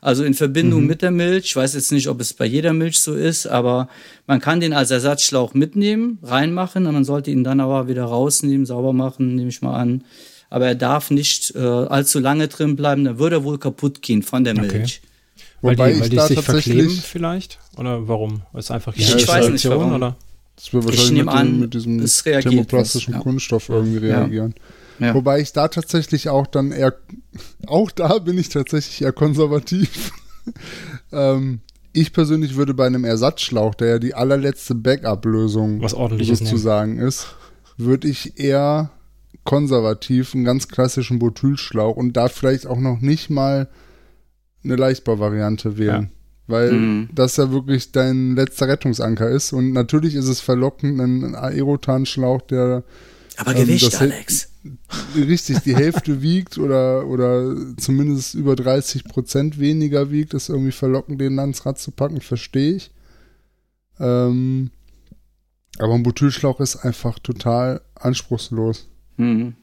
Also 0.00 0.24
in 0.24 0.34
Verbindung 0.34 0.82
mhm. 0.82 0.88
mit 0.88 1.02
der 1.02 1.12
Milch, 1.12 1.44
ich 1.44 1.56
weiß 1.56 1.74
jetzt 1.74 1.92
nicht, 1.92 2.08
ob 2.08 2.20
es 2.20 2.34
bei 2.34 2.44
jeder 2.44 2.72
Milch 2.72 2.98
so 2.98 3.14
ist, 3.14 3.46
aber 3.46 3.88
man 4.26 4.40
kann 4.40 4.58
den 4.58 4.72
als 4.72 4.90
Ersatzschlauch 4.90 5.54
mitnehmen, 5.54 6.18
reinmachen 6.24 6.86
und 6.86 6.94
man 6.94 7.04
sollte 7.04 7.30
ihn 7.30 7.44
dann 7.44 7.60
aber 7.60 7.86
wieder 7.86 8.02
rausnehmen, 8.02 8.66
sauber 8.66 8.92
machen, 8.92 9.36
nehme 9.36 9.48
ich 9.48 9.62
mal 9.62 9.76
an. 9.76 10.02
Aber 10.52 10.66
er 10.66 10.74
darf 10.74 11.10
nicht 11.10 11.54
äh, 11.56 11.60
allzu 11.60 12.18
lange 12.18 12.46
drin 12.46 12.76
bleiben, 12.76 13.04
dann 13.04 13.18
würde 13.18 13.36
er 13.36 13.44
wohl 13.44 13.58
kaputt 13.58 14.02
gehen 14.02 14.22
von 14.22 14.44
der 14.44 14.52
Milch. 14.52 14.70
Okay. 14.70 14.88
Wobei 15.62 15.78
weil 15.78 15.94
die, 15.94 16.00
weil 16.00 16.08
die 16.10 16.34
sich 16.34 16.40
verkleben 16.40 16.90
vielleicht? 16.90 17.58
Oder 17.78 18.06
warum? 18.06 18.42
Ist 18.52 18.70
einfach 18.70 18.92
die 18.92 19.00
ich 19.00 19.26
weiß 19.26 19.48
nicht 19.48 19.66
warum. 19.70 19.94
Oder? 19.94 20.14
Das 20.56 20.70
wird 20.74 20.84
wahrscheinlich 20.84 21.24
mit, 21.24 21.28
an, 21.34 21.60
mit 21.60 21.72
diesem 21.72 22.04
thermoplastischen 22.04 23.14
ja. 23.14 23.20
Kunststoff 23.20 23.70
irgendwie 23.70 23.96
reagieren. 23.96 24.54
Ja. 24.98 25.06
Ja. 25.06 25.14
Wobei 25.14 25.40
ich 25.40 25.54
da 25.54 25.68
tatsächlich 25.68 26.28
auch 26.28 26.46
dann 26.46 26.70
eher, 26.70 26.94
auch 27.66 27.90
da 27.90 28.18
bin 28.18 28.36
ich 28.36 28.50
tatsächlich 28.50 29.00
eher 29.00 29.12
konservativ. 29.12 30.12
ähm, 31.12 31.60
ich 31.94 32.12
persönlich 32.12 32.56
würde 32.56 32.74
bei 32.74 32.86
einem 32.86 33.04
Ersatzschlauch, 33.04 33.74
der 33.74 33.88
ja 33.88 33.98
die 33.98 34.12
allerletzte 34.12 34.74
Backup-Lösung 34.74 35.80
sozusagen 35.88 36.96
nehmen. 36.96 37.08
ist, 37.08 37.28
würde 37.78 38.08
ich 38.08 38.38
eher 38.38 38.90
konservativ 39.44 40.34
einen 40.34 40.44
ganz 40.44 40.68
klassischen 40.68 41.18
Butylschlauch 41.18 41.96
und 41.96 42.16
da 42.16 42.28
vielleicht 42.28 42.66
auch 42.66 42.78
noch 42.78 43.00
nicht 43.00 43.30
mal 43.30 43.68
eine 44.64 44.76
Leichtbauvariante 44.76 45.78
wählen. 45.78 46.04
Ja. 46.04 46.10
Weil 46.46 46.72
mhm. 46.72 47.08
das 47.14 47.36
ja 47.36 47.50
wirklich 47.50 47.92
dein 47.92 48.34
letzter 48.34 48.68
Rettungsanker 48.68 49.28
ist. 49.28 49.52
Und 49.52 49.72
natürlich 49.72 50.14
ist 50.14 50.28
es 50.28 50.40
verlockend, 50.40 51.00
einen 51.00 51.34
Aerotan-Schlauch, 51.34 52.42
der. 52.42 52.84
Aber 53.36 53.54
Gewicht, 53.54 53.94
ähm, 53.94 54.00
Alex. 54.00 54.48
Richtig, 55.16 55.60
die 55.60 55.74
Hälfte 55.74 56.22
wiegt 56.22 56.58
oder, 56.58 57.06
oder 57.06 57.56
zumindest 57.78 58.34
über 58.34 58.54
30 58.54 59.04
Prozent 59.04 59.58
weniger 59.58 60.10
wiegt, 60.10 60.34
ist 60.34 60.50
irgendwie 60.50 60.72
verlockend, 60.72 61.20
den 61.20 61.38
ans 61.38 61.64
Rad 61.64 61.78
zu 61.78 61.90
packen, 61.90 62.20
verstehe 62.20 62.74
ich. 62.74 62.92
Ähm, 63.98 64.70
aber 65.78 65.94
ein 65.94 66.02
Butylschlauch 66.02 66.60
ist 66.60 66.76
einfach 66.76 67.18
total 67.18 67.80
anspruchslos. 67.94 68.88
Mhm. 69.16 69.54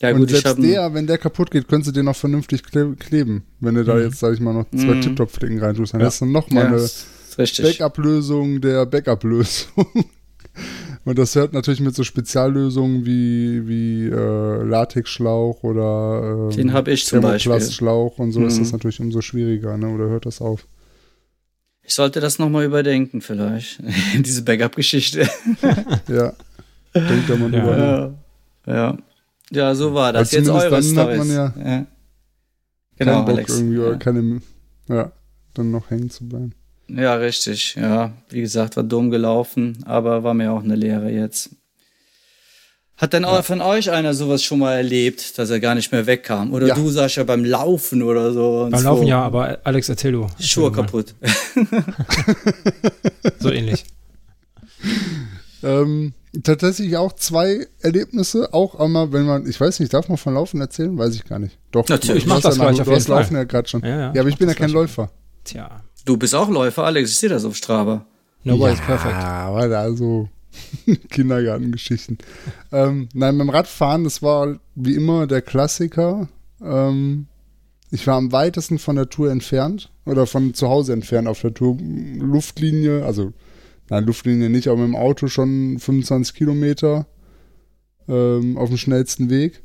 Ja, 0.00 0.10
und 0.10 0.18
gut, 0.18 0.30
selbst 0.30 0.58
der, 0.58 0.92
wenn 0.92 1.06
der 1.06 1.18
kaputt 1.18 1.50
geht, 1.50 1.68
könntest 1.68 1.88
du 1.88 1.92
den 1.92 2.06
noch 2.06 2.16
vernünftig 2.16 2.62
kleben. 2.64 3.44
Wenn 3.60 3.76
du 3.76 3.84
da 3.84 3.94
mhm. 3.94 4.02
jetzt, 4.02 4.18
sag 4.18 4.34
ich 4.34 4.40
mal, 4.40 4.52
noch 4.52 4.68
zwei 4.70 4.94
mhm. 4.94 5.00
Tip-Top-Flicken 5.00 5.60
reintust, 5.60 5.94
dann 5.94 6.00
ja. 6.00 6.08
hast 6.08 6.20
du 6.20 6.26
noch 6.26 6.50
mal 6.50 6.64
ja, 6.64 6.86
eine 7.38 7.46
Backup-Lösung 7.62 8.60
der 8.60 8.86
Backup-Lösung. 8.86 9.86
und 11.04 11.18
das 11.18 11.36
hört 11.36 11.52
natürlich 11.52 11.80
mit 11.80 11.94
so 11.94 12.02
Speziallösungen 12.02 13.06
wie, 13.06 13.68
wie 13.68 14.06
äh, 14.06 14.62
Latexschlauch 14.64 15.62
oder 15.62 16.48
ähm, 16.50 16.56
den 16.56 16.72
habe 16.72 16.90
ich 16.90 17.06
zum 17.06 17.20
Beispiel. 17.20 17.60
Schlauch 17.60 18.18
und 18.18 18.32
so 18.32 18.40
mhm. 18.40 18.48
ist 18.48 18.58
das 18.58 18.72
natürlich 18.72 18.98
umso 18.98 19.20
schwieriger, 19.20 19.76
ne? 19.76 19.88
Oder 19.88 20.08
hört 20.08 20.26
das 20.26 20.40
auf? 20.40 20.66
Ich 21.82 21.94
sollte 21.94 22.18
das 22.18 22.40
nochmal 22.40 22.64
überdenken, 22.64 23.20
vielleicht. 23.20 23.80
Diese 24.18 24.42
Backup-Geschichte. 24.42 25.28
ja. 26.08 26.32
Denkt 26.94 27.28
da 27.28 27.36
mal 27.36 27.50
drüber. 27.50 28.23
Ja. 28.66 28.74
ja. 28.74 28.98
Ja, 29.50 29.74
so 29.74 29.94
war 29.94 30.12
das. 30.12 30.32
Jetzt 30.32 30.48
eure 30.48 30.70
dann 30.70 30.82
Storys. 30.82 31.18
Hat 31.18 31.18
man 31.18 31.30
ja, 31.30 31.54
ja. 31.64 31.86
Genau, 32.96 33.22
Bock 33.22 33.36
Alex. 33.36 33.58
Irgendwie, 33.58 33.80
ja. 33.80 33.94
Keine, 33.96 34.40
ja, 34.88 35.12
dann 35.54 35.70
noch 35.70 35.90
hängen 35.90 36.10
zu 36.10 36.28
bleiben. 36.28 36.54
Ja, 36.88 37.14
richtig. 37.14 37.76
Ja, 37.76 38.12
wie 38.28 38.40
gesagt, 38.40 38.76
war 38.76 38.84
dumm 38.84 39.10
gelaufen, 39.10 39.78
aber 39.86 40.22
war 40.22 40.34
mir 40.34 40.52
auch 40.52 40.62
eine 40.62 40.76
Lehre 40.76 41.10
jetzt. 41.10 41.50
Hat 42.96 43.12
denn 43.12 43.24
ja. 43.24 43.42
von 43.42 43.60
euch 43.60 43.90
einer 43.90 44.14
sowas 44.14 44.44
schon 44.44 44.60
mal 44.60 44.74
erlebt, 44.74 45.36
dass 45.38 45.50
er 45.50 45.58
gar 45.58 45.74
nicht 45.74 45.90
mehr 45.90 46.06
wegkam? 46.06 46.52
Oder 46.52 46.68
ja. 46.68 46.74
du, 46.74 46.90
Sascha, 46.90 47.24
beim 47.24 47.44
Laufen 47.44 48.02
oder 48.02 48.32
so? 48.32 48.68
Beim 48.70 48.84
Laufen 48.84 49.06
ja, 49.06 49.20
aber 49.20 49.58
Alex, 49.64 49.88
erzähl 49.88 50.12
du. 50.12 50.22
Erzähl 50.22 50.46
Schuhe 50.46 50.70
kaputt. 50.70 51.14
so 53.40 53.50
ähnlich. 53.50 53.84
ähm, 55.64 56.12
tatsächlich 56.42 56.96
auch 56.96 57.12
zwei 57.12 57.66
Erlebnisse, 57.80 58.52
auch 58.52 58.74
einmal, 58.80 59.12
wenn 59.12 59.24
man, 59.24 59.46
ich 59.46 59.60
weiß 59.60 59.80
nicht, 59.80 59.94
darf 59.94 60.08
man 60.08 60.18
von 60.18 60.34
Laufen 60.34 60.60
erzählen? 60.60 60.96
Weiß 60.96 61.14
ich 61.14 61.24
gar 61.24 61.38
nicht. 61.38 61.58
Doch, 61.70 61.88
natürlich, 61.88 62.24
ich 62.24 62.28
mach 62.28 62.40
das 62.40 62.56
gleich 62.56 62.80
auf 62.80 62.88
jeden 62.88 63.00
Fall. 63.00 63.20
Laufen 63.20 63.36
ja 63.36 63.44
gerade 63.44 63.68
schon. 63.68 63.82
Ja, 63.82 63.88
ja, 63.88 64.12
ja 64.14 64.20
aber 64.20 64.28
ich 64.28 64.38
bin 64.38 64.48
ja 64.48 64.54
kein 64.54 64.70
Läufer. 64.70 65.10
Tja. 65.44 65.82
Du 66.04 66.16
bist 66.16 66.34
auch 66.34 66.50
Läufer, 66.50 66.84
Alex, 66.84 67.10
ich 67.10 67.16
sehe 67.16 67.30
das 67.30 67.44
auf 67.44 67.56
Strava. 67.56 68.04
No 68.42 68.56
ja, 68.56 68.72
ist 68.72 68.84
perfekt. 68.84 69.14
Ja, 69.14 69.46
aber 69.46 69.78
also 69.78 70.28
Kindergartengeschichten. 71.10 72.18
ähm, 72.72 73.08
nein, 73.14 73.38
beim 73.38 73.48
Radfahren, 73.48 74.04
das 74.04 74.22
war 74.22 74.58
wie 74.74 74.94
immer 74.94 75.26
der 75.26 75.40
Klassiker. 75.40 76.28
Ähm, 76.62 77.26
ich 77.90 78.06
war 78.06 78.16
am 78.16 78.32
weitesten 78.32 78.78
von 78.78 78.96
der 78.96 79.08
Tour 79.08 79.30
entfernt 79.30 79.90
oder 80.04 80.26
von 80.26 80.52
zu 80.52 80.68
Hause 80.68 80.92
entfernt 80.92 81.28
auf 81.28 81.40
der 81.40 81.54
Tour. 81.54 81.78
Luftlinie, 81.80 83.04
also 83.04 83.32
Nein, 83.90 84.04
Luftlinie 84.04 84.50
nicht, 84.50 84.68
aber 84.68 84.78
mit 84.78 84.88
dem 84.88 84.96
Auto 84.96 85.28
schon 85.28 85.78
25 85.78 86.34
Kilometer 86.34 87.06
ähm, 88.08 88.56
auf 88.56 88.68
dem 88.68 88.78
schnellsten 88.78 89.30
Weg. 89.30 89.62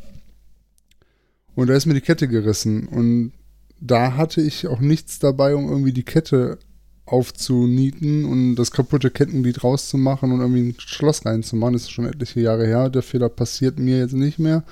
Und 1.55 1.67
da 1.67 1.73
ist 1.73 1.85
mir 1.85 1.93
die 1.93 2.01
Kette 2.01 2.27
gerissen. 2.27 2.87
Und 2.87 3.33
da 3.79 4.15
hatte 4.15 4.41
ich 4.41 4.67
auch 4.67 4.79
nichts 4.79 5.19
dabei, 5.19 5.55
um 5.55 5.69
irgendwie 5.69 5.93
die 5.93 6.03
Kette 6.03 6.59
aufzunieten 7.05 8.25
und 8.25 8.55
das 8.55 8.71
kaputte 8.71 9.09
Kettenglied 9.09 9.63
rauszumachen 9.63 10.31
und 10.31 10.41
irgendwie 10.41 10.69
ein 10.69 10.75
Schloss 10.77 11.25
reinzumachen. 11.25 11.73
Das 11.73 11.83
ist 11.83 11.91
schon 11.91 12.05
etliche 12.05 12.41
Jahre 12.41 12.67
her. 12.67 12.89
Der 12.89 13.01
Fehler 13.01 13.29
passiert 13.29 13.79
mir 13.79 13.97
jetzt 13.97 14.13
nicht 14.13 14.37
mehr. 14.37 14.63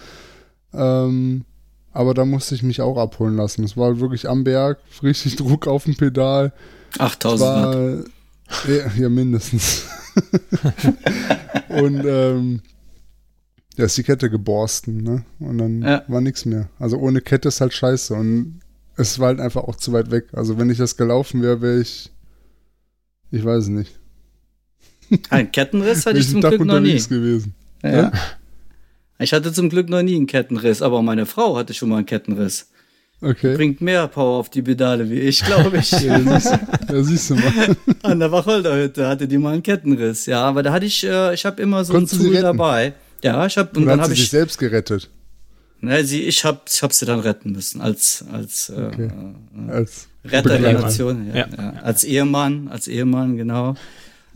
Ähm, 0.73 1.45
aber 1.93 2.13
da 2.13 2.25
musste 2.25 2.53
ich 2.53 2.63
mich 2.63 2.81
auch 2.81 2.97
abholen 2.97 3.37
lassen. 3.37 3.63
Es 3.63 3.75
war 3.75 3.99
wirklich 3.99 4.29
am 4.29 4.43
Berg, 4.43 4.79
richtig 5.03 5.35
Druck 5.35 5.67
auf 5.67 5.85
dem 5.85 5.95
Pedal. 5.95 6.53
8000 6.99 7.41
Watt. 7.41 8.11
Ja, 8.67 8.91
ja 8.97 9.09
mindestens. 9.09 9.85
und 11.69 12.05
ähm, 12.05 12.61
da 13.75 13.83
ist 13.83 13.97
die 13.97 14.03
Kette 14.03 14.29
geborsten, 14.29 15.03
ne? 15.03 15.23
Und 15.39 15.59
dann 15.59 15.81
ja. 15.81 16.03
war 16.07 16.21
nichts 16.21 16.45
mehr. 16.45 16.69
Also 16.79 16.97
ohne 16.97 17.21
Kette 17.21 17.49
ist 17.49 17.61
halt 17.61 17.73
scheiße. 17.73 18.13
Und 18.13 18.59
es 18.95 19.19
war 19.19 19.27
halt 19.27 19.39
einfach 19.39 19.63
auch 19.63 19.75
zu 19.75 19.93
weit 19.93 20.09
weg. 20.11 20.27
Also 20.33 20.57
wenn 20.57 20.69
ich 20.69 20.77
das 20.77 20.97
gelaufen 20.97 21.41
wäre, 21.41 21.61
wäre 21.61 21.79
ich. 21.79 22.11
Ich 23.29 23.43
weiß 23.43 23.63
es 23.63 23.69
nicht. 23.69 23.99
Ein 25.29 25.51
Kettenriss 25.51 26.05
hatte 26.05 26.17
ich 26.17 26.29
zum 26.29 26.41
Glück 26.41 26.65
noch 26.65 26.79
nie. 26.79 26.97
gewesen. 26.97 27.53
Ja. 27.83 27.91
ja. 27.91 28.11
Ich 29.19 29.33
hatte 29.33 29.53
zum 29.53 29.69
Glück 29.69 29.89
noch 29.89 30.01
nie 30.01 30.15
einen 30.15 30.27
Kettenriss, 30.27 30.81
aber 30.81 31.01
meine 31.01 31.25
Frau 31.25 31.57
hatte 31.57 31.73
schon 31.73 31.89
mal 31.89 31.97
einen 31.97 32.05
Kettenriss. 32.05 32.69
Okay. 33.19 33.55
Bringt 33.55 33.81
mehr 33.81 34.07
Power 34.07 34.37
auf 34.37 34.49
die 34.49 34.61
Pedale 34.61 35.09
wie 35.09 35.19
ich, 35.19 35.43
glaube 35.43 35.77
ich. 35.77 35.91
ja, 36.03 36.19
siehst, 36.19 36.51
ja, 36.89 37.03
siehst 37.03 37.29
du 37.31 37.35
mal. 37.35 37.75
An 38.03 38.19
der 38.19 38.31
Wacholderhütte 38.31 39.07
hatte 39.07 39.27
die 39.27 39.39
mal 39.39 39.53
einen 39.53 39.63
Kettenriss. 39.63 40.27
Ja, 40.27 40.43
aber 40.43 40.61
da 40.61 40.71
hatte 40.71 40.85
ich, 40.85 41.03
äh, 41.03 41.33
ich 41.33 41.45
habe 41.45 41.61
immer 41.61 41.83
so 41.83 41.93
Konntest 41.93 42.21
ein 42.21 42.25
Tool 42.25 42.41
dabei. 42.41 42.93
Ja, 43.23 43.45
ich 43.45 43.57
habe 43.57 43.77
und 43.79 43.87
dann 43.87 44.01
habe 44.01 44.13
ich 44.13 44.19
sich 44.19 44.29
selbst 44.29 44.59
gerettet. 44.59 45.09
Ne, 45.79 46.03
sie, 46.03 46.23
ich 46.23 46.43
habe 46.43 46.61
ich 46.67 46.81
hab 46.81 46.93
sie 46.93 47.05
dann 47.05 47.19
retten 47.19 47.51
müssen 47.51 47.81
als 47.81 48.25
als, 48.31 48.69
äh, 48.69 48.81
okay. 48.81 49.09
äh, 49.67 49.71
als 49.71 50.07
Retter 50.25 50.57
der 50.57 50.73
Nation, 50.73 51.27
ja, 51.27 51.35
ja. 51.35 51.47
ja, 51.55 51.73
als 51.83 52.03
Ehemann, 52.03 52.67
als 52.67 52.87
Ehemann 52.87 53.37
genau. 53.37 53.75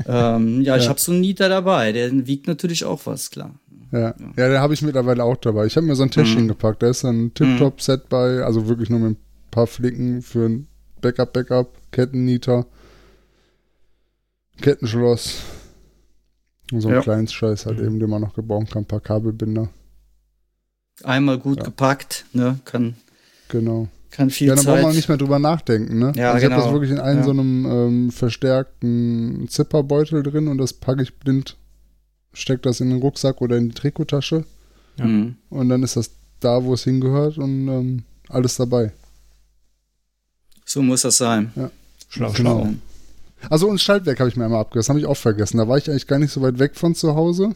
ähm, 0.07 0.61
ja, 0.61 0.77
ich 0.77 0.87
habe 0.87 0.99
so 0.99 1.11
einen 1.11 1.21
Nieter 1.21 1.49
dabei, 1.49 1.91
der 1.91 2.27
wiegt 2.27 2.47
natürlich 2.47 2.85
auch 2.85 3.05
was, 3.05 3.29
klar. 3.31 3.53
Ja, 3.91 4.15
ja 4.37 4.47
den 4.47 4.59
habe 4.59 4.73
ich 4.73 4.81
mittlerweile 4.81 5.23
auch 5.23 5.37
dabei. 5.37 5.65
Ich 5.65 5.75
habe 5.75 5.85
mir 5.85 5.95
so 5.95 6.03
ein 6.03 6.11
Täschchen 6.11 6.43
mhm. 6.43 6.49
gepackt. 6.49 6.81
Da 6.81 6.89
ist 6.89 7.03
ein 7.03 7.33
Tip-Top-Set 7.33 8.09
bei, 8.09 8.43
also 8.43 8.67
wirklich 8.67 8.89
nur 8.89 8.99
mit 8.99 9.11
ein 9.11 9.17
paar 9.51 9.67
Flicken 9.67 10.21
für 10.21 10.45
ein 10.45 10.67
Backup, 11.01 11.33
Backup, 11.33 11.77
Kettennieter, 11.91 12.65
Kettenschloss. 14.61 15.41
Und 16.71 16.81
so 16.81 16.87
ein 16.87 16.95
ja. 16.95 17.01
kleines 17.01 17.33
Scheiß 17.33 17.65
halt 17.65 17.79
mhm. 17.79 17.85
eben, 17.85 17.99
den 17.99 18.09
man 18.09 18.21
noch 18.21 18.33
gebrauchen 18.33 18.67
kann, 18.67 18.83
ein 18.83 18.87
paar 18.87 19.01
Kabelbinder. 19.01 19.69
Einmal 21.03 21.37
gut 21.37 21.57
ja. 21.57 21.65
gepackt, 21.65 22.25
ne, 22.33 22.59
kann. 22.63 22.95
Genau. 23.49 23.89
Kann 24.11 24.29
viel 24.29 24.47
Ja, 24.47 24.55
dann 24.55 24.65
Zeit. 24.65 24.75
braucht 24.75 24.83
man 24.83 24.95
nicht 24.95 25.09
mehr 25.09 25.17
drüber 25.17 25.39
nachdenken, 25.39 25.99
ne? 25.99 26.11
Ja, 26.15 26.31
also 26.31 26.45
genau. 26.45 26.57
Ich 26.57 26.61
habe 26.61 26.63
das 26.63 26.71
wirklich 26.73 26.91
in 26.91 26.99
einem 26.99 27.19
ja. 27.19 27.23
so 27.25 27.31
einem 27.31 27.65
ähm, 27.65 28.11
verstärkten 28.11 29.47
Zipperbeutel 29.49 30.23
drin 30.23 30.47
und 30.47 30.57
das 30.57 30.73
packe 30.73 31.01
ich 31.01 31.15
blind 31.15 31.57
steckt 32.33 32.65
das 32.65 32.79
in 32.79 32.89
den 32.89 32.99
Rucksack 32.99 33.41
oder 33.41 33.57
in 33.57 33.69
die 33.69 33.75
Trikottasche. 33.75 34.45
Ja. 34.97 35.05
Mhm. 35.05 35.35
Und 35.49 35.69
dann 35.69 35.83
ist 35.83 35.95
das 35.95 36.11
da, 36.39 36.63
wo 36.63 36.73
es 36.73 36.83
hingehört 36.83 37.37
und 37.37 37.67
ähm, 37.67 38.03
alles 38.29 38.55
dabei. 38.55 38.91
So 40.65 40.81
muss 40.81 41.01
das 41.01 41.17
sein. 41.17 41.51
Ja. 41.55 41.71
Schlau, 42.09 42.31
genau. 42.31 42.61
schlau. 42.61 42.73
Also 43.49 43.67
und 43.67 43.81
Schaltwerk 43.81 44.19
habe 44.19 44.29
ich 44.29 44.35
mir 44.35 44.45
einmal 44.45 44.61
abgerissen, 44.61 44.93
habe 44.93 44.99
ich 44.99 45.05
auch 45.05 45.17
vergessen. 45.17 45.57
Da 45.57 45.67
war 45.67 45.77
ich 45.77 45.89
eigentlich 45.89 46.07
gar 46.07 46.19
nicht 46.19 46.31
so 46.31 46.41
weit 46.41 46.59
weg 46.59 46.75
von 46.75 46.95
zu 46.95 47.15
Hause. 47.15 47.55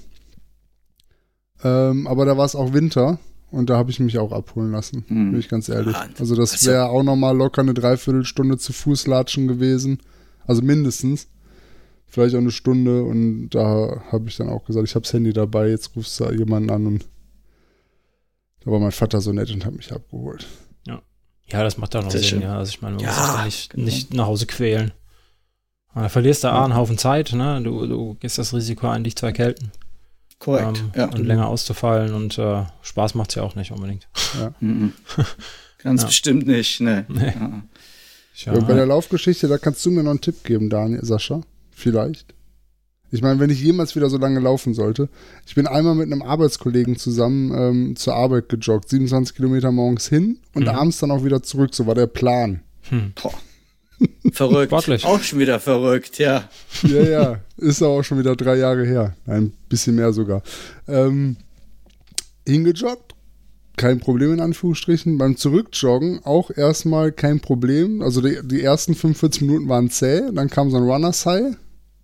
Ähm, 1.64 2.08
aber 2.08 2.26
da 2.26 2.38
war 2.38 2.46
es 2.46 2.56
auch 2.56 2.74
Winter 2.74 3.20
und 3.52 3.70
da 3.70 3.78
habe 3.78 3.92
ich 3.92 4.00
mich 4.00 4.18
auch 4.18 4.32
abholen 4.32 4.72
lassen, 4.72 5.06
mhm. 5.08 5.32
bin 5.32 5.40
ich 5.40 5.50
ganz 5.50 5.70
ehrlich. 5.70 5.96
Also 6.20 6.36
das 6.36 6.54
also 6.54 6.72
wäre 6.72 6.90
auch 6.90 7.04
nochmal 7.04 7.36
locker 7.36 7.62
eine 7.62 7.74
Dreiviertelstunde 7.74 8.58
zu 8.58 8.74
Fuß 8.74 9.08
latschen 9.08 9.48
gewesen. 9.48 10.00
Also 10.46 10.62
mindestens 10.62 11.28
vielleicht 12.16 12.34
auch 12.34 12.40
eine 12.40 12.52
Stunde 12.52 13.04
und 13.04 13.50
da 13.50 14.02
habe 14.10 14.30
ich 14.30 14.38
dann 14.38 14.48
auch 14.48 14.64
gesagt, 14.64 14.88
ich 14.88 14.96
habe 14.96 15.04
das 15.04 15.12
Handy 15.12 15.34
dabei, 15.34 15.68
jetzt 15.68 15.96
rufst 15.98 16.18
du 16.20 16.32
jemanden 16.32 16.70
an 16.70 16.88
und 16.88 17.06
da 18.64 18.72
war 18.72 18.80
mein 18.80 18.94
Vater 18.94 19.20
so 19.20 19.34
nett 19.34 19.52
und 19.52 19.66
hat 19.66 19.74
mich 19.74 19.92
abgeholt. 19.92 20.48
Ja, 20.88 21.02
ja 21.48 21.64
das 21.64 21.78
macht 21.78 21.94
dann 21.94 22.06
auch 22.06 22.12
Sinn, 22.12 22.24
schön. 22.24 22.42
ja. 22.42 22.58
Also 22.58 22.70
ich 22.70 22.82
meine, 22.82 22.96
man 22.96 23.04
ja, 23.04 23.12
muss 23.12 23.44
sich 23.44 23.46
nicht, 23.46 23.70
genau. 23.72 23.86
nicht 23.86 24.14
nach 24.14 24.28
Hause 24.28 24.46
quälen. 24.46 24.94
Da 25.94 26.08
verlierst 26.08 26.46
du 26.46 26.48
ja. 26.48 26.64
einen 26.64 26.76
Haufen 26.76 26.98
Zeit, 26.98 27.34
ne? 27.34 27.62
Du, 27.62 27.86
du 27.86 28.16
gehst 28.16 28.38
das 28.38 28.54
Risiko 28.54 28.88
ein, 28.88 29.04
dich 29.04 29.18
zu 29.18 29.26
erkälten. 29.26 29.72
Korrekt. 30.40 30.78
Ähm, 30.78 30.92
ja. 30.96 31.06
Und 31.06 31.26
länger 31.26 31.48
auszufallen 31.48 32.14
und 32.14 32.38
äh, 32.38 32.64
Spaß 32.82 33.16
macht 33.16 33.32
es 33.32 33.36
ja 33.36 33.44
auch 33.44 33.56
nicht 33.56 33.72
unbedingt. 33.72 34.08
Ja. 34.40 34.54
Mhm. 34.62 34.94
Ganz 35.80 36.02
ja. 36.02 36.08
bestimmt 36.08 36.48
nicht, 36.48 36.80
ne. 36.80 37.06
Nee. 37.10 37.34
Ja. 38.46 38.54
Ja, 38.54 38.60
bei 38.60 38.74
der 38.74 38.86
Laufgeschichte, 38.86 39.48
da 39.48 39.58
kannst 39.58 39.86
du 39.86 39.92
mir 39.92 40.04
noch 40.04 40.12
einen 40.12 40.22
Tipp 40.22 40.44
geben, 40.44 40.70
Daniel, 40.70 41.04
Sascha. 41.04 41.42
Vielleicht. 41.76 42.34
Ich 43.12 43.22
meine, 43.22 43.40
wenn 43.40 43.50
ich 43.50 43.62
jemals 43.62 43.96
wieder 43.96 44.10
so 44.10 44.18
lange 44.18 44.40
laufen 44.40 44.74
sollte. 44.74 45.10
Ich 45.46 45.56
bin 45.56 45.68
einmal 45.68 45.96
mit 45.96 46.12
einem 46.12 46.22
Arbeitskollegen 46.22 46.98
zusammen 46.98 47.54
ähm, 47.56 47.96
zur 47.96 48.16
Arbeit 48.16 48.50
gejoggt, 48.50 48.90
27 48.90 49.36
Kilometer 49.36 49.72
morgens 49.72 50.08
hin 50.08 50.40
und 50.54 50.64
mhm. 50.64 50.70
abends 50.70 50.98
dann 51.00 51.12
auch 51.12 51.24
wieder 51.24 51.44
zurück. 51.44 51.74
So 51.76 51.86
war 51.86 51.96
der 51.96 52.08
Plan. 52.08 52.62
Hm. 52.90 53.14
Verrückt. 54.34 54.70
Sportlich. 54.72 55.06
Auch 55.06 55.22
schon 55.22 55.40
wieder 55.40 55.60
verrückt, 55.60 56.18
ja. 56.18 56.50
Ja, 56.84 57.04
ja. 57.04 57.40
Ist 57.58 57.82
auch 57.82 58.04
schon 58.04 58.20
wieder 58.20 58.36
drei 58.36 58.58
Jahre 58.58 58.86
her. 58.86 59.16
Ein 59.26 59.54
bisschen 59.70 59.96
mehr 59.96 60.12
sogar. 60.12 60.44
Ähm, 60.88 61.38
hingejoggt. 62.46 63.14
Kein 63.78 64.00
Problem 64.00 64.34
in 64.34 64.42
Anführungsstrichen. 64.42 65.18
Beim 65.18 65.38
Zurückjoggen 65.38 66.26
auch 66.26 66.50
erstmal 66.52 67.12
kein 67.12 67.40
Problem. 67.40 68.02
Also 68.02 68.22
die, 68.22 68.40
die 68.44 68.62
ersten 68.62 68.96
45 68.96 69.44
Minuten 69.44 69.70
waren 69.70 69.90
zäh. 69.90 70.22
Dann 70.34 70.50
kam 70.50 70.72
so 70.72 70.78
ein 70.78 70.84
Runners 70.84 71.26
High. 71.26 71.56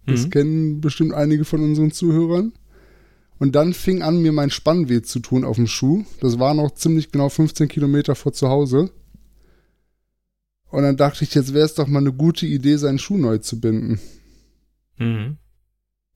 Das 0.05 0.25
mhm. 0.25 0.29
kennen 0.29 0.81
bestimmt 0.81 1.13
einige 1.13 1.45
von 1.45 1.61
unseren 1.61 1.91
Zuhörern. 1.91 2.53
Und 3.39 3.55
dann 3.55 3.73
fing 3.73 4.03
an, 4.03 4.21
mir 4.21 4.31
mein 4.31 4.51
Spann 4.51 4.87
weh 4.87 5.01
zu 5.01 5.19
tun 5.19 5.43
auf 5.45 5.55
dem 5.55 5.67
Schuh. 5.67 6.05
Das 6.19 6.37
war 6.37 6.53
noch 6.53 6.75
ziemlich 6.75 7.11
genau 7.11 7.29
15 7.29 7.67
Kilometer 7.67 8.13
vor 8.13 8.33
zu 8.33 8.49
Hause. 8.49 8.91
Und 10.69 10.83
dann 10.83 10.95
dachte 10.95 11.23
ich, 11.23 11.33
jetzt 11.33 11.53
wäre 11.53 11.65
es 11.65 11.73
doch 11.73 11.87
mal 11.87 11.99
eine 11.99 12.13
gute 12.13 12.45
Idee, 12.45 12.77
seinen 12.77 12.99
Schuh 12.99 13.17
neu 13.17 13.39
zu 13.39 13.59
binden. 13.59 13.99
Mhm. 14.97 15.37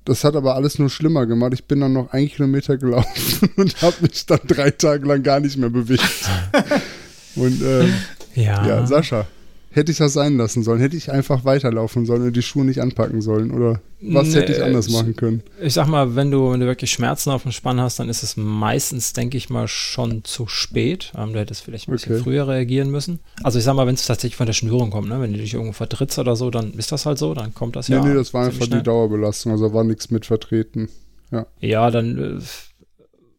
Das 0.06 0.24
hat 0.24 0.36
aber 0.36 0.54
alles 0.56 0.78
nur 0.78 0.90
schlimmer 0.90 1.26
gemacht. 1.26 1.54
Ich 1.56 1.66
bin 1.66 1.80
dann 1.80 1.94
noch 1.94 2.12
ein 2.12 2.28
Kilometer 2.30 2.78
gelaufen 2.78 3.50
und 3.56 3.82
habe 3.82 3.96
mich 4.02 4.26
dann 4.28 4.42
drei 4.46 4.70
Tage 4.72 5.08
lang 5.08 5.24
gar 5.24 5.40
nicht 5.40 5.58
mehr 5.58 5.72
bewegt. 5.72 6.30
und 7.36 7.62
äh, 7.62 7.88
ja. 8.36 8.68
ja, 8.68 8.86
Sascha, 8.86 9.28
hätte 9.76 9.92
ich 9.92 9.98
das 9.98 10.14
sein 10.14 10.38
lassen 10.38 10.64
sollen? 10.64 10.80
Hätte 10.80 10.96
ich 10.96 11.12
einfach 11.12 11.44
weiterlaufen 11.44 12.06
sollen 12.06 12.22
und 12.24 12.36
die 12.36 12.42
Schuhe 12.42 12.64
nicht 12.64 12.82
anpacken 12.82 13.22
sollen? 13.22 13.52
Oder 13.52 13.82
was 14.02 14.30
nee, 14.30 14.36
hätte 14.36 14.54
ich 14.54 14.64
anders 14.64 14.90
machen 14.90 15.18
können? 15.18 15.44
Ich 15.62 15.74
sag 15.74 15.88
mal, 15.88 16.16
wenn 16.16 16.32
du, 16.32 16.52
wenn 16.52 16.62
du 16.62 16.66
wirklich 16.66 16.92
Schmerzen 16.92 17.30
auf 17.30 17.44
dem 17.44 17.52
Spann 17.52 17.82
hast, 17.82 18.00
dann 18.00 18.08
ist 18.08 18.24
es 18.24 18.38
meistens, 18.38 19.12
denke 19.12 19.38
ich 19.38 19.50
mal, 19.50 19.68
schon 19.68 20.24
zu 20.24 20.48
spät. 20.48 21.12
Ähm, 21.18 21.34
du 21.34 21.40
hättest 21.40 21.62
vielleicht 21.62 21.90
ein 21.90 21.92
bisschen 21.92 22.14
okay. 22.14 22.24
früher 22.24 22.48
reagieren 22.48 22.90
müssen. 22.90 23.20
Also 23.44 23.60
ich 23.60 23.66
sag 23.66 23.76
mal, 23.76 23.86
wenn 23.86 23.96
es 23.96 24.06
tatsächlich 24.06 24.38
von 24.38 24.46
der 24.46 24.54
Schnürung 24.54 24.92
kommt, 24.92 25.10
ne? 25.10 25.20
wenn 25.20 25.34
du 25.34 25.40
dich 25.40 25.54
irgendwo 25.54 25.74
vertrittst 25.74 26.18
oder 26.20 26.38
so, 26.38 26.50
dann 26.50 26.72
ist 26.74 26.94
das 26.94 27.06
halt 27.06 27.18
so, 27.18 27.34
dann 27.34 27.54
kommt 27.54 27.76
das 27.76 27.90
nee, 27.90 27.96
ja. 27.96 28.06
Nee, 28.06 28.14
das 28.14 28.34
war 28.34 28.46
einfach 28.46 28.66
schnell. 28.66 28.80
die 28.80 28.84
Dauerbelastung, 28.84 29.52
also 29.52 29.74
war 29.74 29.84
nichts 29.84 30.10
mit 30.10 30.26
vertreten. 30.26 30.88
Ja, 31.32 31.48
ja 31.60 31.92
dann 31.92 32.40
äh, 32.40 32.42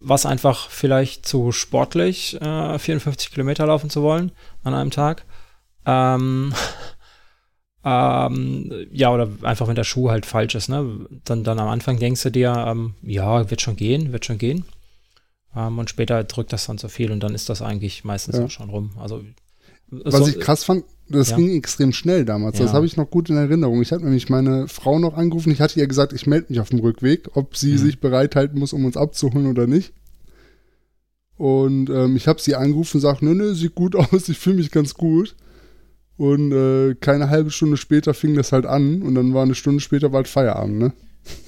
war 0.00 0.16
es 0.16 0.26
einfach 0.26 0.68
vielleicht 0.68 1.24
zu 1.24 1.50
sportlich, 1.50 2.38
äh, 2.42 2.78
54 2.78 3.30
Kilometer 3.30 3.64
laufen 3.66 3.88
zu 3.88 4.02
wollen 4.02 4.32
an 4.64 4.74
einem 4.74 4.90
Tag. 4.90 5.24
Ähm, 5.86 6.52
ähm, 7.84 8.86
ja, 8.90 9.12
oder 9.12 9.28
einfach, 9.42 9.68
wenn 9.68 9.76
der 9.76 9.84
Schuh 9.84 10.10
halt 10.10 10.26
falsch 10.26 10.56
ist, 10.56 10.68
ne? 10.68 11.06
Dann, 11.24 11.44
dann 11.44 11.58
am 11.58 11.68
Anfang 11.68 11.98
denkst 11.98 12.24
du 12.24 12.30
dir, 12.30 12.52
ähm, 12.66 12.94
ja, 13.02 13.48
wird 13.48 13.62
schon 13.62 13.76
gehen, 13.76 14.12
wird 14.12 14.24
schon 14.24 14.38
gehen. 14.38 14.64
Ähm, 15.54 15.78
und 15.78 15.88
später 15.88 16.24
drückt 16.24 16.52
das 16.52 16.66
dann 16.66 16.78
zu 16.78 16.88
viel 16.88 17.12
und 17.12 17.20
dann 17.20 17.34
ist 17.34 17.48
das 17.48 17.62
eigentlich 17.62 18.04
meistens 18.04 18.36
ja. 18.36 18.44
auch 18.44 18.50
schon 18.50 18.70
rum. 18.70 18.90
Also 18.98 19.22
was 19.88 20.14
so, 20.14 20.26
ich 20.26 20.40
krass 20.40 20.64
fand, 20.64 20.84
das 21.08 21.30
ja. 21.30 21.36
ging 21.36 21.56
extrem 21.56 21.92
schnell 21.92 22.24
damals. 22.24 22.58
Ja. 22.58 22.64
Das 22.64 22.74
habe 22.74 22.86
ich 22.86 22.96
noch 22.96 23.08
gut 23.08 23.30
in 23.30 23.36
Erinnerung. 23.36 23.80
Ich 23.80 23.92
habe 23.92 24.02
nämlich 24.02 24.28
meine 24.28 24.66
Frau 24.66 24.98
noch 24.98 25.14
angerufen. 25.14 25.52
Ich 25.52 25.60
hatte 25.60 25.78
ihr 25.78 25.86
gesagt, 25.86 26.12
ich 26.12 26.26
melde 26.26 26.46
mich 26.48 26.60
auf 26.60 26.70
dem 26.70 26.80
Rückweg, 26.80 27.36
ob 27.36 27.56
sie 27.56 27.72
mhm. 27.72 27.78
sich 27.78 28.00
bereithalten 28.00 28.58
muss, 28.58 28.72
um 28.72 28.84
uns 28.84 28.96
abzuholen 28.96 29.46
oder 29.46 29.66
nicht. 29.66 29.92
Und 31.36 31.90
ähm, 31.90 32.16
ich 32.16 32.26
habe 32.26 32.40
sie 32.40 32.56
angerufen 32.56 32.96
und 32.96 33.02
gesagt, 33.02 33.22
nö, 33.22 33.34
nö, 33.34 33.54
sieht 33.54 33.74
gut 33.74 33.94
aus, 34.12 34.28
ich 34.28 34.38
fühle 34.38 34.56
mich 34.56 34.72
ganz 34.72 34.94
gut. 34.94 35.36
Und 36.16 36.52
äh, 36.52 36.94
keine 36.94 37.28
halbe 37.28 37.50
Stunde 37.50 37.76
später 37.76 38.14
fing 38.14 38.34
das 38.34 38.52
halt 38.52 38.64
an 38.64 39.02
und 39.02 39.14
dann 39.14 39.34
war 39.34 39.42
eine 39.42 39.54
Stunde 39.54 39.80
später 39.80 40.08
bald 40.08 40.28
Feierabend, 40.28 40.78
ne? 40.78 40.92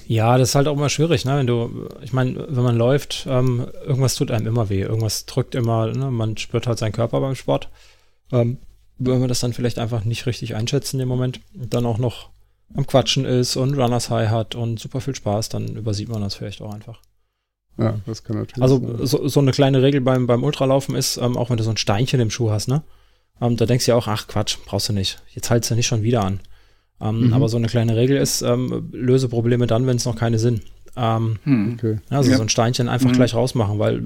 Ja, 0.07 0.37
das 0.37 0.49
ist 0.49 0.55
halt 0.55 0.67
auch 0.67 0.75
immer 0.75 0.89
schwierig, 0.89 1.25
ne? 1.25 1.37
Wenn 1.37 1.47
du, 1.47 1.87
ich 2.01 2.13
meine, 2.13 2.45
wenn 2.49 2.63
man 2.63 2.77
läuft, 2.77 3.25
ähm, 3.29 3.65
irgendwas 3.85 4.15
tut 4.15 4.31
einem 4.31 4.47
immer 4.47 4.69
weh, 4.69 4.81
irgendwas 4.81 5.25
drückt 5.25 5.55
immer, 5.55 5.87
ne? 5.87 6.11
man 6.11 6.37
spürt 6.37 6.67
halt 6.67 6.77
seinen 6.77 6.91
Körper 6.91 7.21
beim 7.21 7.35
Sport. 7.35 7.69
Ähm, 8.31 8.57
wenn 8.97 9.19
man 9.19 9.29
das 9.29 9.39
dann 9.39 9.53
vielleicht 9.53 9.79
einfach 9.79 10.03
nicht 10.03 10.25
richtig 10.25 10.55
einschätzt 10.55 10.93
in 10.93 10.99
dem 10.99 11.07
Moment 11.07 11.39
und 11.53 11.73
dann 11.73 11.85
auch 11.85 11.97
noch 11.97 12.29
am 12.75 12.85
Quatschen 12.85 13.25
ist 13.25 13.55
und 13.55 13.73
Runners 13.75 14.09
High 14.09 14.29
hat 14.29 14.55
und 14.55 14.79
super 14.79 15.01
viel 15.01 15.15
Spaß, 15.15 15.49
dann 15.49 15.67
übersieht 15.75 16.09
man 16.09 16.21
das 16.21 16.35
vielleicht 16.35 16.61
auch 16.61 16.73
einfach. 16.73 16.99
Ja, 17.77 17.95
das 18.05 18.23
kann 18.23 18.37
natürlich 18.37 18.61
Also 18.61 19.05
so, 19.05 19.27
so 19.27 19.39
eine 19.39 19.51
kleine 19.51 19.81
Regel 19.81 20.01
beim, 20.01 20.27
beim 20.27 20.43
Ultralaufen 20.43 20.95
ist, 20.95 21.17
ähm, 21.17 21.37
auch 21.37 21.49
wenn 21.49 21.57
du 21.57 21.63
so 21.63 21.69
ein 21.69 21.77
Steinchen 21.77 22.19
im 22.19 22.29
Schuh 22.29 22.51
hast, 22.51 22.67
ne? 22.67 22.83
Ähm, 23.41 23.57
da 23.57 23.65
denkst 23.65 23.85
du 23.85 23.91
ja 23.91 23.95
auch, 23.95 24.07
ach 24.07 24.27
Quatsch, 24.27 24.57
brauchst 24.65 24.89
du 24.89 24.93
nicht. 24.93 25.21
Jetzt 25.33 25.49
haltst 25.49 25.71
du 25.71 25.75
nicht 25.75 25.87
schon 25.87 26.03
wieder 26.03 26.23
an. 26.23 26.39
Ähm, 27.01 27.27
mhm. 27.27 27.33
Aber 27.33 27.47
so 27.47 27.57
eine 27.57 27.67
kleine 27.67 27.95
Regel 27.95 28.17
ist, 28.17 28.41
ähm, 28.41 28.89
löse 28.91 29.29
Probleme 29.29 29.67
dann, 29.67 29.87
wenn 29.87 29.97
es 29.97 30.05
noch 30.05 30.15
keine 30.15 30.39
sind. 30.39 30.63
Ähm, 30.97 31.39
hm. 31.43 31.73
okay. 31.75 31.99
Also 32.09 32.31
ja. 32.31 32.37
so 32.37 32.43
ein 32.43 32.49
Steinchen 32.49 32.89
einfach 32.89 33.09
mhm. 33.09 33.13
gleich 33.13 33.33
rausmachen, 33.33 33.79
weil 33.79 33.97
äh, 33.97 34.03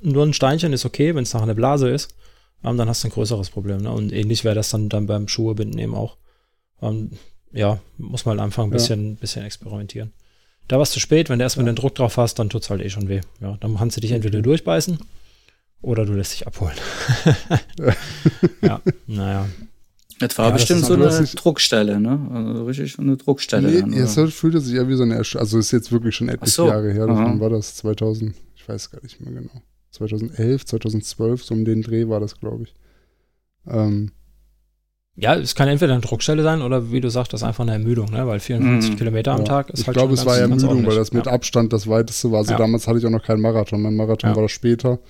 nur 0.00 0.24
ein 0.24 0.32
Steinchen 0.32 0.72
ist 0.72 0.86
okay, 0.86 1.14
wenn 1.14 1.24
es 1.24 1.34
nach 1.34 1.42
einer 1.42 1.54
Blase 1.54 1.90
ist, 1.90 2.14
ähm, 2.64 2.78
dann 2.78 2.88
hast 2.88 3.04
du 3.04 3.08
ein 3.08 3.12
größeres 3.12 3.50
Problem. 3.50 3.78
Ne? 3.78 3.90
Und 3.90 4.12
ähnlich 4.12 4.44
wäre 4.44 4.54
das 4.54 4.70
dann, 4.70 4.88
dann 4.88 5.06
beim 5.06 5.28
Schuhebinden 5.28 5.78
eben 5.78 5.94
auch. 5.94 6.16
Ähm, 6.80 7.10
ja, 7.52 7.80
muss 7.98 8.24
man 8.24 8.38
halt 8.38 8.46
einfach 8.46 8.64
ein 8.64 8.70
bisschen, 8.70 9.10
ja. 9.10 9.20
bisschen 9.20 9.44
experimentieren. 9.44 10.12
Da 10.68 10.76
war 10.76 10.82
es 10.82 10.90
zu 10.90 11.00
spät, 11.00 11.28
wenn 11.28 11.38
du 11.38 11.42
erstmal 11.42 11.66
ja. 11.66 11.72
den 11.72 11.76
Druck 11.76 11.94
drauf 11.94 12.16
hast, 12.16 12.38
dann 12.38 12.50
tut 12.50 12.62
es 12.62 12.70
halt 12.70 12.82
eh 12.82 12.90
schon 12.90 13.08
weh. 13.08 13.20
Ja, 13.40 13.56
dann 13.60 13.76
kannst 13.76 13.96
du 13.96 14.00
dich 14.00 14.12
entweder 14.12 14.40
durchbeißen 14.40 14.98
oder 15.82 16.04
du 16.04 16.12
lässt 16.14 16.32
dich 16.32 16.46
abholen. 16.46 16.76
ja, 18.62 18.80
naja. 19.06 19.46
Das 20.20 20.36
war 20.36 20.46
ja, 20.46 20.50
bestimmt 20.52 20.80
das 20.80 20.88
so 20.88 20.94
eine 20.94 21.26
Druckstelle, 21.26 22.00
ne? 22.00 22.28
Also 22.32 22.64
richtig 22.64 22.98
eine 22.98 23.16
Druckstelle. 23.16 23.70
Nee, 23.70 23.80
dann, 23.80 23.92
jetzt 23.92 24.18
fühlte 24.32 24.60
sich 24.60 24.74
ja 24.74 24.88
wie 24.88 24.96
so 24.96 25.04
eine, 25.04 25.14
Ersch 25.14 25.36
also 25.36 25.58
ist 25.58 25.70
jetzt 25.70 25.92
wirklich 25.92 26.16
schon 26.16 26.28
etliche 26.28 26.50
so. 26.50 26.66
Jahre 26.66 26.92
her. 26.92 27.06
Wann 27.06 27.38
war 27.38 27.50
das? 27.50 27.76
2000, 27.76 28.34
ich 28.56 28.68
weiß 28.68 28.90
gar 28.90 29.00
nicht 29.02 29.20
mehr 29.20 29.32
genau. 29.32 29.62
2011, 29.92 30.66
2012, 30.66 31.44
so 31.44 31.54
um 31.54 31.64
den 31.64 31.82
Dreh 31.82 32.08
war 32.08 32.18
das, 32.18 32.38
glaube 32.38 32.64
ich. 32.64 32.74
Ähm, 33.68 34.10
ja, 35.20 35.34
es 35.34 35.54
kann 35.54 35.68
entweder 35.68 35.94
eine 35.94 36.02
Druckstelle 36.02 36.42
sein 36.42 36.62
oder 36.62 36.92
wie 36.92 37.00
du 37.00 37.10
sagst, 37.10 37.32
das 37.32 37.42
ist 37.42 37.46
einfach 37.46 37.62
eine 37.62 37.72
Ermüdung, 37.72 38.10
ne? 38.10 38.26
weil 38.26 38.38
54 38.38 38.92
mhm. 38.92 38.96
Kilometer 38.96 39.32
am 39.32 39.38
ja. 39.38 39.44
Tag 39.44 39.70
ist 39.70 39.80
ich 39.80 39.86
halt 39.86 39.96
Ich 39.96 40.00
glaube, 40.00 40.14
es 40.14 40.24
war 40.24 40.38
Ermüdung, 40.38 40.86
weil 40.86 40.94
das 40.94 41.12
mit 41.12 41.26
ja. 41.26 41.32
Abstand 41.32 41.72
das 41.72 41.88
weiteste 41.88 42.30
war. 42.30 42.38
Also 42.38 42.52
ja. 42.52 42.58
damals 42.58 42.86
hatte 42.86 42.98
ich 42.98 43.06
auch 43.06 43.10
noch 43.10 43.24
keinen 43.24 43.40
Marathon. 43.40 43.82
Mein 43.82 43.96
Marathon 43.96 44.34
war 44.36 44.42
das 44.42 44.52
später. 44.52 45.00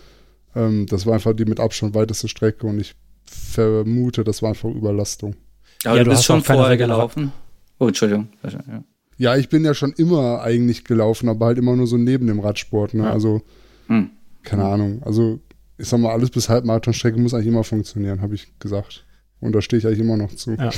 Ähm, 0.58 0.86
das 0.86 1.06
war 1.06 1.14
einfach 1.14 1.34
die 1.34 1.44
mit 1.44 1.60
Abstand 1.60 1.94
weiteste 1.94 2.28
Strecke 2.28 2.66
und 2.66 2.80
ich 2.80 2.94
vermute, 3.24 4.24
das 4.24 4.42
war 4.42 4.50
einfach 4.50 4.68
Überlastung. 4.68 5.36
Aber 5.84 5.96
ja, 5.96 6.02
du, 6.02 6.10
du 6.10 6.16
bist 6.16 6.24
schon 6.24 6.42
vorher 6.42 6.76
gelaufen. 6.76 7.32
Oh, 7.78 7.86
Entschuldigung. 7.86 8.28
Ja. 8.42 8.82
ja. 9.16 9.36
ich 9.36 9.48
bin 9.48 9.64
ja 9.64 9.74
schon 9.74 9.92
immer 9.92 10.40
eigentlich 10.40 10.84
gelaufen, 10.84 11.28
aber 11.28 11.46
halt 11.46 11.58
immer 11.58 11.76
nur 11.76 11.86
so 11.86 11.96
neben 11.96 12.26
dem 12.26 12.40
Radsport. 12.40 12.94
Ne? 12.94 13.04
Ja. 13.04 13.12
Also, 13.12 13.42
hm. 13.86 14.10
keine 14.42 14.64
Ahnung. 14.64 15.02
Also, 15.04 15.38
ich 15.76 15.86
sag 15.86 16.00
mal, 16.00 16.12
alles 16.12 16.30
bis 16.30 16.48
Halbmarathonstrecke 16.48 17.20
muss 17.20 17.34
eigentlich 17.34 17.46
immer 17.46 17.62
funktionieren, 17.62 18.20
habe 18.20 18.34
ich 18.34 18.58
gesagt. 18.58 19.06
Und 19.40 19.54
da 19.54 19.60
stehe 19.60 19.78
ich 19.78 19.86
eigentlich 19.86 20.00
immer 20.00 20.16
noch 20.16 20.34
zu. 20.34 20.54
Ja. 20.54 20.70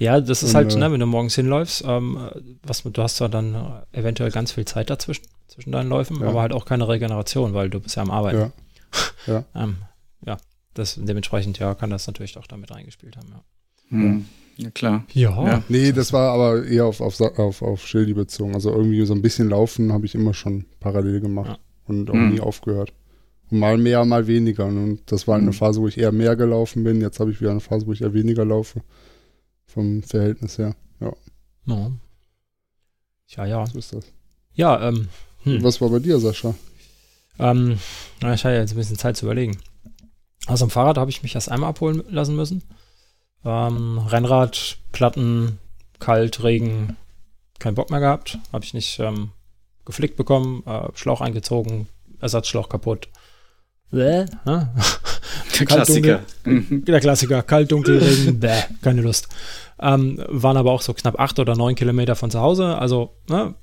Ja, 0.00 0.20
das 0.20 0.42
ist 0.42 0.50
und, 0.50 0.56
halt, 0.56 0.74
äh, 0.74 0.78
ne, 0.78 0.90
wenn 0.90 0.98
du 0.98 1.06
morgens 1.06 1.36
hinläufst, 1.36 1.84
ähm, 1.86 2.18
was, 2.64 2.82
du 2.82 3.00
hast 3.00 3.20
ja 3.20 3.28
dann 3.28 3.84
eventuell 3.92 4.32
ganz 4.32 4.50
viel 4.50 4.64
Zeit 4.64 4.90
dazwischen, 4.90 5.24
zwischen 5.46 5.70
deinen 5.70 5.88
Läufen, 5.88 6.20
ja. 6.20 6.26
aber 6.26 6.40
halt 6.40 6.52
auch 6.52 6.64
keine 6.64 6.88
Regeneration, 6.88 7.54
weil 7.54 7.70
du 7.70 7.78
bist 7.78 7.94
ja 7.94 8.02
am 8.02 8.10
Arbeiten. 8.10 8.38
Ja. 8.38 8.52
Ja. 9.26 9.44
ähm, 9.54 9.76
ja, 10.26 10.36
das, 10.74 10.98
dementsprechend, 11.00 11.58
ja, 11.58 11.74
kann 11.74 11.90
das 11.90 12.06
natürlich 12.06 12.36
auch 12.38 12.46
damit 12.46 12.70
reingespielt 12.70 13.16
haben, 13.16 13.28
ja. 13.30 13.44
Hm. 13.88 14.26
Ja, 14.56 14.70
klar. 14.70 15.04
Ja. 15.12 15.30
ja. 15.46 15.62
Nee, 15.68 15.92
das 15.92 16.12
war 16.12 16.32
aber 16.32 16.64
eher 16.64 16.86
auf, 16.86 17.00
auf, 17.00 17.20
auf, 17.20 17.62
auf 17.62 17.86
Schildi 17.86 18.14
bezogen. 18.14 18.54
Also 18.54 18.70
irgendwie 18.70 19.04
so 19.04 19.14
ein 19.14 19.22
bisschen 19.22 19.48
laufen 19.48 19.92
habe 19.92 20.06
ich 20.06 20.14
immer 20.14 20.32
schon 20.32 20.66
parallel 20.80 21.20
gemacht 21.20 21.50
ja. 21.50 21.58
und 21.86 22.08
auch 22.10 22.14
hm. 22.14 22.34
nie 22.34 22.40
aufgehört. 22.40 22.92
Und 23.50 23.58
mal 23.58 23.78
mehr, 23.78 24.04
mal 24.04 24.26
weniger. 24.26 24.66
Und 24.66 25.00
das 25.06 25.26
war 25.26 25.36
eine 25.36 25.46
hm. 25.46 25.52
Phase, 25.52 25.80
wo 25.80 25.88
ich 25.88 25.98
eher 25.98 26.12
mehr 26.12 26.36
gelaufen 26.36 26.84
bin. 26.84 27.00
Jetzt 27.00 27.20
habe 27.20 27.30
ich 27.30 27.40
wieder 27.40 27.50
eine 27.50 27.60
Phase, 27.60 27.86
wo 27.86 27.92
ich 27.92 28.02
eher 28.02 28.14
weniger 28.14 28.44
laufe. 28.44 28.82
Vom 29.66 30.02
Verhältnis 30.02 30.58
her. 30.58 30.76
Ja. 31.00 31.12
No. 31.64 31.92
Ja, 33.28 33.46
ja. 33.46 33.66
So 33.66 33.78
ist 33.78 33.92
das. 33.92 34.04
Ja, 34.54 34.88
ähm. 34.88 35.08
Hm. 35.42 35.62
Was 35.62 35.80
war 35.80 35.90
bei 35.90 35.98
dir, 35.98 36.18
Sascha? 36.18 36.54
Ähm, 37.38 37.78
ich 38.20 38.44
hatte 38.44 38.56
jetzt 38.56 38.72
ein 38.72 38.76
bisschen 38.76 38.98
Zeit 38.98 39.16
zu 39.16 39.26
überlegen. 39.26 39.58
Also 40.46 40.64
am 40.64 40.70
Fahrrad 40.70 40.98
habe 40.98 41.10
ich 41.10 41.22
mich 41.22 41.34
erst 41.34 41.50
einmal 41.50 41.70
abholen 41.70 42.02
lassen 42.08 42.36
müssen. 42.36 42.62
Ähm, 43.44 43.98
Rennrad, 43.98 44.78
Platten, 44.92 45.58
kalt, 45.98 46.42
Regen, 46.42 46.96
keinen 47.58 47.74
Bock 47.74 47.90
mehr 47.90 48.00
gehabt. 48.00 48.38
Habe 48.52 48.64
ich 48.64 48.74
nicht 48.74 48.98
ähm, 49.00 49.30
geflickt 49.84 50.16
bekommen, 50.16 50.62
äh, 50.66 50.88
Schlauch 50.94 51.20
eingezogen, 51.20 51.88
Ersatzschlauch 52.20 52.68
kaputt. 52.68 53.08
Bäh, 53.90 54.26
ne? 54.44 54.74
Der 55.58 55.66
Klassiker. 55.66 56.20
Der 56.44 57.00
Klassiker. 57.00 57.42
Kalt, 57.42 57.70
dunkel, 57.70 57.98
Regen, 57.98 58.40
bäh, 58.40 58.62
keine 58.82 59.02
Lust. 59.02 59.28
Ähm, 59.80 60.22
waren 60.28 60.56
aber 60.56 60.72
auch 60.72 60.82
so 60.82 60.94
knapp 60.94 61.18
acht 61.18 61.38
oder 61.38 61.56
neun 61.56 61.74
Kilometer 61.74 62.16
von 62.16 62.30
zu 62.30 62.40
Hause. 62.40 62.76
Also, 62.78 63.16
ne, 63.28 63.54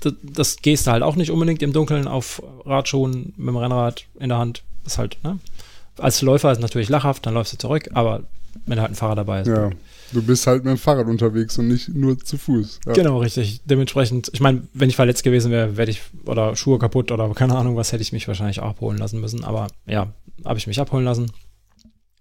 das, 0.00 0.14
das, 0.22 0.56
gehst 0.56 0.86
du 0.86 0.90
halt 0.90 1.02
auch 1.02 1.16
nicht 1.16 1.30
unbedingt 1.30 1.62
im 1.62 1.72
Dunkeln 1.72 2.06
auf 2.06 2.42
Radschuhen 2.64 3.32
mit 3.36 3.48
dem 3.48 3.56
Rennrad 3.56 4.04
in 4.18 4.28
der 4.28 4.38
Hand. 4.38 4.62
Ist 4.84 4.98
halt, 4.98 5.18
ne? 5.24 5.38
Als 5.98 6.20
Läufer 6.22 6.52
ist 6.52 6.58
es 6.58 6.62
natürlich 6.62 6.88
lachhaft, 6.88 7.24
dann 7.24 7.34
läufst 7.34 7.54
du 7.54 7.58
zurück, 7.58 7.88
aber 7.94 8.24
wenn 8.66 8.80
halt 8.80 8.90
ein 8.90 8.94
Fahrer 8.94 9.14
dabei 9.14 9.40
ist. 9.40 9.48
Ja. 9.48 9.70
Du 10.12 10.22
bist 10.22 10.46
halt 10.46 10.64
mit 10.64 10.70
dem 10.70 10.78
Fahrrad 10.78 11.06
unterwegs 11.06 11.58
und 11.58 11.68
nicht 11.68 11.88
nur 11.88 12.18
zu 12.18 12.38
Fuß. 12.38 12.80
Ja. 12.86 12.92
Genau, 12.92 13.18
richtig. 13.18 13.60
Dementsprechend, 13.64 14.30
ich 14.32 14.40
meine, 14.40 14.62
wenn 14.72 14.88
ich 14.88 14.96
verletzt 14.96 15.24
gewesen 15.24 15.50
wäre, 15.50 15.76
wäre 15.76 15.90
ich, 15.90 16.02
oder 16.26 16.54
Schuhe 16.54 16.78
kaputt 16.78 17.10
oder 17.10 17.28
keine 17.34 17.56
Ahnung 17.56 17.76
was, 17.76 17.92
hätte 17.92 18.02
ich 18.02 18.12
mich 18.12 18.28
wahrscheinlich 18.28 18.60
auch 18.60 18.70
abholen 18.70 18.98
lassen 18.98 19.20
müssen. 19.20 19.44
Aber 19.44 19.66
ja, 19.86 20.12
habe 20.44 20.58
ich 20.58 20.66
mich 20.66 20.80
abholen 20.80 21.04
lassen. 21.04 21.32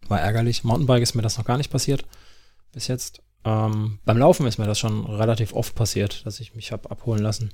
War 0.08 0.20
ärgerlich. 0.20 0.64
Mountainbike 0.64 1.04
ist 1.04 1.16
mir 1.16 1.22
das 1.22 1.38
noch 1.38 1.46
gar 1.46 1.58
nicht 1.58 1.72
passiert. 1.72 2.06
Bis 2.74 2.88
jetzt. 2.88 3.22
Ähm, 3.44 4.00
beim 4.06 4.18
Laufen 4.18 4.48
ist 4.48 4.58
mir 4.58 4.66
das 4.66 4.80
schon 4.80 5.06
relativ 5.06 5.54
oft 5.54 5.76
passiert, 5.76 6.26
dass 6.26 6.40
ich 6.40 6.56
mich 6.56 6.72
habe 6.72 6.90
abholen 6.90 7.22
lassen. 7.22 7.52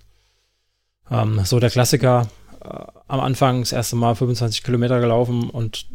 Ähm, 1.12 1.42
so 1.44 1.60
der 1.60 1.70
Klassiker, 1.70 2.28
äh, 2.64 2.70
am 3.08 3.20
Anfang 3.20 3.60
das 3.60 3.72
erste 3.72 3.96
Mal 3.96 4.16
25 4.16 4.64
Kilometer 4.64 5.00
gelaufen 5.00 5.50
und 5.50 5.88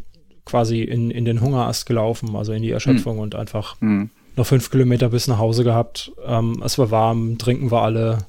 quasi 0.45 0.81
in, 0.81 1.11
in 1.11 1.25
den 1.25 1.41
Hungerast 1.41 1.85
gelaufen, 1.85 2.35
also 2.35 2.53
in 2.53 2.61
die 2.61 2.71
Erschöpfung 2.71 3.15
mhm. 3.15 3.21
und 3.21 3.35
einfach 3.35 3.75
mhm 3.81 4.11
noch 4.37 4.45
fünf 4.45 4.69
Kilometer 4.69 5.09
bis 5.09 5.27
nach 5.27 5.39
Hause 5.39 5.63
gehabt. 5.63 6.11
Ähm, 6.25 6.61
es 6.63 6.77
war 6.77 6.91
warm, 6.91 7.37
trinken 7.37 7.71
wir 7.71 7.81
alle. 7.81 8.19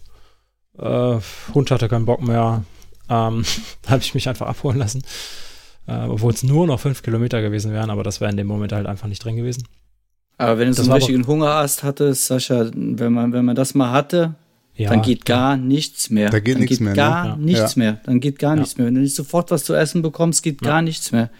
Äh, 0.79 1.18
Hund 1.55 1.70
hatte 1.70 1.88
keinen 1.88 2.07
Bock 2.07 2.22
mehr. 2.22 2.64
Ähm, 3.09 3.44
da 3.83 3.90
habe 3.90 4.03
ich 4.03 4.14
mich 4.14 4.29
einfach 4.29 4.46
abholen 4.46 4.79
lassen. 4.79 5.03
Äh, 5.87 6.07
Obwohl 6.07 6.33
es 6.33 6.42
nur 6.42 6.66
noch 6.66 6.81
fünf 6.81 7.03
Kilometer 7.03 7.42
gewesen 7.42 7.72
wären, 7.72 7.90
aber 7.90 8.03
das 8.03 8.20
wäre 8.20 8.31
in 8.31 8.37
dem 8.37 8.46
Moment 8.46 8.72
halt 8.72 8.87
einfach 8.87 9.07
nicht 9.07 9.22
drin 9.24 9.37
gewesen. 9.37 9.64
Aber 10.38 10.59
wenn 10.59 10.68
du 10.68 10.74
so 10.74 10.83
einen 10.83 10.92
richtigen 10.92 11.27
Hungerast 11.27 11.83
hattest, 11.83 12.27
Sascha, 12.27 12.70
wenn 12.72 13.12
man, 13.12 13.33
wenn 13.33 13.44
man 13.44 13.57
das 13.57 13.74
mal 13.74 13.90
hatte, 13.90 14.35
ja, 14.79 14.91
dann 14.91 15.03
geht 15.03 15.25
gar 15.25 15.57
nichts 15.57 16.09
mehr. 16.11 16.31
Da 16.31 16.38
geht 16.38 16.55
dann 16.55 16.61
nichts 16.61 16.79
geht 16.79 16.85
mehr. 16.85 16.95
Gar 16.95 17.37
ne? 17.37 17.45
nichts 17.45 17.75
ja. 17.75 17.79
mehr. 17.79 18.01
Dann 18.05 18.21
geht 18.21 18.38
gar 18.38 18.55
ja. 18.55 18.61
nichts 18.61 18.79
mehr. 18.79 18.87
Wenn 18.87 18.95
du 18.95 19.01
nicht 19.01 19.17
sofort 19.17 19.51
was 19.51 19.64
zu 19.64 19.75
essen 19.75 20.03
bekommst, 20.03 20.43
geht 20.43 20.62
gar 20.62 20.83
nichts 20.83 21.12
mehr. 21.12 21.31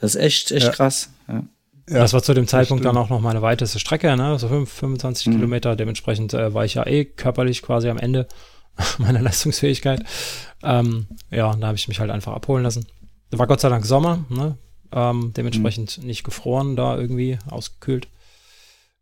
Das 0.00 0.14
ist 0.14 0.20
echt, 0.20 0.52
echt 0.52 0.72
krass. 0.72 1.10
Ja. 1.26 1.42
Ja, 1.90 2.00
das 2.00 2.12
war 2.12 2.22
zu 2.22 2.34
dem 2.34 2.46
Zeitpunkt 2.46 2.84
dann 2.84 2.98
auch 2.98 3.08
noch 3.08 3.20
meine 3.20 3.40
weiteste 3.40 3.78
Strecke, 3.78 4.14
ne? 4.14 4.38
so 4.38 4.48
5, 4.48 4.70
25 4.70 5.26
mhm. 5.26 5.32
Kilometer. 5.32 5.74
Dementsprechend 5.74 6.34
äh, 6.34 6.52
war 6.52 6.64
ich 6.66 6.74
ja 6.74 6.86
eh 6.86 7.06
körperlich 7.06 7.62
quasi 7.62 7.88
am 7.88 7.98
Ende 7.98 8.28
meiner 8.98 9.22
Leistungsfähigkeit. 9.22 10.04
Ähm, 10.62 11.06
ja, 11.30 11.54
da 11.56 11.66
habe 11.66 11.76
ich 11.76 11.88
mich 11.88 11.98
halt 11.98 12.10
einfach 12.10 12.34
abholen 12.34 12.62
lassen. 12.62 12.86
War 13.30 13.46
Gott 13.46 13.60
sei 13.60 13.70
Dank 13.70 13.86
Sommer, 13.86 14.24
ne? 14.28 14.58
ähm, 14.92 15.32
dementsprechend 15.36 15.98
mhm. 15.98 16.06
nicht 16.06 16.24
gefroren 16.24 16.76
da 16.76 16.96
irgendwie, 16.96 17.38
ausgekühlt. 17.48 18.08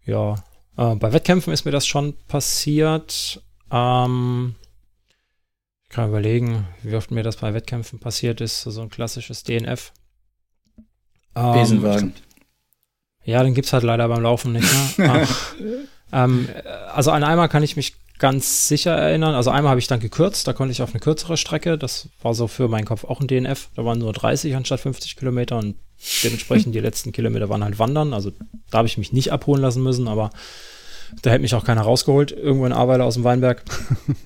Ja, 0.05 0.37
äh, 0.77 0.95
bei 0.95 1.13
Wettkämpfen 1.13 1.53
ist 1.53 1.65
mir 1.65 1.73
das 1.73 1.87
schon 1.87 2.15
passiert. 2.29 3.43
Ähm, 3.71 4.55
ich 5.85 5.89
kann 5.91 6.09
überlegen, 6.09 6.67
wie 6.83 6.97
oft 6.97 7.11
mir 7.11 7.23
das 7.23 7.37
bei 7.37 7.55
Wettkämpfen 7.55 7.99
passiert 7.99 8.41
ist. 8.41 8.63
So 8.63 8.81
ein 8.81 8.91
klassisches 8.91 9.45
DNF. 9.45 9.93
Ähm, 11.35 11.53
Besenwagen. 11.53 12.15
Ja, 13.25 13.43
den 13.43 13.55
gibt's 13.55 13.73
halt 13.73 13.83
leider 13.83 14.09
beim 14.09 14.23
Laufen 14.23 14.53
nicht. 14.53 14.99
Ne? 14.99 15.27
Ah. 16.13 16.25
ähm, 16.25 16.49
also 16.95 17.11
an 17.11 17.25
einmal 17.25 17.49
kann 17.49 17.65
ich 17.65 17.75
mich 17.75 17.97
ganz 18.19 18.69
sicher 18.69 18.93
erinnern. 18.93 19.35
Also 19.35 19.51
einmal 19.51 19.71
habe 19.71 19.81
ich 19.81 19.89
dann 19.89 19.99
gekürzt, 19.99 20.47
da 20.47 20.53
konnte 20.53 20.71
ich 20.71 20.83
auf 20.83 20.91
eine 20.91 21.01
kürzere 21.01 21.37
Strecke. 21.37 21.77
Das 21.77 22.09
war 22.23 22.33
so 22.33 22.47
für 22.47 22.69
meinen 22.69 22.85
Kopf 22.85 23.05
auch 23.05 23.21
ein 23.21 23.27
DNF. 23.27 23.71
Da 23.75 23.85
waren 23.85 23.99
nur 23.99 24.13
30 24.13 24.55
anstatt 24.55 24.81
50 24.81 25.17
Kilometer 25.17 25.59
und 25.59 25.75
dementsprechend 26.23 26.75
die 26.75 26.81
letzten 26.81 27.11
Kilometer 27.13 27.49
waren 27.49 27.65
halt 27.65 27.79
Wandern. 27.79 28.15
Also 28.15 28.33
da 28.71 28.79
habe 28.79 28.89
ich 28.89 28.99
mich 28.99 29.13
nicht 29.13 29.33
abholen 29.33 29.61
lassen 29.61 29.83
müssen, 29.83 30.07
aber 30.09 30.31
da 31.23 31.31
hätte 31.31 31.43
mich 31.43 31.55
auch 31.55 31.65
keiner 31.65 31.83
rausgeholt, 31.83 32.33
irgendwo 32.33 32.67
in 32.67 32.73
Aweiler 32.73 33.05
aus 33.05 33.15
dem 33.15 33.25
Weinberg. 33.25 33.65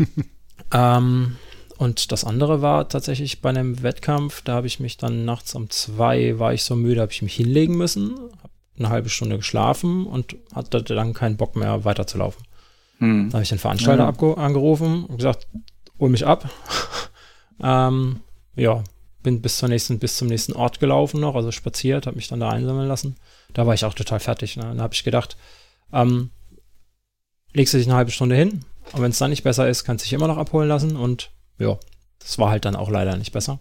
ähm, 0.72 1.36
und 1.78 2.12
das 2.12 2.24
andere 2.24 2.60
war 2.60 2.88
tatsächlich 2.88 3.40
bei 3.40 3.48
einem 3.48 3.82
Wettkampf, 3.82 4.42
da 4.42 4.54
habe 4.54 4.66
ich 4.66 4.80
mich 4.80 4.96
dann 4.98 5.24
nachts 5.24 5.54
um 5.54 5.70
zwei, 5.70 6.38
war 6.38 6.52
ich 6.52 6.62
so 6.62 6.76
müde, 6.76 7.00
habe 7.00 7.12
ich 7.12 7.22
mich 7.22 7.34
hinlegen 7.34 7.76
müssen, 7.76 8.18
habe 8.42 8.52
eine 8.78 8.90
halbe 8.90 9.08
Stunde 9.08 9.36
geschlafen 9.36 10.06
und 10.06 10.36
hatte 10.54 10.82
dann 10.82 11.14
keinen 11.14 11.36
Bock 11.36 11.56
mehr 11.56 11.84
weiterzulaufen. 11.84 12.44
Hm. 12.98 13.30
Da 13.30 13.34
habe 13.34 13.42
ich 13.42 13.48
den 13.48 13.58
Veranstalter 13.58 14.12
ja. 14.20 14.34
angerufen 14.34 15.04
und 15.04 15.16
gesagt, 15.16 15.48
hol 15.98 16.10
mich 16.10 16.26
ab. 16.26 16.50
ähm, 17.62 18.20
ja, 18.56 18.84
bin 19.22 19.40
bis 19.40 19.58
zur 19.58 19.68
nächsten, 19.68 19.98
bis 19.98 20.16
zum 20.16 20.28
nächsten 20.28 20.52
Ort 20.52 20.80
gelaufen 20.80 21.20
noch, 21.20 21.34
also 21.34 21.50
spaziert, 21.50 22.06
habe 22.06 22.16
mich 22.16 22.28
dann 22.28 22.40
da 22.40 22.50
einsammeln 22.50 22.88
lassen. 22.88 23.16
Da 23.52 23.66
war 23.66 23.74
ich 23.74 23.84
auch 23.84 23.94
total 23.94 24.20
fertig. 24.20 24.56
Ne? 24.56 24.74
Da 24.76 24.82
habe 24.82 24.94
ich 24.94 25.04
gedacht, 25.04 25.36
ähm, 25.92 26.30
legst 27.52 27.74
du 27.74 27.78
dich 27.78 27.86
eine 27.86 27.96
halbe 27.96 28.10
Stunde 28.10 28.36
hin 28.36 28.64
und 28.92 29.02
wenn 29.02 29.10
es 29.10 29.18
dann 29.18 29.30
nicht 29.30 29.42
besser 29.42 29.68
ist, 29.68 29.84
kannst 29.84 30.04
du 30.04 30.06
dich 30.06 30.12
immer 30.12 30.28
noch 30.28 30.38
abholen 30.38 30.68
lassen 30.68 30.96
und 30.96 31.30
ja, 31.58 31.78
das 32.18 32.38
war 32.38 32.50
halt 32.50 32.64
dann 32.64 32.76
auch 32.76 32.90
leider 32.90 33.16
nicht 33.16 33.32
besser. 33.32 33.60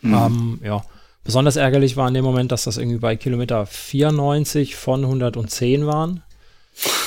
Mhm. 0.00 0.14
Ähm, 0.14 0.60
ja, 0.62 0.84
Besonders 1.28 1.56
ärgerlich 1.56 1.98
war 1.98 2.08
in 2.08 2.14
dem 2.14 2.24
Moment, 2.24 2.52
dass 2.52 2.64
das 2.64 2.78
irgendwie 2.78 2.96
bei 2.96 3.14
Kilometer 3.14 3.66
94 3.66 4.76
von 4.76 5.04
110 5.04 5.86
waren. 5.86 6.22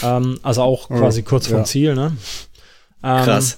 Ähm, 0.04 0.40
also 0.44 0.62
auch 0.62 0.92
oh, 0.92 0.96
quasi 0.96 1.24
kurz 1.24 1.50
ja. 1.50 1.56
vom 1.58 1.66
Ziel, 1.66 1.96
ne? 1.96 2.16
Ähm, 3.04 3.24
Krass. 3.24 3.58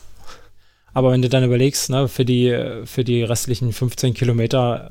Aber 0.93 1.11
wenn 1.11 1.21
du 1.21 1.27
dann 1.27 1.43
überlegst, 1.43 1.89
ne, 1.89 2.07
für 2.07 2.23
die, 2.23 2.57
für 2.85 3.03
die 3.03 3.23
restlichen 3.23 3.73
15 3.73 4.13
Kilometer 4.13 4.89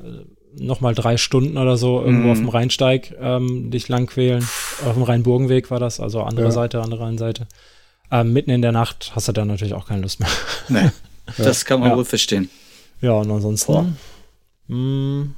nochmal 0.57 0.93
drei 0.93 1.17
Stunden 1.17 1.57
oder 1.57 1.77
so 1.77 2.01
irgendwo 2.01 2.27
mm. 2.27 2.31
auf 2.31 2.37
dem 2.37 2.49
Rheinsteig 2.49 3.15
ähm, 3.19 3.71
dich 3.71 3.87
langquälen. 3.87 4.43
Auf 4.85 4.93
dem 4.93 5.03
Rheinburgenweg 5.03 5.71
war 5.71 5.79
das, 5.79 5.99
also 5.99 6.21
andere 6.21 6.45
ja. 6.45 6.51
Seite, 6.51 6.81
andere 6.81 7.01
Rheinseite. 7.01 7.47
Ähm, 8.11 8.33
mitten 8.33 8.51
in 8.51 8.61
der 8.61 8.71
Nacht 8.71 9.11
hast 9.15 9.27
du 9.27 9.31
dann 9.31 9.47
natürlich 9.47 9.73
auch 9.73 9.87
keine 9.87 10.01
Lust 10.01 10.19
mehr. 10.19 10.29
Nee, 10.69 10.91
das 11.37 11.65
kann 11.65 11.79
man 11.79 11.89
ja. 11.89 11.97
wohl 11.97 12.05
verstehen. 12.05 12.49
Ja, 13.01 13.13
und 13.13 13.31
ansonsten, 13.31 13.97
mh, 14.67 14.75
hm, 14.75 15.35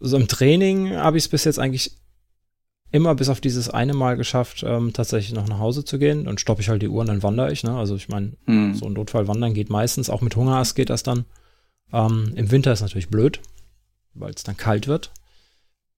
so 0.00 0.16
im 0.16 0.28
Training 0.28 0.96
habe 0.96 1.16
ich 1.16 1.24
es 1.24 1.28
bis 1.28 1.44
jetzt 1.44 1.58
eigentlich 1.58 1.92
immer 2.94 3.14
bis 3.16 3.28
auf 3.28 3.40
dieses 3.40 3.68
eine 3.68 3.92
Mal 3.92 4.16
geschafft, 4.16 4.62
ähm, 4.64 4.92
tatsächlich 4.92 5.32
noch 5.32 5.48
nach 5.48 5.58
Hause 5.58 5.84
zu 5.84 5.98
gehen. 5.98 6.26
Dann 6.26 6.38
stoppe 6.38 6.60
ich 6.60 6.68
halt 6.68 6.80
die 6.80 6.88
Uhr 6.88 7.00
und 7.00 7.08
dann 7.08 7.24
wandere 7.24 7.50
ich. 7.50 7.64
Ne? 7.64 7.76
Also 7.76 7.96
ich 7.96 8.08
meine, 8.08 8.34
hm. 8.46 8.74
so 8.74 8.86
ein 8.86 8.92
Notfall 8.92 9.26
wandern 9.26 9.52
geht 9.52 9.68
meistens. 9.68 10.10
Auch 10.10 10.20
mit 10.20 10.36
Hungerast 10.36 10.76
geht 10.76 10.90
das 10.90 11.02
dann. 11.02 11.24
Ähm, 11.92 12.32
Im 12.36 12.50
Winter 12.52 12.72
ist 12.72 12.82
natürlich 12.82 13.08
blöd, 13.08 13.40
weil 14.14 14.32
es 14.32 14.42
dann 14.42 14.56
kalt 14.56 14.86
wird. 14.86 15.10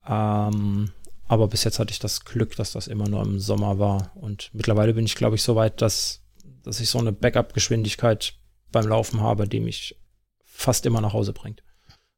Ähm, 0.06 0.90
aber 1.28 1.48
bis 1.48 1.64
jetzt 1.64 1.78
hatte 1.78 1.90
ich 1.90 1.98
das 1.98 2.24
Glück, 2.24 2.56
dass 2.56 2.72
das 2.72 2.86
immer 2.86 3.08
nur 3.08 3.22
im 3.22 3.40
Sommer 3.40 3.78
war. 3.78 4.12
Und 4.14 4.50
mittlerweile 4.52 4.94
bin 4.94 5.06
ich, 5.06 5.16
glaube 5.16 5.36
ich, 5.36 5.42
so 5.42 5.56
weit, 5.56 5.82
dass, 5.82 6.20
dass 6.62 6.80
ich 6.80 6.88
so 6.88 6.98
eine 6.98 7.12
Backup-Geschwindigkeit 7.12 8.34
beim 8.70 8.86
Laufen 8.86 9.20
habe, 9.20 9.48
die 9.48 9.60
mich 9.60 9.96
fast 10.44 10.86
immer 10.86 11.00
nach 11.00 11.12
Hause 11.12 11.32
bringt. 11.32 11.62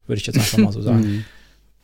Würde 0.07 0.21
ich 0.21 0.27
jetzt 0.27 0.39
einfach 0.39 0.59
mal 0.59 0.73
so 0.73 0.83
sagen. 0.83 1.25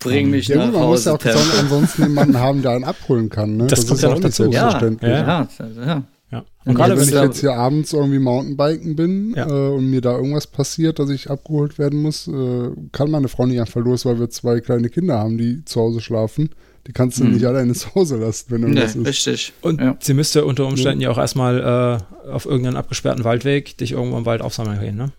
Hm. 0.00 0.10
Bring 0.10 0.28
mich 0.28 0.48
ja, 0.48 0.56
nach 0.56 0.72
man 0.72 0.82
Hause. 0.82 1.10
Man 1.10 1.16
muss 1.16 1.24
ja 1.24 1.34
auch 1.34 1.58
ansonsten 1.58 2.02
jemanden 2.02 2.38
haben, 2.38 2.62
der 2.62 2.72
einen 2.72 2.84
abholen 2.84 3.30
kann. 3.30 3.56
Ne? 3.56 3.68
Das, 3.68 3.80
das 3.80 3.88
kommt 3.88 4.02
ja 4.02 4.10
noch 4.10 4.20
dazu. 4.20 4.50
Ja, 4.50 4.78
ja, 5.00 5.48
ja. 5.60 6.02
Ja. 6.34 6.44
Und 6.64 6.74
gerade 6.74 6.96
wenn 6.96 7.08
ich 7.08 7.14
jetzt 7.14 7.40
hier 7.40 7.54
abends 7.54 7.92
irgendwie 7.92 8.18
Mountainbiken 8.18 8.96
bin 8.96 9.34
ja. 9.36 9.46
äh, 9.46 9.74
und 9.74 9.90
mir 9.90 10.00
da 10.00 10.16
irgendwas 10.16 10.46
passiert, 10.46 10.98
dass 10.98 11.10
ich 11.10 11.30
abgeholt 11.30 11.78
werden 11.78 12.02
muss, 12.02 12.26
äh, 12.26 12.70
kann 12.92 13.10
meine 13.10 13.28
Frau 13.28 13.46
nicht 13.46 13.60
einfach 13.60 13.80
los, 13.80 14.04
weil 14.04 14.18
wir 14.18 14.30
zwei 14.30 14.60
kleine 14.60 14.88
Kinder 14.88 15.18
haben, 15.18 15.38
die 15.38 15.64
zu 15.64 15.80
Hause 15.80 16.00
schlafen. 16.00 16.50
Die 16.86 16.92
kannst 16.92 17.18
du 17.18 17.24
hm. 17.24 17.32
nicht 17.32 17.44
alleine 17.44 17.72
zu 17.72 17.94
Hause 17.94 18.16
lassen, 18.16 18.46
wenn 18.50 18.62
irgendwas 18.62 18.94
nee, 18.94 19.02
ist. 19.02 19.08
Richtig. 19.08 19.52
Und 19.62 19.80
ja. 19.80 19.96
sie 20.00 20.14
müsste 20.14 20.44
unter 20.44 20.66
Umständen 20.66 21.00
ja, 21.00 21.08
ja 21.08 21.14
auch 21.14 21.18
erstmal 21.18 22.02
äh, 22.26 22.30
auf 22.30 22.46
irgendeinen 22.46 22.76
abgesperrten 22.76 23.24
Waldweg 23.24 23.78
dich 23.78 23.92
irgendwo 23.92 24.18
im 24.18 24.26
Wald 24.26 24.42
aufsammeln 24.42 24.80
gehen, 24.80 24.96
ne? 24.96 25.12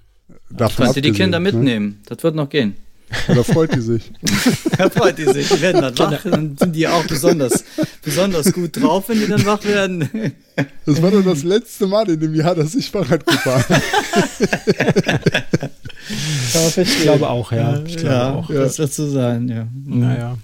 Davon 0.49 0.85
Kannst 0.85 0.97
du 0.97 1.01
die 1.01 1.11
Kinder 1.11 1.39
ne? 1.39 1.51
mitnehmen? 1.51 1.87
Ne? 1.87 1.95
Das 2.07 2.23
wird 2.23 2.35
noch 2.35 2.49
gehen. 2.49 2.75
Da 3.27 3.43
freut 3.43 3.73
die 3.73 3.81
sich. 3.81 4.11
da 4.77 4.89
freut 4.89 5.17
die 5.17 5.25
sich. 5.25 5.49
Die 5.49 5.59
werden 5.61 5.81
dann 5.81 5.97
wach 5.97 6.25
und 6.25 6.59
sind 6.59 6.75
die 6.75 6.87
auch 6.87 7.03
besonders, 7.05 7.63
besonders 8.03 8.51
gut 8.51 8.75
drauf, 8.77 9.09
wenn 9.09 9.19
die 9.19 9.27
dann 9.27 9.45
wach 9.45 9.63
werden. 9.63 10.33
Das 10.85 11.01
war 11.01 11.11
dann 11.11 11.25
das 11.25 11.43
letzte 11.43 11.85
Mal 11.85 12.09
in 12.09 12.17
dem 12.17 12.33
Jahr, 12.33 12.55
dass 12.55 12.75
ich 12.75 12.89
Fahrrad 12.89 13.25
gefahren 13.25 13.65
habe. 13.67 13.81
ich 16.81 17.01
glaube 17.01 17.29
auch, 17.29 17.51
ja. 17.51 17.81
Ich 17.85 17.97
glaube 17.97 18.15
ja, 18.15 18.33
auch. 18.35 18.47
Das 18.47 18.79
wird 18.79 18.93
so 18.93 19.09
sein, 19.09 19.49
ja. 19.49 19.67
Naja. 19.85 20.37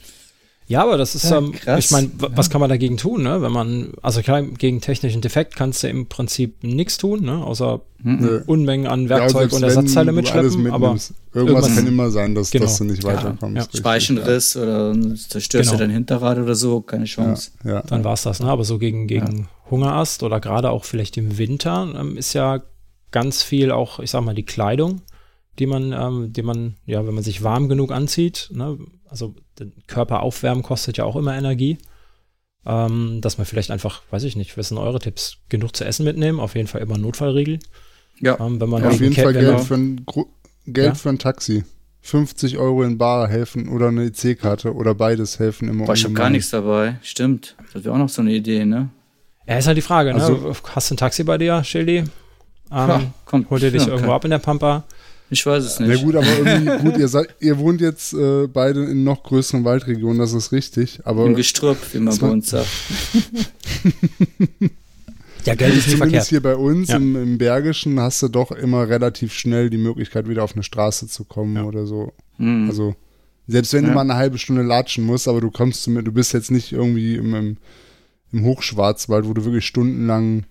Ja, 0.72 0.84
aber 0.84 0.98
das 0.98 1.16
ist, 1.16 1.30
ja, 1.30 1.40
ähm, 1.40 1.54
ich 1.78 1.92
meine, 1.92 2.10
was 2.18 2.50
kann 2.50 2.62
man 2.62 2.70
dagegen 2.70 2.96
tun, 2.96 3.24
ne? 3.24 3.42
Wenn 3.42 3.52
man, 3.52 3.92
also 4.02 4.22
klar, 4.22 4.42
gegen 4.42 4.80
technischen 4.80 5.20
Defekt 5.20 5.58
kannst 5.58 5.84
du 5.84 5.90
im 5.90 6.08
Prinzip 6.08 6.64
nichts 6.64 6.98
tun, 6.98 7.26
ne? 7.26 7.44
Außer 7.44 7.82
mhm. 8.02 8.44
Unmengen 8.46 8.88
an 8.88 9.10
Werkzeug 9.10 9.52
ja, 9.52 9.58
und 9.58 9.64
Ersatzteile 9.64 10.14
mitschleppen. 10.14 10.72
Aber 10.72 10.88
irgendwas, 10.88 11.14
irgendwas, 11.34 11.76
kann 11.76 11.88
immer 11.88 12.10
sein, 12.10 12.36
dass, 12.36 12.52
genau. 12.52 12.66
dass 12.66 12.78
du 12.78 12.86
nicht 12.86 13.04
weiterkommst. 13.04 13.74
Ja. 13.74 13.80
Speichenriss 13.80 14.56
oder 14.56 14.96
zerstörst 15.28 15.72
genau. 15.72 15.72
du 15.72 15.78
dein 15.84 15.90
Hinterrad 15.90 16.38
oder 16.38 16.56
so, 16.56 16.80
keine 16.80 17.04
Chance. 17.04 17.52
Ja, 17.66 17.82
Dann 17.82 18.06
war 18.06 18.14
es 18.14 18.22
das, 18.24 18.40
ne? 18.40 18.48
Aber 18.48 18.64
so 18.64 18.78
gegen, 18.78 19.08
gegen 19.08 19.50
Hungerast 19.70 20.24
oder 20.24 20.40
gerade 20.40 20.70
auch 20.70 20.86
vielleicht 20.86 21.18
im 21.18 21.38
Winter 21.38 21.94
ähm, 22.00 22.16
ist 22.16 22.32
ja 22.32 22.62
ganz 23.12 23.44
viel 23.44 23.72
auch, 23.72 24.00
ich 24.00 24.10
sag 24.10 24.24
mal, 24.24 24.36
die 24.36 24.46
Kleidung, 24.46 25.02
die 25.60 25.66
man, 25.66 25.92
ähm, 25.92 26.32
die 26.32 26.44
man, 26.44 26.76
ja, 26.86 27.06
wenn 27.06 27.14
man 27.14 27.26
sich 27.26 27.44
warm 27.44 27.68
genug 27.68 27.92
anzieht, 27.92 28.50
ne? 28.54 28.78
Also 29.12 29.36
den 29.60 29.74
Körper 29.88 30.24
aufwärmen 30.24 30.64
kostet 30.64 30.98
ja 30.98 31.04
auch 31.04 31.16
immer 31.16 31.38
Energie. 31.38 31.78
Ähm, 32.66 33.20
dass 33.22 33.38
man 33.38 33.46
vielleicht 33.46 33.72
einfach, 33.72 34.04
weiß 34.12 34.24
ich 34.24 34.36
nicht, 34.36 34.56
was 34.56 34.70
sind 34.70 34.78
eure 34.78 35.00
Tipps? 35.00 35.38
Genug 35.50 35.76
zu 35.76 35.84
essen 35.84 36.04
mitnehmen, 36.06 36.40
auf 36.40 36.56
jeden 36.56 36.68
Fall 36.68 36.82
immer 36.82 36.98
Notfallriegel. 36.98 37.60
Ja. 38.20 38.40
Ähm, 38.40 38.62
wenn 38.62 38.70
man 38.70 38.86
Auf 38.86 39.00
jeden 39.00 39.16
Fall 39.16 39.34
Geld, 39.34 39.62
für 39.62 39.74
ein, 39.76 40.06
Geld 40.68 40.88
ja? 40.88 40.94
für 40.94 41.10
ein 41.10 41.20
Taxi. 41.20 41.64
50 42.04 42.58
Euro 42.58 42.84
in 42.84 42.98
Bar 42.98 43.28
helfen 43.28 43.70
oder 43.70 43.90
eine 43.90 44.06
EC-Karte 44.06 44.74
oder 44.74 44.96
beides 44.96 45.40
helfen 45.40 45.70
immer. 45.70 45.86
Boah, 45.86 45.94
ich 45.94 46.04
habe 46.04 46.14
gar 46.14 46.30
nichts 46.30 46.50
dabei. 46.50 46.98
Stimmt. 47.02 47.56
Das 47.74 47.84
wäre 47.84 47.94
auch 47.94 48.00
noch 48.00 48.10
so 48.10 48.22
eine 48.22 48.32
Idee, 48.32 48.66
ne? 48.66 48.90
Ja, 49.48 49.58
ist 49.58 49.68
halt 49.68 49.78
die 49.78 49.84
Frage, 49.84 50.14
ne? 50.14 50.22
Also, 50.22 50.56
Hast 50.76 50.90
du 50.90 50.96
ein 50.96 50.98
Taxi 50.98 51.24
bei 51.24 51.38
dir, 51.38 51.64
Schildi? 51.64 51.98
Ähm, 51.98 52.10
ja, 52.72 53.02
kommt, 53.26 53.50
holt 53.50 53.62
ihr 53.62 53.72
dich 53.72 53.86
ja, 53.86 53.90
irgendwo 53.90 54.14
ab 54.14 54.24
in 54.24 54.32
der 54.32 54.40
Pampa? 54.40 54.84
Ich 55.32 55.46
weiß 55.46 55.64
es 55.64 55.80
nicht. 55.80 55.90
Ja 55.90 56.04
gut, 56.04 56.18
aber 56.18 56.28
irgendwie, 56.28 56.78
gut, 56.84 56.98
ihr, 56.98 57.08
seid, 57.08 57.34
ihr 57.40 57.58
wohnt 57.58 57.80
jetzt 57.80 58.14
äh, 58.14 58.48
beide 58.48 58.84
in 58.84 59.06
noch 59.06 59.24
größeren 59.24 59.64
Waldregionen, 59.64 60.20
das 60.20 60.34
ist 60.34 60.52
richtig. 60.52 61.00
Aber 61.06 61.26
Im 61.26 61.36
Gestrüpp, 61.36 61.78
wie 61.94 62.00
man 62.00 62.18
bei 62.18 62.28
uns 62.28 62.50
sagt. 62.50 62.68
ja, 65.46 65.56
Geld 65.56 65.74
ist 65.74 65.88
nicht 65.88 65.98
verkehrt. 65.98 66.28
hier 66.28 66.44
bei 66.44 66.58
uns 66.58 66.90
ja. 66.90 66.98
im, 66.98 67.16
im, 67.16 67.38
Bergischen 67.38 67.98
hast 68.02 68.22
du 68.22 68.28
doch 68.28 68.52
immer 68.52 68.90
relativ 68.90 69.32
schnell 69.32 69.70
die 69.70 69.78
Möglichkeit, 69.78 70.28
wieder 70.28 70.44
auf 70.44 70.54
eine 70.54 70.64
Straße 70.64 71.08
zu 71.08 71.24
kommen 71.24 71.56
ja. 71.56 71.64
oder 71.64 71.86
so. 71.86 72.12
Mhm. 72.38 72.68
Also 72.68 72.96
selbst 73.48 73.72
wenn 73.72 73.84
ja. 73.84 73.90
du 73.90 73.96
mal 73.96 74.02
eine 74.02 74.16
halbe 74.16 74.38
Stunde 74.38 74.64
latschen 74.64 75.06
musst, 75.06 75.30
aber 75.30 75.40
du 75.40 75.50
kommst 75.50 75.84
zu 75.84 75.92
mir, 75.92 76.04
du 76.04 76.12
bist 76.12 76.34
jetzt 76.34 76.52
nicht 76.52 76.74
irgendwie 76.74 77.16
im, 77.16 77.34
im, 77.34 77.58
im 78.34 78.44
Hochschwarzwald, 78.44 79.26
wo 79.26 79.34
du 79.34 79.46
wirklich 79.46 79.66
stundenlang 79.66 80.44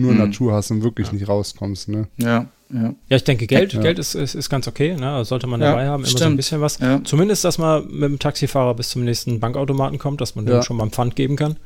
nur 0.00 0.12
mhm. 0.12 0.18
Natur 0.18 0.52
hast 0.52 0.70
und 0.70 0.82
wirklich 0.82 1.12
nicht 1.12 1.28
rauskommst, 1.28 1.88
ne? 1.88 2.08
Ja. 2.16 2.46
Ja. 2.72 2.94
ja, 3.08 3.16
ich 3.16 3.24
denke, 3.24 3.48
Geld, 3.48 3.72
ja. 3.72 3.80
Geld 3.80 3.98
ist, 3.98 4.14
ist, 4.14 4.36
ist 4.36 4.48
ganz 4.48 4.68
okay, 4.68 4.94
ne? 4.94 5.24
sollte 5.24 5.48
man 5.48 5.58
dabei 5.58 5.88
haben, 5.88 6.02
immer 6.02 6.06
stimmt. 6.06 6.20
so 6.20 6.26
ein 6.26 6.36
bisschen 6.36 6.60
was. 6.60 6.78
Ja. 6.78 7.02
Zumindest, 7.02 7.44
dass 7.44 7.58
man 7.58 7.88
mit 7.90 8.10
dem 8.10 8.18
Taxifahrer 8.20 8.74
bis 8.74 8.90
zum 8.90 9.04
nächsten 9.04 9.40
Bankautomaten 9.40 9.98
kommt, 9.98 10.20
dass 10.20 10.36
man 10.36 10.46
dem 10.46 10.62
schon 10.62 10.76
mal 10.76 10.84
einen 10.84 10.92
Pfand 10.92 11.16
geben 11.16 11.34
kann. 11.34 11.56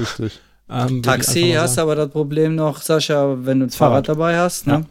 Richtig. 0.00 0.40
ähm, 0.70 1.02
Taxi 1.04 1.54
hast 1.56 1.78
aber 1.78 1.94
das 1.94 2.10
Problem 2.10 2.56
noch, 2.56 2.82
Sascha, 2.82 3.36
wenn 3.42 3.60
du 3.60 3.66
ein 3.66 3.70
Fahrrad, 3.70 4.06
Fahrrad 4.06 4.08
dabei 4.08 4.38
hast, 4.38 4.66
ne? 4.66 4.84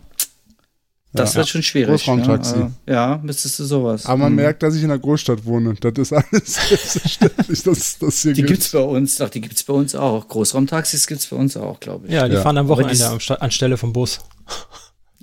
Das 1.18 1.36
wird 1.36 1.48
schon 1.48 1.64
schwierig. 1.64 1.90
Großraumtaxi. 1.90 2.58
Ne? 2.58 2.74
Ja, 2.86 3.20
müsstest 3.24 3.60
du 3.60 3.66
sowas. 3.66 4.06
Aber 4.06 4.18
man 4.18 4.32
mhm. 4.32 4.38
merkt, 4.38 4.64
dass 4.64 4.76
ich 4.76 4.84
in 4.84 4.92
einer 4.92 5.00
Großstadt 5.00 5.46
wohne. 5.46 5.74
Das 5.76 5.94
ist 5.98 6.14
alles 6.14 6.54
selbstverständlich, 6.70 7.64
dass 7.64 8.00
das 8.00 8.22
hier 8.22 8.34
Die 8.34 8.44
gibt 8.44 8.62
es 8.62 8.72
bei 8.72 8.80
uns, 8.80 9.18
doch, 9.18 9.30
die 9.30 9.42
gibt 9.42 9.56
es 9.56 9.64
bei 9.64 9.74
uns 9.74 9.96
auch. 9.96 10.28
Großraumtaxis 10.28 11.08
gibt 11.08 11.22
es 11.22 11.28
bei 11.28 11.36
uns 11.36 11.58
auch, 11.58 11.80
glaube 11.80 12.08
ich. 12.08 12.14
Ja, 12.14 12.28
die 12.28 12.38
fahren 12.38 12.58
am 12.58 12.68
Wochenende 12.68 13.20
anstelle 13.40 13.78
vom 13.78 13.94
Bus. 13.94 14.20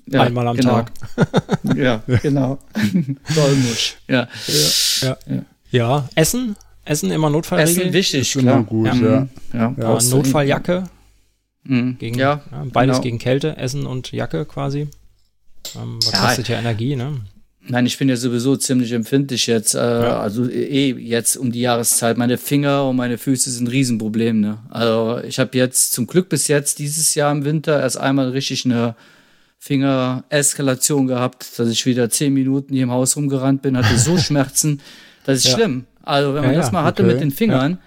Ja, 0.06 0.20
Einmal 0.20 0.46
am 0.46 0.56
genau. 0.56 0.82
Tag. 0.82 0.92
ja, 1.76 2.02
genau. 2.22 2.58
Dolmusch. 3.34 3.96
Ja. 4.06 4.28
Ja. 5.00 5.16
ja. 5.26 5.42
ja. 5.70 6.08
Essen? 6.14 6.56
Essen 6.84 7.10
immer 7.10 7.30
Notfallregel? 7.30 7.84
Essen 7.84 7.92
wichtig, 7.94 8.20
ist 8.34 8.38
klar. 8.38 8.56
Immer 8.56 8.64
gut, 8.64 8.94
ja. 8.94 9.28
ja. 9.54 9.74
ja. 9.76 9.98
Notfalljacke. 10.02 10.84
Mhm. 11.64 11.96
Gegen, 11.98 12.18
ja, 12.18 12.42
beides 12.72 12.96
genau. 12.96 13.02
gegen 13.02 13.18
Kälte, 13.18 13.56
Essen 13.56 13.86
und 13.86 14.12
Jacke 14.12 14.44
quasi. 14.44 14.88
Ähm, 15.76 15.98
was 16.04 16.12
kostet 16.12 16.48
ja 16.48 16.58
Energie, 16.58 16.96
ne? 16.96 17.20
Nein, 17.66 17.86
ich 17.86 17.96
bin 17.96 18.10
ja 18.10 18.16
sowieso 18.16 18.56
ziemlich 18.56 18.92
empfindlich 18.92 19.46
jetzt. 19.46 19.74
Äh, 19.74 19.78
ja. 19.78 20.20
Also 20.20 20.48
eh 20.48 20.92
jetzt 20.92 21.36
um 21.36 21.50
die 21.50 21.62
Jahreszeit. 21.62 22.18
Meine 22.18 22.36
Finger 22.36 22.86
und 22.88 22.96
meine 22.96 23.16
Füße 23.16 23.50
sind 23.50 23.64
ein 23.64 23.70
Riesenproblem. 23.70 24.40
Ne? 24.40 24.58
Also 24.68 25.20
ich 25.26 25.38
habe 25.38 25.56
jetzt 25.56 25.94
zum 25.94 26.06
Glück 26.06 26.28
bis 26.28 26.48
jetzt 26.48 26.78
dieses 26.78 27.14
Jahr 27.14 27.32
im 27.32 27.44
Winter 27.44 27.80
erst 27.80 27.96
einmal 27.96 28.28
richtig 28.30 28.66
eine 28.66 28.94
Fingereskalation 29.64 31.06
gehabt, 31.06 31.58
dass 31.58 31.70
ich 31.70 31.86
wieder 31.86 32.10
zehn 32.10 32.34
Minuten 32.34 32.74
hier 32.74 32.82
im 32.82 32.90
Haus 32.90 33.16
rumgerannt 33.16 33.62
bin, 33.62 33.78
hatte 33.78 33.98
so 33.98 34.18
Schmerzen, 34.18 34.82
das 35.24 35.38
ist 35.38 35.46
ja. 35.46 35.54
schlimm. 35.54 35.86
Also 36.02 36.34
wenn 36.34 36.42
man 36.42 36.52
ja, 36.52 36.60
das 36.60 36.70
mal 36.70 36.84
hatte 36.84 37.02
okay. 37.02 37.12
mit 37.12 37.22
den 37.22 37.30
Fingern 37.30 37.78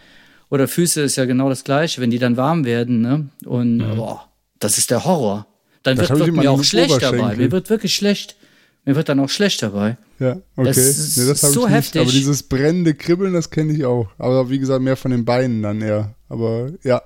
oder 0.50 0.68
Füße 0.68 1.02
ist 1.02 1.18
ja 1.18 1.26
genau 1.26 1.50
das 1.50 1.64
gleiche, 1.64 2.02
wenn 2.02 2.10
die 2.10 2.18
dann 2.18 2.36
warm 2.36 2.66
werden, 2.66 3.02
ne? 3.02 3.30
Und 3.46 3.78
mhm. 3.78 3.96
boah, 3.96 4.28
das 4.58 4.80
ist 4.80 4.90
der 4.90 5.06
Horror. 5.06 5.46
Dann 5.88 5.96
das 5.96 6.10
wird, 6.10 6.20
wird 6.20 6.36
mir 6.36 6.52
auch 6.52 6.62
schlecht 6.66 7.02
dabei. 7.02 7.38
Mir 7.38 7.50
wird 7.50 7.70
wirklich 7.70 7.96
schlecht. 7.96 8.36
Mir 8.84 8.98
wird 8.98 9.08
dann 9.08 9.22
auch 9.22 9.30
schlecht 9.30 9.64
dabei. 9.64 9.96
Ja, 10.20 10.36
okay. 10.58 10.68
Das 10.68 10.78
ist 10.78 11.18
nee, 11.18 11.26
das 11.26 11.40
so 11.40 11.66
heftig. 11.66 12.02
Aber 12.02 12.12
dieses 12.12 12.44
brennende 12.44 12.94
Kribbeln, 12.94 13.32
das 13.32 13.50
kenne 13.52 13.72
ich 13.72 13.86
auch. 13.86 14.10
Aber 14.18 14.50
wie 14.50 14.60
gesagt, 14.60 14.82
mehr 14.82 14.98
von 14.98 15.12
den 15.12 15.24
Beinen 15.24 15.62
dann 15.62 15.80
eher. 15.82 16.14
Aber 16.28 16.72
ja, 16.84 17.02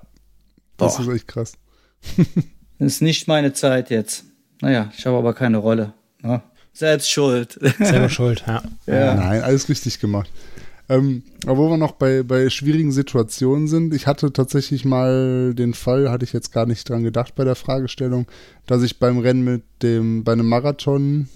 das 0.77 0.97
Boah. 0.97 1.03
ist 1.03 1.15
echt 1.15 1.27
krass. 1.27 1.53
das 2.17 2.93
ist 2.93 3.01
nicht 3.03 3.27
meine 3.27 3.53
Zeit 3.53 3.91
jetzt. 3.91 4.23
Naja, 4.61 4.91
ich 4.97 5.05
habe 5.05 5.15
aber 5.15 5.35
keine 5.35 5.57
Rolle. 5.57 5.93
Ne? 6.23 6.41
Selbst 6.73 7.11
schuld. 7.11 7.59
Selber 7.77 8.09
schuld, 8.09 8.43
ja. 8.47 8.63
ja. 8.87 9.13
Nein, 9.13 9.43
alles 9.43 9.69
richtig 9.69 9.99
gemacht. 9.99 10.31
Ähm, 10.91 11.23
aber 11.45 11.57
wo 11.57 11.69
wir 11.69 11.77
noch 11.77 11.93
bei, 11.93 12.21
bei 12.21 12.49
schwierigen 12.49 12.91
Situationen 12.91 13.69
sind, 13.69 13.93
ich 13.93 14.07
hatte 14.07 14.33
tatsächlich 14.33 14.83
mal 14.83 15.53
den 15.53 15.73
Fall, 15.73 16.11
hatte 16.11 16.25
ich 16.25 16.33
jetzt 16.33 16.51
gar 16.51 16.65
nicht 16.65 16.89
dran 16.89 17.01
gedacht 17.03 17.33
bei 17.35 17.45
der 17.45 17.55
Fragestellung, 17.55 18.27
dass 18.65 18.83
ich 18.83 18.99
beim 18.99 19.19
Rennen 19.19 19.45
mit 19.45 19.63
dem, 19.81 20.25
bei 20.25 20.33
einem 20.33 20.49
Marathon 20.49 21.29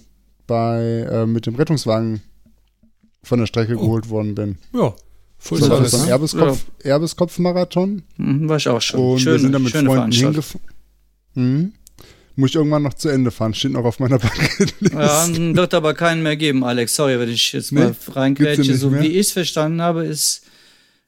bei, 0.45 1.07
äh, 1.09 1.25
mit 1.25 1.45
dem 1.45 1.55
Rettungswagen 1.55 2.21
von 3.23 3.39
der 3.39 3.45
Strecke 3.45 3.77
oh. 3.77 3.79
geholt 3.79 4.09
worden 4.09 4.35
bin. 4.35 4.57
Ja. 4.73 4.93
Full 5.37 5.59
das 5.59 5.69
war 5.69 5.85
so 5.85 5.97
ein 5.99 6.09
Erbeskopf, 6.09 6.65
ja. 6.83 6.91
Erbeskopf-Marathon. 6.91 8.03
Mhm, 8.17 8.49
war 8.49 8.57
ich 8.57 8.67
auch 8.67 8.81
schon. 8.81 8.99
Und 8.99 9.19
schöne, 9.19 9.35
wir 9.35 9.39
sind 9.39 9.51
da 9.53 9.59
mit 9.59 9.71
Freunden 9.71 10.11
hingefahren. 10.11 10.67
Mhm. 11.35 11.73
Muss 12.35 12.49
ich 12.49 12.55
irgendwann 12.55 12.83
noch 12.83 12.93
zu 12.93 13.09
Ende 13.09 13.31
fahren, 13.31 13.53
steht 13.53 13.71
noch 13.71 13.85
auf 13.85 13.99
meiner 13.99 14.19
Bucketlist. 14.19 14.93
Ja, 14.93 15.27
wird 15.29 15.73
aber 15.73 15.93
keinen 15.93 16.21
mehr 16.23 16.35
geben, 16.35 16.63
Alex. 16.63 16.95
Sorry, 16.95 17.19
wenn 17.19 17.29
ich 17.29 17.53
jetzt 17.53 17.71
nee, 17.71 17.79
mal 17.79 17.95
reingrätsche. 18.11 18.75
So 18.75 18.89
mehr? 18.89 19.01
wie 19.01 19.07
ich 19.07 19.27
es 19.27 19.31
verstanden 19.31 19.81
habe, 19.81 20.05
ist, 20.05 20.43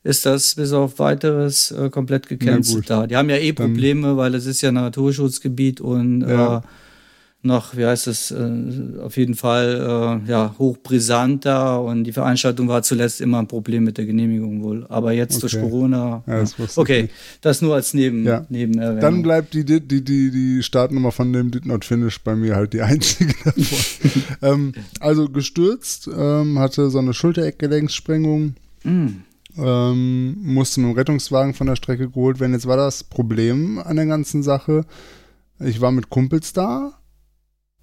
ist 0.03 0.25
das 0.25 0.55
bis 0.55 0.71
auf 0.71 0.99
weiteres 0.99 1.71
äh, 1.71 1.89
komplett 1.89 2.27
gecancelt 2.27 2.89
da. 2.89 3.07
Die 3.07 3.17
haben 3.17 3.29
ja 3.29 3.37
eh 3.37 3.51
Probleme, 3.51 4.07
Dann, 4.07 4.17
weil 4.17 4.35
es 4.35 4.45
ist 4.45 4.61
ja 4.61 4.69
ein 4.69 4.75
Naturschutzgebiet 4.75 5.81
und 5.81 6.21
ja. 6.21 6.59
äh, 6.59 6.61
noch, 7.43 7.77
wie 7.77 7.85
heißt 7.85 8.07
es, 8.07 8.31
äh, 8.31 8.99
auf 9.01 9.15
jeden 9.15 9.35
Fall 9.35 10.21
äh, 10.25 10.29
ja, 10.29 10.55
hochbrisant 10.57 11.45
da 11.45 11.77
und 11.77 12.03
die 12.03 12.11
Veranstaltung 12.11 12.67
war 12.67 12.81
zuletzt 12.81 13.21
immer 13.21 13.39
ein 13.39 13.47
Problem 13.47 13.83
mit 13.83 13.97
der 13.97 14.05
Genehmigung 14.05 14.63
wohl. 14.63 14.85
Aber 14.89 15.13
jetzt 15.13 15.37
okay. 15.37 15.41
durch 15.41 15.61
Corona. 15.61 16.23
Ja, 16.27 16.39
das 16.39 16.77
okay, 16.77 17.09
das 17.41 17.61
nur 17.61 17.75
als 17.75 17.93
Neben, 17.93 18.25
ja. 18.25 18.45
Nebenerwähnung. 18.49 18.99
Dann 19.01 19.21
bleibt 19.21 19.53
die, 19.53 19.63
die, 19.63 19.79
die, 19.81 20.03
die 20.03 20.63
Startnummer 20.63 21.11
von 21.11 21.31
dem 21.31 21.51
Did 21.51 21.65
Not 21.65 21.85
Finish 21.85 22.19
bei 22.21 22.35
mir 22.35 22.55
halt 22.55 22.73
die 22.73 22.81
einzige 22.81 23.33
davon. 23.45 24.23
ähm, 24.41 24.73
also 24.99 25.29
gestürzt, 25.29 26.09
ähm, 26.15 26.59
hatte 26.59 26.89
so 26.89 26.99
eine 26.99 27.13
Schultereckgelenkssprengung. 27.13 28.55
Mm. 28.83 29.07
Ähm, 29.59 30.37
musste 30.43 30.81
mit 30.81 30.91
dem 30.91 30.95
Rettungswagen 30.95 31.53
von 31.55 31.65
der 31.65 31.75
Strecke 31.75 32.09
geholt 32.09 32.39
werden. 32.39 32.53
Jetzt 32.53 32.67
war 32.67 32.77
das 32.77 33.03
Problem 33.03 33.79
an 33.79 33.95
der 33.95 34.05
ganzen 34.05 34.43
Sache. 34.43 34.85
Ich 35.59 35.81
war 35.81 35.91
mit 35.91 36.11
Kumpels 36.11 36.53
da, 36.53 36.93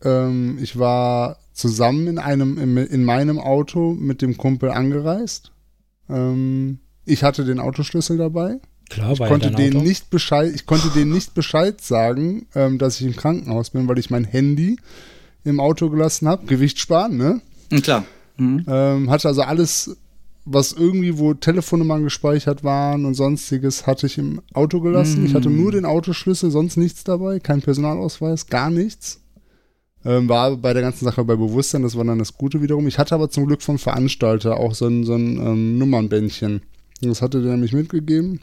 ähm, 0.05 0.59
ich 0.61 0.79
war 0.79 1.39
zusammen 1.53 2.07
in 2.07 2.19
einem, 2.19 2.59
in, 2.59 2.77
in, 2.77 3.05
meinem 3.05 3.39
Auto 3.39 3.93
mit 3.93 4.23
dem 4.23 4.37
Kumpel 4.37 4.71
angereist. 4.71 5.53
Ähm, 6.09 6.79
ich 7.05 7.23
hatte 7.23 7.45
den 7.45 7.61
Autoschlüssel 7.61 8.17
dabei. 8.17 8.59
Klar, 8.91 9.13
ich 9.13 9.19
konnte 9.19 9.51
denen 9.51 9.77
Auto? 9.77 9.87
nicht 9.87 10.11
Bescheid, 10.11 10.53
ich 10.55 10.67
konnte 10.67 10.89
denen 10.89 11.13
nicht 11.13 11.35
Bescheid 11.35 11.81
sagen, 11.81 12.47
ähm, 12.55 12.79
dass 12.79 13.01
ich 13.01 13.07
im 13.07 13.17
Krankenhaus 13.17 13.71
bin, 13.71 13.89
weil 13.89 13.99
ich 13.99 14.11
mein 14.11 14.25
Handy 14.25 14.77
im 15.45 15.61
Auto 15.61 15.91
gelassen 15.91 16.29
habe. 16.29 16.47
Gewicht 16.47 16.79
sparen, 16.79 17.17
ne? 17.17 17.41
Klar. 17.83 18.05
Mhm. 18.37 18.65
Ähm, 18.67 19.11
hatte 19.11 19.29
also 19.29 19.43
alles, 19.43 19.97
was 20.45 20.73
irgendwie, 20.73 21.19
wo 21.19 21.35
Telefonnummern 21.35 22.03
gespeichert 22.03 22.65
waren 22.65 23.05
und 23.05 23.15
sonstiges, 23.15 23.87
hatte 23.87 24.07
ich 24.07 24.19
im 24.19 24.43
Auto 24.53 24.81
gelassen. 24.81 25.21
Mhm. 25.21 25.27
Ich 25.27 25.35
hatte 25.35 25.51
nur 25.51 25.73
den 25.73 25.85
Autoschlüssel, 25.87 26.51
sonst 26.51 26.77
nichts 26.77 27.05
dabei, 27.05 27.39
kein 27.39 27.63
Personalausweis, 27.63 28.49
gar 28.49 28.71
nichts. 28.71 29.21
Ähm, 30.05 30.29
war 30.29 30.57
bei 30.57 30.75
der 30.75 30.83
ganzen 30.83 31.05
Sache 31.05 31.25
bei 31.25 31.35
Bewusstsein, 31.35 31.83
das 31.83 31.97
war 31.97 32.05
dann 32.05 32.19
das 32.19 32.37
Gute 32.37 32.61
wiederum. 32.61 32.87
Ich 32.87 32.99
hatte 32.99 33.15
aber 33.15 33.31
zum 33.31 33.47
Glück 33.47 33.63
vom 33.63 33.79
Veranstalter 33.79 34.59
auch 34.59 34.75
so 34.75 34.87
ein, 34.87 35.05
so 35.05 35.15
ein 35.15 35.39
ähm, 35.39 35.79
Nummernbändchen. 35.79 36.63
Das 37.01 37.23
hatte 37.23 37.43
der 37.43 37.53
nämlich 37.53 37.73
mitgegeben, 37.73 38.41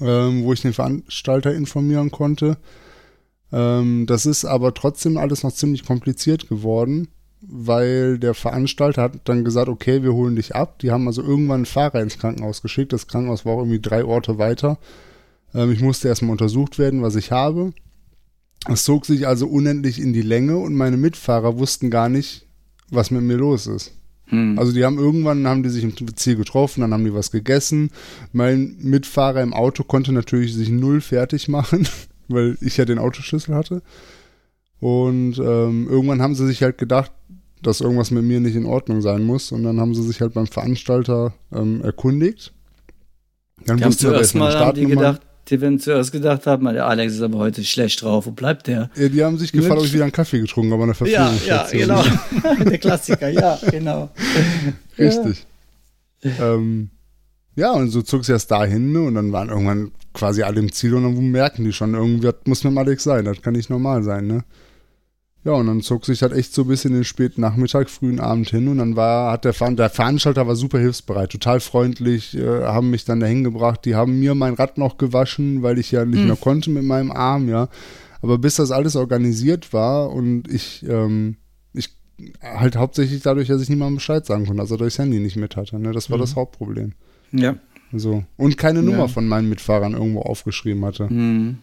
ähm, 0.00 0.44
wo 0.44 0.52
ich 0.52 0.62
den 0.62 0.72
Veranstalter 0.72 1.52
informieren 1.52 2.10
konnte. 2.10 2.58
Ähm, 3.52 4.06
das 4.06 4.26
ist 4.26 4.44
aber 4.44 4.72
trotzdem 4.74 5.16
alles 5.16 5.42
noch 5.42 5.52
ziemlich 5.52 5.84
kompliziert 5.84 6.48
geworden, 6.48 7.08
weil 7.40 8.18
der 8.18 8.34
Veranstalter 8.34 9.02
hat 9.02 9.20
dann 9.24 9.44
gesagt, 9.44 9.68
okay, 9.68 10.02
wir 10.02 10.12
holen 10.12 10.36
dich 10.36 10.54
ab. 10.54 10.78
Die 10.78 10.90
haben 10.92 11.06
also 11.08 11.22
irgendwann 11.22 11.56
einen 11.56 11.66
Fahrer 11.66 12.00
ins 12.02 12.18
Krankenhaus 12.18 12.62
geschickt. 12.62 12.92
Das 12.92 13.08
Krankenhaus 13.08 13.44
war 13.44 13.54
auch 13.54 13.60
irgendwie 13.60 13.80
drei 13.80 14.04
Orte 14.04 14.38
weiter. 14.38 14.78
Ähm, 15.54 15.72
ich 15.72 15.80
musste 15.80 16.08
erstmal 16.08 16.32
untersucht 16.32 16.78
werden, 16.78 17.02
was 17.02 17.16
ich 17.16 17.32
habe. 17.32 17.72
Es 18.66 18.84
zog 18.84 19.06
sich 19.06 19.26
also 19.26 19.46
unendlich 19.46 20.00
in 20.00 20.12
die 20.12 20.22
Länge 20.22 20.56
und 20.56 20.74
meine 20.74 20.96
Mitfahrer 20.96 21.58
wussten 21.58 21.90
gar 21.90 22.08
nicht, 22.08 22.46
was 22.90 23.10
mit 23.10 23.22
mir 23.22 23.36
los 23.36 23.66
ist. 23.66 23.92
Hm. 24.26 24.58
Also 24.58 24.72
die 24.72 24.84
haben 24.84 24.98
irgendwann, 24.98 25.46
haben 25.46 25.62
die 25.62 25.70
sich 25.70 25.84
im 25.84 25.94
Ziel 26.16 26.36
getroffen, 26.36 26.82
dann 26.82 26.92
haben 26.92 27.04
die 27.04 27.14
was 27.14 27.30
gegessen. 27.30 27.90
Mein 28.32 28.76
Mitfahrer 28.80 29.42
im 29.42 29.54
Auto 29.54 29.84
konnte 29.84 30.12
natürlich 30.12 30.54
sich 30.54 30.68
null 30.68 31.00
fertig 31.00 31.48
machen, 31.48 31.88
weil 32.28 32.58
ich 32.60 32.76
ja 32.76 32.84
den 32.84 32.98
Autoschlüssel 32.98 33.54
hatte. 33.54 33.82
Und 34.80 35.38
ähm, 35.38 35.88
irgendwann 35.88 36.22
haben 36.22 36.34
sie 36.34 36.46
sich 36.46 36.62
halt 36.62 36.78
gedacht, 36.78 37.10
dass 37.62 37.80
irgendwas 37.80 38.10
mit 38.10 38.24
mir 38.24 38.40
nicht 38.40 38.54
in 38.54 38.66
Ordnung 38.66 39.00
sein 39.00 39.24
muss. 39.24 39.50
Und 39.50 39.64
dann 39.64 39.80
haben 39.80 39.94
sie 39.94 40.02
sich 40.02 40.20
halt 40.20 40.34
beim 40.34 40.46
Veranstalter 40.46 41.34
ähm, 41.52 41.80
erkundigt. 41.82 42.52
Dann 43.66 43.78
die 43.78 43.84
haben 43.84 43.92
zuerst 43.92 44.34
mal 44.34 44.54
haben 44.54 44.78
die 44.78 44.86
gedacht, 44.86 45.22
die 45.48 45.60
werden 45.60 45.78
zuerst 45.78 46.12
gedacht 46.12 46.46
haben, 46.46 46.64
der 46.66 46.86
Alex 46.86 47.14
ist 47.14 47.22
aber 47.22 47.38
heute 47.38 47.64
schlecht 47.64 48.02
drauf. 48.02 48.26
Wo 48.26 48.32
bleibt 48.32 48.66
der? 48.66 48.90
Ja, 48.94 49.08
die 49.08 49.24
haben 49.24 49.38
sich 49.38 49.52
gefragt, 49.52 49.80
ob 49.80 49.86
ich 49.86 49.92
wieder 49.92 50.04
einen 50.04 50.12
Kaffee 50.12 50.40
getrunken 50.40 50.72
habe 50.72 50.82
an 50.82 50.88
der 50.88 50.94
Verfügung. 50.94 51.38
Ja, 51.46 51.66
ja, 51.72 51.78
genau. 51.78 52.04
der 52.64 52.78
Klassiker, 52.78 53.28
ja, 53.28 53.58
genau. 53.70 54.10
Richtig. 54.98 55.46
Ja. 56.22 56.54
Ähm, 56.54 56.90
ja, 57.56 57.72
und 57.72 57.90
so 57.90 58.02
zog 58.02 58.22
es 58.22 58.28
erst 58.28 58.50
dahin 58.50 58.92
ne, 58.92 59.00
und 59.00 59.14
dann 59.14 59.32
waren 59.32 59.48
irgendwann 59.48 59.90
quasi 60.12 60.42
alle 60.42 60.60
im 60.60 60.70
Ziel 60.70 60.94
und 60.94 61.02
dann 61.02 61.30
merken 61.30 61.64
die 61.64 61.72
schon, 61.72 61.94
irgendwie 61.94 62.30
muss 62.44 62.62
mit 62.62 62.76
Alex 62.76 63.02
sein, 63.02 63.24
das 63.24 63.42
kann 63.42 63.54
nicht 63.54 63.70
normal 63.70 64.02
sein, 64.02 64.26
ne? 64.26 64.44
Ja, 65.44 65.52
und 65.52 65.66
dann 65.66 65.80
zog 65.82 66.04
sich 66.04 66.22
halt 66.22 66.32
echt 66.32 66.52
so 66.52 66.64
bis 66.64 66.84
in 66.84 66.92
den 66.92 67.04
späten 67.04 67.40
Nachmittag, 67.40 67.88
frühen 67.88 68.18
Abend 68.18 68.50
hin 68.50 68.68
und 68.68 68.78
dann 68.78 68.96
war, 68.96 69.32
hat 69.32 69.44
der, 69.44 69.54
Ver 69.54 69.70
der 69.70 69.88
Veranstalter 69.88 70.46
war 70.46 70.56
super 70.56 70.78
hilfsbereit, 70.78 71.30
total 71.30 71.60
freundlich, 71.60 72.36
äh, 72.36 72.64
haben 72.64 72.90
mich 72.90 73.04
dann 73.04 73.20
dahin 73.20 73.44
gebracht, 73.44 73.84
die 73.84 73.94
haben 73.94 74.18
mir 74.18 74.34
mein 74.34 74.54
Rad 74.54 74.78
noch 74.78 74.98
gewaschen, 74.98 75.62
weil 75.62 75.78
ich 75.78 75.92
ja 75.92 76.04
nicht 76.04 76.20
mhm. 76.20 76.26
mehr 76.26 76.36
konnte 76.36 76.70
mit 76.70 76.82
meinem 76.82 77.12
Arm, 77.12 77.48
ja. 77.48 77.68
Aber 78.20 78.38
bis 78.38 78.56
das 78.56 78.72
alles 78.72 78.96
organisiert 78.96 79.72
war 79.72 80.10
und 80.10 80.52
ich, 80.52 80.84
ähm, 80.88 81.36
ich 81.72 81.94
halt 82.42 82.76
hauptsächlich 82.76 83.22
dadurch, 83.22 83.46
dass 83.46 83.62
ich 83.62 83.68
niemandem 83.68 83.96
Bescheid 83.96 84.26
sagen 84.26 84.44
konnte, 84.44 84.60
also 84.60 84.76
durchs 84.76 84.98
Handy 84.98 85.20
nicht 85.20 85.36
mit 85.36 85.56
hatte, 85.56 85.78
ne? 85.78 85.92
Das 85.92 86.10
war 86.10 86.18
mhm. 86.18 86.22
das 86.22 86.34
Hauptproblem. 86.34 86.94
Ja. 87.30 87.54
So. 87.92 88.24
Und 88.36 88.58
keine 88.58 88.82
Nummer 88.82 88.98
ja. 88.98 89.08
von 89.08 89.26
meinen 89.26 89.48
Mitfahrern 89.48 89.92
irgendwo 89.92 90.20
aufgeschrieben 90.20 90.84
hatte. 90.84 91.06
Mhm. 91.12 91.58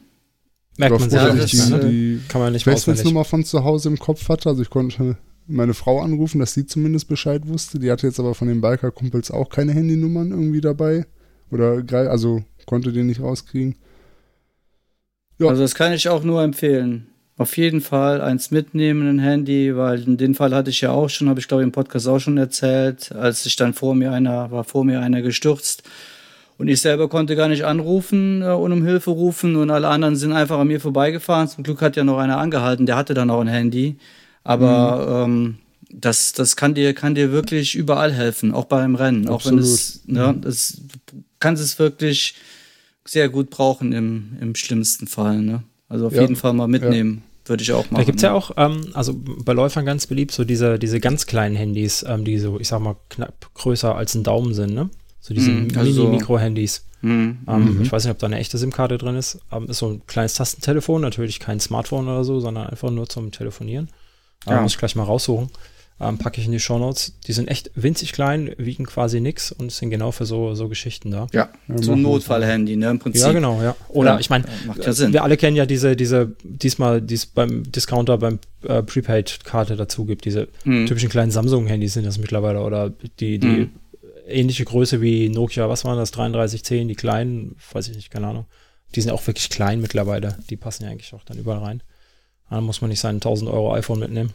Merkt 0.78 1.00
man 1.00 1.10
sehr, 1.10 1.34
dass 1.34 1.46
ich 1.46 1.52
die, 1.52 1.80
die 1.80 2.20
kann 2.28 2.42
man 2.42 2.54
nicht 2.54 2.64
Festnetznummer 2.64 3.24
von 3.24 3.44
zu 3.46 3.64
Hause 3.64 3.90
im 3.90 3.98
Kopf 3.98 4.28
hatte. 4.28 4.50
Also 4.50 4.62
ich 4.62 4.70
konnte 4.70 5.18
meine 5.48 5.74
Frau 5.74 6.02
anrufen, 6.02 6.40
dass 6.40 6.54
sie 6.54 6.66
zumindest 6.66 7.08
Bescheid 7.08 7.48
wusste. 7.48 7.80
Die 7.80 7.92
hatte 7.92 8.08
jetzt 8.08 8.20
aber 8.20 8.36
von 8.36 8.48
den 8.48 8.62
Biker-Kumpels 8.62 9.32
auch 9.32 9.50
keine 9.50 9.74
Handynummern 9.74 10.32
irgendwie 10.32 10.62
dabei. 10.62 11.06
Oder 11.52 11.84
also 12.10 12.44
konnte 12.66 12.92
die 12.92 13.04
nicht 13.04 13.22
rauskriegen. 13.22 13.76
Ja. 15.40 15.48
Also 15.48 15.62
das 15.62 15.76
kann 15.76 15.94
ich 15.94 16.10
auch 16.10 16.24
nur 16.24 16.44
empfehlen. 16.44 17.08
Auf 17.38 17.58
jeden 17.58 17.82
Fall 17.82 18.22
eins 18.22 18.52
mitnehmen, 18.52 19.08
ein 19.08 19.20
Handy, 19.20 19.76
weil 19.76 20.04
in 20.04 20.18
den 20.18 20.36
Fall 20.36 20.56
hatte 20.56 20.70
ich 20.70 20.82
ja 20.82 20.92
auch 20.92 21.10
schon, 21.10 21.28
habe 21.28 21.40
ich 21.40 21.48
glaube 21.50 21.64
ich 21.64 21.66
im 21.66 21.74
Podcast 21.74 22.08
auch 22.08 22.20
schon 22.20 22.38
erzählt, 22.38 23.12
als 23.12 23.44
sich 23.44 23.58
dann 23.58 23.74
vor 23.74 23.94
mir 23.94 24.14
einer, 24.14 24.52
war 24.52 24.64
vor 24.64 24.86
mir 24.86 25.02
einer 25.02 25.22
gestürzt 25.22 25.84
und 26.58 26.68
ich 26.68 26.82
selber 26.82 27.10
konnte 27.10 27.36
gar 27.36 27.48
nicht 27.48 27.66
anrufen 27.66 28.42
äh, 28.42 28.48
und 28.48 28.72
um 28.72 28.86
Hilfe 28.86 29.12
rufen 29.12 29.56
und 29.56 29.70
alle 29.70 29.88
anderen 29.88 30.16
sind 30.16 30.32
einfach 30.32 30.60
an 30.60 30.68
mir 30.68 30.80
vorbeigefahren. 30.80 31.48
Zum 31.48 31.64
Glück 31.64 31.82
hat 31.82 31.96
ja 31.96 32.04
noch 32.04 32.18
einer 32.18 32.38
angehalten, 32.38 32.86
der 32.86 32.96
hatte 32.96 33.14
dann 33.14 33.30
auch 33.30 33.42
ein 33.42 33.48
Handy. 33.48 33.98
Aber 34.44 35.26
mhm. 35.28 35.34
ähm, 35.34 35.56
das, 35.90 36.34
das 36.34 36.56
kann 36.56 36.74
dir, 36.74 36.94
kann 36.94 37.16
dir 37.16 37.32
wirklich 37.32 37.76
überall 37.76 38.14
helfen, 38.14 38.54
auch 38.54 38.66
beim 38.66 38.96
Rennen. 38.96 39.28
Absolut. 39.28 39.60
Auch 39.60 39.66
wenn 39.66 39.74
es, 39.74 40.02
ne, 40.06 40.34
mhm. 40.34 40.42
das, 40.42 40.82
du 41.08 41.24
kannst 41.40 41.64
es 41.64 41.78
wirklich 41.80 42.36
sehr 43.06 43.30
gut 43.30 43.50
brauchen 43.50 43.92
im, 43.92 44.38
im 44.40 44.56
schlimmsten 44.56 45.08
Fall. 45.08 45.42
Ne? 45.42 45.64
Also 45.90 46.08
auf 46.08 46.14
ja. 46.14 46.22
jeden 46.22 46.36
Fall 46.36 46.54
mal 46.54 46.68
mitnehmen. 46.68 47.18
Ja. 47.18 47.32
Würde 47.48 47.62
ich 47.62 47.72
auch 47.74 47.92
machen. 47.92 47.98
Da 47.98 48.04
gibt 48.04 48.16
es 48.18 48.24
ja 48.24 48.34
auch, 48.34 48.52
ähm, 48.58 48.88
also 48.94 49.14
bei 49.16 49.54
Läufern 49.54 49.86
ganz 49.86 50.08
beliebt, 50.08 50.32
so 50.32 50.44
diese, 50.44 50.80
diese 50.80 51.00
ganz 51.00 51.28
kleinen 51.28 51.56
Handys, 51.56 52.04
ähm, 52.08 52.26
die 52.26 52.40
so, 52.40 52.60
ich 52.60 52.68
sag 52.68 52.80
mal, 52.80 52.96
knapp 53.10 53.54
größer 53.54 53.94
als 53.94 54.16
ein 54.16 54.24
Daumen 54.24 54.56
sind, 54.56 54.74
ne? 54.74 54.90
So 55.26 55.34
diese 55.34 55.50
mm, 55.50 55.70
also, 55.76 56.04
Mini-Mikro-Handys. 56.04 56.86
Mm, 57.02 57.08
ähm, 57.10 57.40
mm 57.48 57.82
Ich 57.82 57.92
weiß 57.92 58.04
nicht, 58.04 58.12
ob 58.12 58.20
da 58.20 58.28
eine 58.28 58.38
echte 58.38 58.60
SIM-Karte 58.60 59.00
drin 59.00 59.16
ist. 59.16 59.40
Ähm, 59.52 59.68
ist 59.68 59.80
so 59.80 59.90
ein 59.90 60.06
kleines 60.06 60.36
Tastentelefon, 60.36 61.02
natürlich 61.02 61.40
kein 61.40 61.60
Smartphone 61.60 62.08
oder 62.08 62.24
so, 62.24 62.40
sondern 62.40 62.68
einfach 62.68 62.92
nur 62.92 63.10
zum 63.10 63.32
Telefonieren. 63.32 63.90
Ähm, 64.46 64.54
ja. 64.54 64.62
muss 64.62 64.74
ich 64.74 64.78
gleich 64.78 64.96
mal 64.96 65.02
raussuchen. 65.02 65.50
Ähm, 66.00 66.20
packe 66.20 66.40
ich 66.40 66.46
in 66.46 66.52
die 66.52 66.60
Show 66.60 66.78
Notes. 66.78 67.18
Die 67.26 67.34
sind 67.34 67.48
echt 67.48 67.72
winzig 67.74 68.12
klein, 68.12 68.52
wiegen 68.60 68.86
quasi 68.86 69.20
nichts 69.20 69.52
und 69.52 69.72
sind 69.72 69.90
genau 69.90 70.12
für 70.12 70.28
so, 70.28 70.54
so 70.54 70.68
Geschichten 70.68 71.10
da. 71.10 71.26
Ja, 71.34 71.50
so 71.74 71.94
ein 71.94 72.04
Notfall-Handy, 72.04 72.76
ne, 72.76 72.92
im 72.92 73.00
Prinzip. 73.00 73.24
Ja, 73.24 73.32
genau, 73.32 73.64
ja. 73.64 73.76
Oder 73.88 74.12
ja, 74.12 74.20
ich 74.20 74.30
meine, 74.30 74.46
ja 74.80 75.12
wir 75.12 75.24
alle 75.24 75.38
kennen 75.38 75.56
ja 75.56 75.66
diese, 75.66 75.96
diese, 75.96 76.36
diesmal, 76.44 77.02
die 77.02 77.16
es 77.16 77.26
beim 77.26 77.64
Discounter 77.72 78.20
beim 78.20 78.38
äh, 78.68 78.84
Prepaid-Karte 78.84 79.76
dazu 79.76 80.06
gibt, 80.06 80.26
diese 80.26 80.50
mhm. 80.66 80.86
typischen 80.86 81.10
kleinen 81.10 81.32
Samsung-Handys 81.32 81.94
sind 81.94 82.06
das 82.06 82.20
mittlerweile 82.20 82.62
oder 82.62 82.92
die, 83.20 83.40
die 83.40 83.48
mhm 83.48 83.72
ähnliche 84.28 84.66
Größe 84.66 85.02
wie 85.02 85.30
Nokia, 85.30 85.70
was 85.70 85.86
waren 85.86 85.98
das, 85.98 86.12
3310, 86.12 86.88
die 86.88 86.96
kleinen, 86.96 87.56
weiß 87.72 87.88
ich 87.90 87.96
nicht, 87.96 88.12
keine 88.12 88.28
Ahnung. 88.28 88.46
Die 88.94 89.02
sind 89.02 89.12
auch 89.12 89.26
wirklich 89.28 89.50
klein 89.50 89.82
mittlerweile. 89.82 90.38
Die 90.50 90.58
passen 90.58 90.84
ja 90.84 90.90
eigentlich 90.90 91.14
auch 91.14 91.24
dann 91.24 91.38
überall 91.38 91.60
rein. 91.60 91.84
Da 92.50 92.62
muss 92.62 92.82
man 92.82 92.90
nicht 92.90 93.00
sein 93.00 93.16
1000 93.16 93.50
Euro 93.50 93.74
iPhone 93.74 94.00
mitnehmen. 94.00 94.34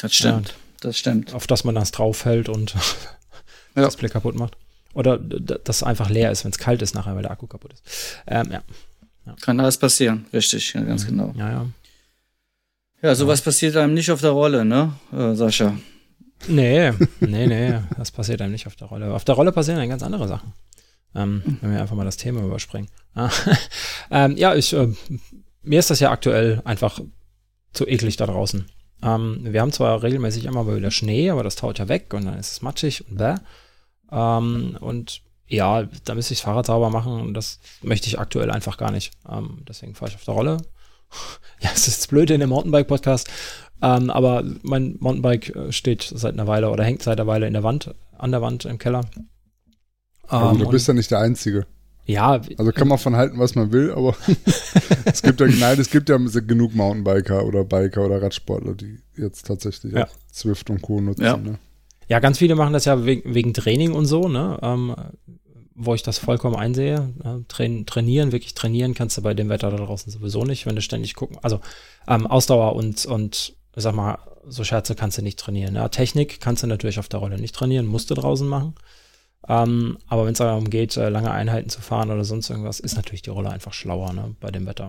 Das 0.00 0.14
stimmt, 0.14 0.48
ja, 0.48 0.54
das 0.80 0.98
stimmt. 0.98 1.34
Auf 1.34 1.46
das 1.46 1.64
man 1.64 1.74
das 1.74 1.90
draufhält 1.90 2.48
und 2.48 2.74
ja. 2.74 2.80
das 3.74 3.94
Display 3.94 4.08
kaputt 4.08 4.36
macht. 4.36 4.56
Oder 4.92 5.18
das 5.18 5.82
einfach 5.82 6.08
leer 6.08 6.30
ist, 6.30 6.44
wenn 6.44 6.52
es 6.52 6.58
kalt 6.58 6.82
ist 6.82 6.94
nachher, 6.94 7.16
weil 7.16 7.22
der 7.22 7.32
Akku 7.32 7.46
kaputt 7.46 7.72
ist. 7.72 7.82
Ähm, 8.26 8.52
ja. 8.52 8.62
ja. 9.26 9.36
Kann 9.40 9.58
alles 9.58 9.78
passieren, 9.78 10.26
richtig, 10.32 10.72
ja, 10.74 10.82
ganz 10.82 11.04
mhm. 11.04 11.08
genau. 11.08 11.34
Ja, 11.36 11.50
ja. 11.50 11.66
Ja, 13.02 13.14
sowas 13.14 13.42
passiert 13.42 13.76
einem 13.76 13.92
nicht 13.92 14.10
auf 14.10 14.20
der 14.20 14.30
Rolle, 14.30 14.64
ne, 14.64 14.94
äh, 15.12 15.34
Sascha? 15.34 15.76
Nee, 16.48 16.92
nee, 17.20 17.46
nee, 17.46 17.78
das 17.96 18.10
passiert 18.10 18.40
einem 18.42 18.52
nicht 18.52 18.66
auf 18.66 18.76
der 18.76 18.88
Rolle. 18.88 19.12
Auf 19.14 19.24
der 19.24 19.34
Rolle 19.34 19.52
passieren 19.52 19.78
dann 19.78 19.88
ganz 19.88 20.02
andere 20.02 20.28
Sachen. 20.28 20.52
Ähm, 21.14 21.58
wenn 21.60 21.72
wir 21.72 21.80
einfach 21.80 21.94
mal 21.96 22.04
das 22.04 22.16
Thema 22.16 22.42
überspringen. 22.42 22.88
Ah, 23.14 23.30
ähm, 24.10 24.36
ja, 24.36 24.54
ich, 24.54 24.72
äh, 24.72 24.88
mir 25.62 25.78
ist 25.78 25.90
das 25.90 26.00
ja 26.00 26.10
aktuell 26.10 26.60
einfach 26.64 27.00
zu 27.72 27.86
eklig 27.86 28.16
da 28.16 28.26
draußen. 28.26 28.66
Ähm, 29.02 29.40
wir 29.42 29.60
haben 29.60 29.72
zwar 29.72 30.02
regelmäßig 30.02 30.44
immer 30.44 30.64
mal 30.64 30.76
wieder 30.76 30.90
Schnee, 30.90 31.30
aber 31.30 31.42
das 31.42 31.56
taut 31.56 31.78
ja 31.78 31.88
weg 31.88 32.12
und 32.14 32.24
dann 32.24 32.38
ist 32.38 32.52
es 32.52 32.62
matschig 32.62 33.08
und 33.08 33.18
bäh. 33.18 33.36
Ähm, 34.10 34.76
und 34.80 35.22
ja, 35.46 35.84
da 36.04 36.14
müsste 36.14 36.32
ich 36.32 36.40
das 36.40 36.44
Fahrrad 36.44 36.66
sauber 36.66 36.90
machen 36.90 37.20
und 37.20 37.34
das 37.34 37.60
möchte 37.82 38.08
ich 38.08 38.18
aktuell 38.18 38.50
einfach 38.50 38.76
gar 38.76 38.90
nicht. 38.90 39.12
Ähm, 39.28 39.62
deswegen 39.68 39.94
fahre 39.94 40.10
ich 40.10 40.16
auf 40.16 40.24
der 40.24 40.34
Rolle. 40.34 40.56
ja, 41.60 41.70
es 41.74 41.86
ist 41.86 42.08
blöd 42.08 42.30
in 42.30 42.40
dem 42.40 42.48
Mountainbike-Podcast. 42.48 43.28
Ähm, 43.84 44.08
aber 44.08 44.42
mein 44.62 44.96
Mountainbike 44.98 45.54
äh, 45.54 45.72
steht 45.72 46.10
seit 46.14 46.32
einer 46.32 46.46
Weile 46.46 46.70
oder 46.70 46.84
hängt 46.84 47.02
seit 47.02 47.20
einer 47.20 47.26
Weile 47.26 47.46
in 47.46 47.52
der 47.52 47.62
Wand, 47.62 47.94
an 48.16 48.30
der 48.30 48.40
Wand 48.40 48.64
im 48.64 48.78
Keller. 48.78 49.02
Also 50.26 50.64
du 50.64 50.70
bist 50.70 50.88
ja 50.88 50.94
nicht 50.94 51.10
der 51.10 51.18
Einzige. 51.18 51.66
Ja. 52.06 52.40
Also 52.56 52.72
kann 52.72 52.88
man 52.88 52.96
von 52.96 53.14
halten, 53.14 53.38
was 53.38 53.54
man 53.54 53.72
will, 53.72 53.92
aber 53.92 54.16
es 55.04 55.22
gibt 55.22 55.40
ja, 55.40 55.46
nein, 55.46 55.78
es 55.78 55.90
gibt 55.90 56.08
ja 56.08 56.16
genug 56.16 56.74
Mountainbiker 56.74 57.44
oder 57.44 57.64
Biker 57.64 58.06
oder 58.06 58.22
Radsportler, 58.22 58.74
die 58.74 59.00
jetzt 59.18 59.46
tatsächlich 59.46 59.92
ja. 59.92 60.04
auch 60.04 60.10
Zwift 60.32 60.70
und 60.70 60.80
Co. 60.80 61.02
nutzen. 61.02 61.22
Ja. 61.22 61.36
Ne? 61.36 61.58
ja, 62.08 62.20
ganz 62.20 62.38
viele 62.38 62.54
machen 62.54 62.72
das 62.72 62.86
ja 62.86 63.04
wegen, 63.04 63.34
wegen 63.34 63.52
Training 63.52 63.92
und 63.92 64.06
so, 64.06 64.28
ne? 64.28 64.58
Ähm, 64.62 64.94
wo 65.74 65.92
ich 65.92 66.04
das 66.04 66.18
vollkommen 66.18 66.54
einsehe. 66.54 67.12
Train, 67.48 67.84
trainieren, 67.84 68.30
wirklich 68.30 68.54
trainieren 68.54 68.94
kannst 68.94 69.18
du 69.18 69.22
bei 69.22 69.34
dem 69.34 69.48
Wetter 69.48 69.70
da 69.70 69.76
draußen 69.76 70.10
sowieso 70.12 70.44
nicht, 70.44 70.66
wenn 70.66 70.76
du 70.76 70.82
ständig 70.82 71.14
gucken. 71.14 71.36
Also 71.42 71.60
ähm, 72.06 72.28
Ausdauer 72.28 72.76
und, 72.76 73.04
und 73.06 73.56
sag 73.82 73.94
mal, 73.94 74.18
so 74.46 74.62
Scherze 74.64 74.94
kannst 74.94 75.18
du 75.18 75.22
nicht 75.22 75.38
trainieren. 75.38 75.74
Ja, 75.74 75.88
Technik 75.88 76.40
kannst 76.40 76.62
du 76.62 76.66
natürlich 76.66 76.98
auf 76.98 77.08
der 77.08 77.20
Rolle 77.20 77.38
nicht 77.38 77.54
trainieren, 77.54 77.86
musst 77.86 78.10
du 78.10 78.14
draußen 78.14 78.46
machen. 78.46 78.74
Ähm, 79.48 79.98
aber 80.06 80.24
wenn 80.24 80.32
es 80.32 80.38
darum 80.38 80.70
geht, 80.70 80.96
äh, 80.96 81.08
lange 81.08 81.30
Einheiten 81.30 81.68
zu 81.68 81.80
fahren 81.80 82.10
oder 82.10 82.24
sonst 82.24 82.50
irgendwas, 82.50 82.80
ist 82.80 82.96
natürlich 82.96 83.22
die 83.22 83.30
Rolle 83.30 83.50
einfach 83.50 83.72
schlauer 83.72 84.12
ne, 84.12 84.34
bei 84.40 84.50
dem 84.50 84.66
Wetter. 84.66 84.86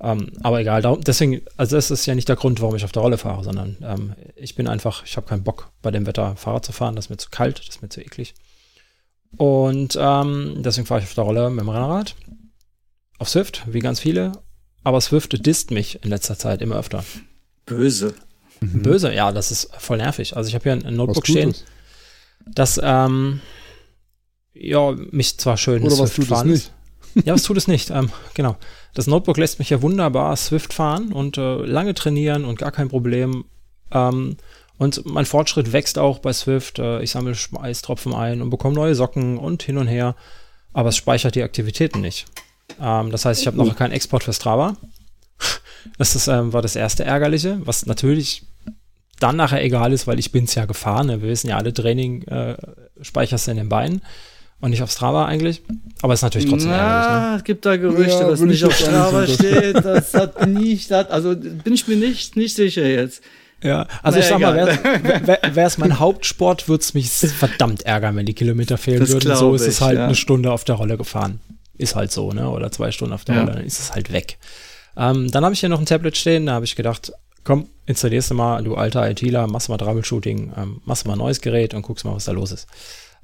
Ähm, 0.00 0.32
aber 0.42 0.60
egal, 0.60 0.82
darum, 0.82 1.02
deswegen, 1.02 1.42
also 1.56 1.76
das 1.76 1.90
ist 1.90 2.06
ja 2.06 2.14
nicht 2.14 2.28
der 2.28 2.36
Grund, 2.36 2.60
warum 2.60 2.74
ich 2.74 2.84
auf 2.84 2.92
der 2.92 3.02
Rolle 3.02 3.18
fahre, 3.18 3.44
sondern 3.44 3.76
ähm, 3.82 4.14
ich 4.34 4.54
bin 4.54 4.66
einfach, 4.66 5.04
ich 5.04 5.16
habe 5.16 5.26
keinen 5.26 5.44
Bock, 5.44 5.70
bei 5.82 5.90
dem 5.90 6.06
Wetter 6.06 6.36
Fahrrad 6.36 6.64
zu 6.64 6.72
fahren, 6.72 6.96
das 6.96 7.06
ist 7.06 7.10
mir 7.10 7.18
zu 7.18 7.30
kalt, 7.30 7.58
das 7.58 7.68
ist 7.68 7.82
mir 7.82 7.90
zu 7.90 8.00
eklig. 8.00 8.34
Und 9.36 9.96
ähm, 10.00 10.62
deswegen 10.62 10.86
fahre 10.86 11.00
ich 11.00 11.06
auf 11.06 11.14
der 11.14 11.24
Rolle 11.24 11.50
mit 11.50 11.60
dem 11.60 11.68
Rennrad. 11.68 12.16
Auf 13.18 13.28
Swift, 13.28 13.62
wie 13.66 13.80
ganz 13.80 14.00
viele. 14.00 14.32
Aber 14.82 15.00
Swift 15.00 15.46
disst 15.46 15.70
mich 15.70 16.02
in 16.02 16.10
letzter 16.10 16.38
Zeit 16.38 16.62
immer 16.62 16.76
öfter. 16.76 17.04
Böse. 17.66 18.14
Mhm. 18.60 18.82
Böse, 18.82 19.12
ja, 19.12 19.32
das 19.32 19.50
ist 19.50 19.70
voll 19.78 19.98
nervig. 19.98 20.36
Also 20.36 20.48
ich 20.48 20.54
habe 20.54 20.64
hier 20.64 20.72
ein, 20.72 20.96
Notebook 20.96 21.26
stehen, 21.26 21.54
das 22.46 22.80
ähm, 22.82 23.40
ja, 24.52 24.92
mich 25.10 25.38
zwar 25.38 25.56
schön 25.56 25.82
Oder 25.82 25.96
Swift 25.96 26.02
was 26.02 26.14
tut 26.14 26.26
fahren. 26.26 26.50
Es 26.50 26.70
nicht? 27.14 27.26
ja, 27.26 27.34
was 27.34 27.42
tut 27.42 27.56
es 27.56 27.68
nicht? 27.68 27.90
Ähm, 27.90 28.10
genau. 28.34 28.56
Das 28.94 29.06
Notebook 29.06 29.36
lässt 29.38 29.58
mich 29.58 29.70
ja 29.70 29.82
wunderbar 29.82 30.36
Swift 30.36 30.72
fahren 30.74 31.12
und 31.12 31.38
äh, 31.38 31.64
lange 31.64 31.94
trainieren 31.94 32.44
und 32.44 32.58
gar 32.58 32.72
kein 32.72 32.88
Problem. 32.88 33.44
Ähm, 33.90 34.36
und 34.78 35.04
mein 35.06 35.26
Fortschritt 35.26 35.72
wächst 35.72 35.98
auch 35.98 36.18
bei 36.18 36.32
Swift. 36.32 36.78
Äh, 36.78 37.02
ich 37.02 37.10
sammle 37.10 37.34
Schmeißtropfen 37.34 38.14
ein 38.14 38.42
und 38.42 38.50
bekomme 38.50 38.74
neue 38.74 38.94
Socken 38.94 39.38
und 39.38 39.62
hin 39.62 39.78
und 39.78 39.86
her. 39.86 40.16
Aber 40.72 40.88
es 40.88 40.96
speichert 40.96 41.34
die 41.34 41.42
Aktivitäten 41.42 42.00
nicht. 42.00 42.26
Ähm, 42.80 43.10
das 43.10 43.24
heißt, 43.24 43.40
ich 43.40 43.46
habe 43.46 43.56
noch 43.56 43.76
keinen 43.76 43.92
Export 43.92 44.24
für 44.24 44.32
Strava. 44.32 44.76
Das 45.98 46.14
ist, 46.14 46.28
ähm, 46.28 46.52
war 46.52 46.62
das 46.62 46.76
erste 46.76 47.04
Ärgerliche, 47.04 47.60
was 47.64 47.86
natürlich 47.86 48.42
dann 49.18 49.36
nachher 49.36 49.62
egal 49.62 49.92
ist, 49.92 50.06
weil 50.06 50.18
ich 50.18 50.32
bin 50.32 50.44
es 50.44 50.54
ja 50.54 50.64
gefahren. 50.64 51.06
Ne? 51.06 51.22
Wir 51.22 51.28
wissen 51.28 51.48
ja 51.48 51.56
alle, 51.56 51.72
Training 51.72 52.22
äh, 52.24 52.56
speicherst 53.02 53.46
du 53.46 53.50
in 53.52 53.58
den 53.58 53.68
Beinen 53.68 54.02
und 54.60 54.70
nicht 54.70 54.82
auf 54.82 54.90
Strava 54.90 55.26
eigentlich. 55.26 55.62
Aber 56.02 56.14
es 56.14 56.20
ist 56.20 56.22
natürlich 56.22 56.48
trotzdem 56.48 56.70
Na, 56.70 56.76
ärgerlich. 56.76 57.30
Ne? 57.30 57.36
Es 57.36 57.44
gibt 57.44 57.66
da 57.66 57.76
Gerüchte, 57.76 58.22
ja, 58.22 58.28
was 58.28 58.40
nicht 58.40 58.64
auf 58.64 58.76
Strava 58.76 59.26
steht. 59.26 59.76
Das 59.76 60.14
hat 60.14 60.46
nicht, 60.46 60.90
das, 60.90 61.10
also 61.10 61.36
bin 61.36 61.74
ich 61.74 61.86
mir 61.86 61.96
nicht, 61.96 62.36
nicht 62.36 62.54
sicher 62.54 62.86
jetzt. 62.86 63.22
Ja, 63.62 63.86
also 64.02 64.18
Na, 64.18 64.24
ich 64.24 64.24
sag 64.26 64.38
egal. 64.38 64.66
mal, 64.66 65.54
wäre 65.54 65.66
es 65.66 65.76
mein 65.76 65.98
Hauptsport, 65.98 66.68
würde 66.68 66.80
es 66.80 66.94
mich 66.94 67.10
verdammt 67.10 67.82
ärgern, 67.82 68.16
wenn 68.16 68.24
die 68.24 68.34
Kilometer 68.34 68.78
fehlen 68.78 69.00
das 69.00 69.10
würden. 69.10 69.36
So 69.36 69.54
ist 69.54 69.66
es 69.66 69.82
halt 69.82 69.98
ja. 69.98 70.06
eine 70.06 70.14
Stunde 70.14 70.50
auf 70.50 70.64
der 70.64 70.76
Rolle 70.76 70.96
gefahren. 70.96 71.40
ist 71.76 71.94
halt 71.94 72.10
so, 72.10 72.32
ne? 72.32 72.48
Oder 72.48 72.72
zwei 72.72 72.90
Stunden 72.90 73.12
auf 73.12 73.24
der 73.24 73.34
ja. 73.34 73.40
Rolle, 73.42 73.56
dann 73.56 73.64
ist 73.64 73.80
es 73.80 73.94
halt 73.94 74.12
weg. 74.12 74.38
Ähm, 75.00 75.30
dann 75.30 75.44
habe 75.44 75.54
ich 75.54 75.60
hier 75.60 75.70
noch 75.70 75.80
ein 75.80 75.86
Tablet 75.86 76.16
stehen, 76.16 76.46
da 76.46 76.52
habe 76.52 76.66
ich 76.66 76.76
gedacht, 76.76 77.12
komm, 77.42 77.68
installierst 77.86 78.30
du 78.30 78.34
mal, 78.34 78.62
du 78.62 78.74
alter 78.74 79.08
ITler, 79.10 79.46
machst 79.46 79.70
mal 79.70 79.78
Troubleshooting, 79.78 80.52
ähm, 80.56 80.82
machst 80.84 81.06
mal 81.06 81.14
ein 81.14 81.18
neues 81.18 81.40
Gerät 81.40 81.72
und 81.72 81.82
guckst 81.82 82.04
mal, 82.04 82.14
was 82.14 82.26
da 82.26 82.32
los 82.32 82.52
ist. 82.52 82.68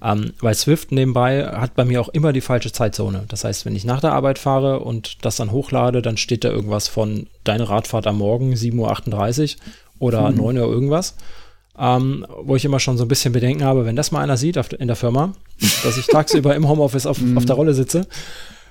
Ähm, 0.03 0.33
weil 0.41 0.55
Swift 0.55 0.93
nebenbei 0.93 1.47
hat 1.47 1.75
bei 1.75 1.85
mir 1.85 2.01
auch 2.01 2.09
immer 2.09 2.33
die 2.33 2.41
falsche 2.41 2.73
Zeitzone. 2.73 3.25
Das 3.29 3.45
heißt, 3.45 3.67
wenn 3.67 3.77
ich 3.77 3.85
nach 3.85 4.01
der 4.01 4.13
Arbeit 4.13 4.39
fahre 4.39 4.81
und 4.81 5.25
das 5.25 5.37
dann 5.37 5.53
hochlade, 5.53 6.03
dann 6.03 6.17
steht 6.17 6.45
da 6.45 6.51
irgendwas 6.51 6.89
von 6.89 7.29
deine 7.45 7.69
Radfahrt 7.69 8.07
am 8.07 8.19
Morgen 8.19 8.55
7.38 8.55 9.57
Uhr 9.57 9.63
oder 9.99 10.31
mhm. 10.31 10.37
9 10.37 10.59
Uhr 10.59 10.67
irgendwas. 10.67 11.17
Ähm, 11.79 12.27
wo 12.43 12.57
ich 12.57 12.65
immer 12.65 12.81
schon 12.81 12.97
so 12.97 13.05
ein 13.05 13.09
bisschen 13.09 13.35
Bedenken 13.35 13.65
habe, 13.65 13.85
wenn 13.85 13.97
das 13.97 14.11
mal 14.11 14.23
einer 14.23 14.39
sieht 14.39 14.57
auf, 14.57 14.73
in 14.73 14.87
der 14.87 14.97
Firma, 14.97 15.35
dass 15.83 15.99
ich 15.99 16.07
tagsüber 16.07 16.55
im 16.55 16.69
Homeoffice 16.69 17.05
auf, 17.05 17.19
auf 17.35 17.45
der 17.45 17.55
Rolle 17.55 17.75
sitze, 17.75 18.07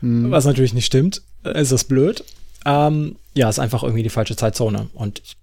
mhm. 0.01 0.31
was 0.31 0.45
natürlich 0.45 0.73
nicht 0.73 0.87
stimmt, 0.87 1.21
ist 1.43 1.71
das 1.71 1.83
blöd. 1.83 2.23
Ähm, 2.65 3.17
ja, 3.33 3.49
ist 3.49 3.59
einfach 3.59 3.83
irgendwie 3.83 4.03
die 4.03 4.09
falsche 4.09 4.35
Zeitzone. 4.35 4.89
Und 4.93 5.19
ich 5.19 5.37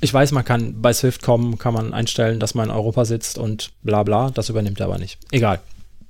ich 0.00 0.14
weiß, 0.14 0.32
man 0.32 0.44
kann 0.44 0.80
bei 0.80 0.92
Swift.com 0.92 1.58
kann 1.58 1.74
man 1.74 1.92
einstellen, 1.92 2.38
dass 2.38 2.54
man 2.54 2.68
in 2.68 2.74
Europa 2.74 3.04
sitzt 3.04 3.36
und 3.36 3.72
bla 3.82 4.02
bla. 4.04 4.30
Das 4.30 4.48
übernimmt 4.48 4.80
er 4.80 4.86
aber 4.86 4.98
nicht. 4.98 5.18
Egal. 5.32 5.60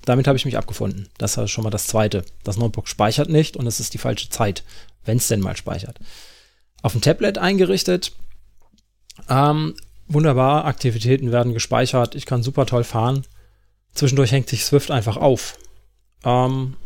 Damit 0.05 0.27
habe 0.27 0.37
ich 0.37 0.45
mich 0.45 0.59
abgefunden. 0.59 1.09
Das 1.19 1.37
ist 1.37 1.51
schon 1.51 1.65
mal 1.65 1.71
das 1.71 1.87
Zweite. 1.87 2.25
Das 2.45 2.59
Notebook 2.59 2.89
speichert 2.89 3.29
nicht 3.29 3.57
und 3.57 3.67
es 3.67 3.81
ist 3.81 3.95
die 3.95 3.99
falsche 3.99 4.29
Zeit, 4.29 4.63
wenn 5.05 5.17
es 5.17 5.29
denn 5.29 5.41
mal 5.41 5.57
speichert. 5.57 5.99
Auf 6.83 6.93
dem 6.93 7.01
Tablet 7.01 7.39
eingerichtet. 7.39 8.13
Ähm, 9.29 9.75
wunderbar, 10.07 10.67
Aktivitäten 10.67 11.33
werden 11.33 11.55
gespeichert. 11.55 12.15
Ich 12.15 12.27
kann 12.27 12.43
super 12.43 12.67
toll 12.67 12.85
fahren. 12.85 13.25
Zwischendurch 13.93 14.33
hängt 14.33 14.49
sich 14.49 14.65
Swift 14.65 14.91
einfach 14.91 15.17
auf. 15.17 15.59
Ähm, 16.25 16.77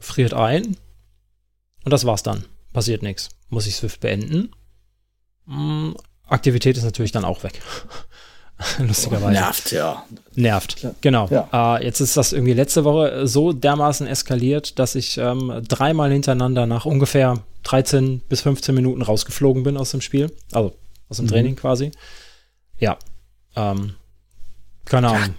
friert 0.00 0.32
ein. 0.32 0.76
Und 1.84 1.90
das 1.90 2.04
war's 2.04 2.22
dann. 2.22 2.44
Passiert 2.72 3.02
nichts. 3.02 3.30
Muss 3.48 3.66
ich 3.66 3.76
Swift 3.76 4.00
beenden? 4.00 4.50
Mm, 5.46 5.92
Aktivität 6.26 6.76
ist 6.76 6.84
natürlich 6.84 7.12
dann 7.12 7.24
auch 7.24 7.42
weg. 7.42 7.60
Lustigerweise. 8.78 9.32
Nervt, 9.32 9.72
ja. 9.72 10.04
Nervt, 10.34 10.86
genau. 11.00 11.28
Ja. 11.28 11.76
Äh, 11.76 11.84
jetzt 11.84 12.00
ist 12.00 12.16
das 12.16 12.32
irgendwie 12.32 12.52
letzte 12.54 12.84
Woche 12.84 13.26
so 13.26 13.52
dermaßen 13.52 14.06
eskaliert, 14.06 14.78
dass 14.78 14.94
ich 14.94 15.18
ähm, 15.18 15.62
dreimal 15.66 16.12
hintereinander 16.12 16.66
nach 16.66 16.84
ungefähr 16.84 17.38
13 17.64 18.20
bis 18.20 18.42
15 18.42 18.74
Minuten 18.74 19.02
rausgeflogen 19.02 19.62
bin 19.62 19.76
aus 19.76 19.90
dem 19.90 20.00
Spiel. 20.00 20.32
Also 20.52 20.76
aus 21.08 21.16
dem 21.16 21.26
mhm. 21.26 21.30
Training 21.30 21.56
quasi. 21.56 21.90
Ja. 22.78 22.98
Ähm, 23.56 23.94
keine 24.84 25.08
Ahnung. 25.08 25.20
Ja, 25.22 25.34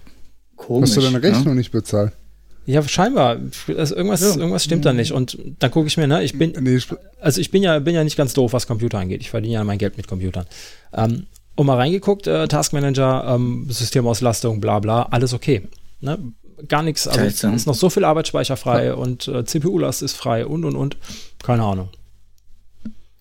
komisch, 0.56 0.90
Hast 0.90 0.98
du 0.98 1.02
deine 1.02 1.24
Rechnung 1.24 1.54
ne? 1.54 1.56
nicht 1.56 1.72
bezahlt? 1.72 2.14
Ja, 2.66 2.82
scheinbar. 2.88 3.38
Also 3.78 3.96
irgendwas, 3.96 4.22
ja. 4.22 4.36
irgendwas 4.36 4.64
stimmt 4.64 4.86
da 4.86 4.94
nicht. 4.94 5.12
Und 5.12 5.38
dann 5.60 5.72
gucke 5.72 5.88
ich 5.88 5.98
mir, 5.98 6.08
ne, 6.08 6.24
ich 6.24 6.38
bin, 6.38 6.54
nee, 6.62 6.80
also 7.20 7.42
ich 7.42 7.52
bin 7.52 7.62
ja, 7.62 7.80
bin 7.80 7.94
ja 7.94 8.04
nicht 8.04 8.16
ganz 8.16 8.34
doof, 8.34 8.54
was 8.54 8.68
Computer 8.68 9.00
angeht. 9.00 9.22
Ich 9.22 9.30
verdiene 9.30 9.56
ja 9.56 9.64
mein 9.64 9.78
Geld 9.78 9.98
mit 9.98 10.08
Computern. 10.08 10.46
Ähm, 10.94 11.28
und 11.56 11.68
mal 11.68 11.78
reingeguckt, 11.78 12.28
äh, 12.28 12.48
Taskmanager, 12.48 13.36
ähm, 13.36 13.68
Systemauslastung, 13.70 14.62
bla 14.62 14.80
bla, 14.80 15.04
alles 15.12 15.34
okay. 15.34 15.68
Ne? 16.00 16.18
Gar 16.68 16.84
nichts, 16.84 17.08
also 17.08 17.22
es 17.22 17.44
ist 17.44 17.68
noch 17.68 17.76
so 17.76 17.90
viel 17.90 18.06
Arbeitsspeicher 18.06 18.56
frei 18.56 18.86
ja. 18.86 18.94
und 18.94 19.28
äh, 19.28 19.44
CPU-Last 19.44 20.02
ist 20.02 20.16
frei 20.16 20.46
und 20.46 20.64
und 20.64 20.76
und. 20.76 20.98
Keine 21.44 21.64
Ahnung. 21.64 21.90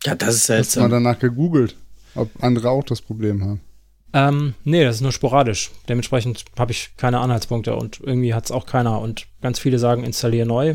Ja, 0.05 0.15
das 0.15 0.37
ist 0.37 0.47
seltsam. 0.47 0.85
Hast 0.85 0.91
mal 0.91 0.97
danach 0.97 1.19
gegoogelt, 1.19 1.77
ob 2.15 2.31
andere 2.43 2.71
auch 2.71 2.85
das 2.85 3.01
Problem 3.01 3.43
haben? 3.43 3.61
Ähm, 4.15 4.55
nee, 4.65 4.85
das 4.85 4.97
ist 4.97 5.01
nur 5.01 5.13
sporadisch. 5.13 5.71
Dementsprechend 5.89 6.45
habe 6.59 6.73
ich 6.73 6.91
keine 6.97 7.21
Anhaltspunkte 7.21 7.77
und 7.77 8.01
irgendwie 8.01 8.35
hat 8.35 8.45
es 8.45 8.51
auch 8.51 8.67
keiner. 8.67 9.01
Und 9.01 9.27
ganz 9.41 9.59
viele 9.59 9.79
sagen, 9.79 10.05
installiere 10.05 10.47
neu. 10.47 10.75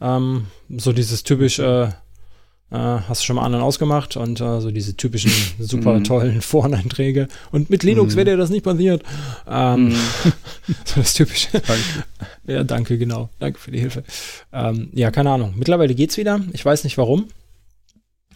Ähm, 0.00 0.46
so 0.68 0.92
dieses 0.92 1.22
typische, 1.22 1.92
äh, 1.92 2.76
äh, 2.76 3.00
hast 3.08 3.22
du 3.22 3.26
schon 3.26 3.36
mal 3.36 3.44
anderen 3.44 3.64
ausgemacht 3.64 4.16
und 4.16 4.40
äh, 4.40 4.60
so 4.60 4.70
diese 4.70 4.96
typischen 4.96 5.30
super 5.58 5.94
mhm. 5.94 6.04
tollen 6.04 6.40
Foreneinträge. 6.40 7.28
Und 7.52 7.70
mit 7.70 7.82
Linux 7.82 8.14
mm. 8.14 8.16
wäre 8.16 8.24
dir 8.24 8.36
das 8.36 8.50
nicht 8.50 8.64
passiert. 8.64 9.02
Ähm, 9.48 9.90
mm. 9.90 9.92
so 10.84 11.00
das 11.00 11.14
typische. 11.14 11.48
Danke. 11.52 12.04
Ja, 12.46 12.64
danke, 12.64 12.98
genau. 12.98 13.28
Danke 13.38 13.58
für 13.58 13.70
die 13.70 13.80
Hilfe. 13.80 14.02
Ähm, 14.52 14.88
ja, 14.92 15.10
keine 15.10 15.30
Ahnung. 15.30 15.54
Mittlerweile 15.56 15.94
geht's 15.94 16.16
wieder. 16.16 16.40
Ich 16.52 16.64
weiß 16.64 16.84
nicht 16.84 16.98
warum. 16.98 17.28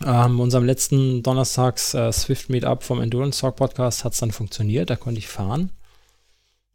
Ähm, 0.05 0.40
unserem 0.40 0.64
letzten 0.64 1.22
Donnerstags 1.22 1.92
äh, 1.94 2.11
Swift 2.12 2.48
Meetup 2.48 2.82
vom 2.82 3.03
Endurance 3.03 3.40
Talk 3.40 3.57
Podcast 3.57 4.05
hat 4.05 4.14
es 4.14 4.20
dann 4.20 4.30
funktioniert, 4.30 4.88
da 4.88 4.96
konnte 4.96 5.18
ich 5.18 5.28
fahren. 5.28 5.70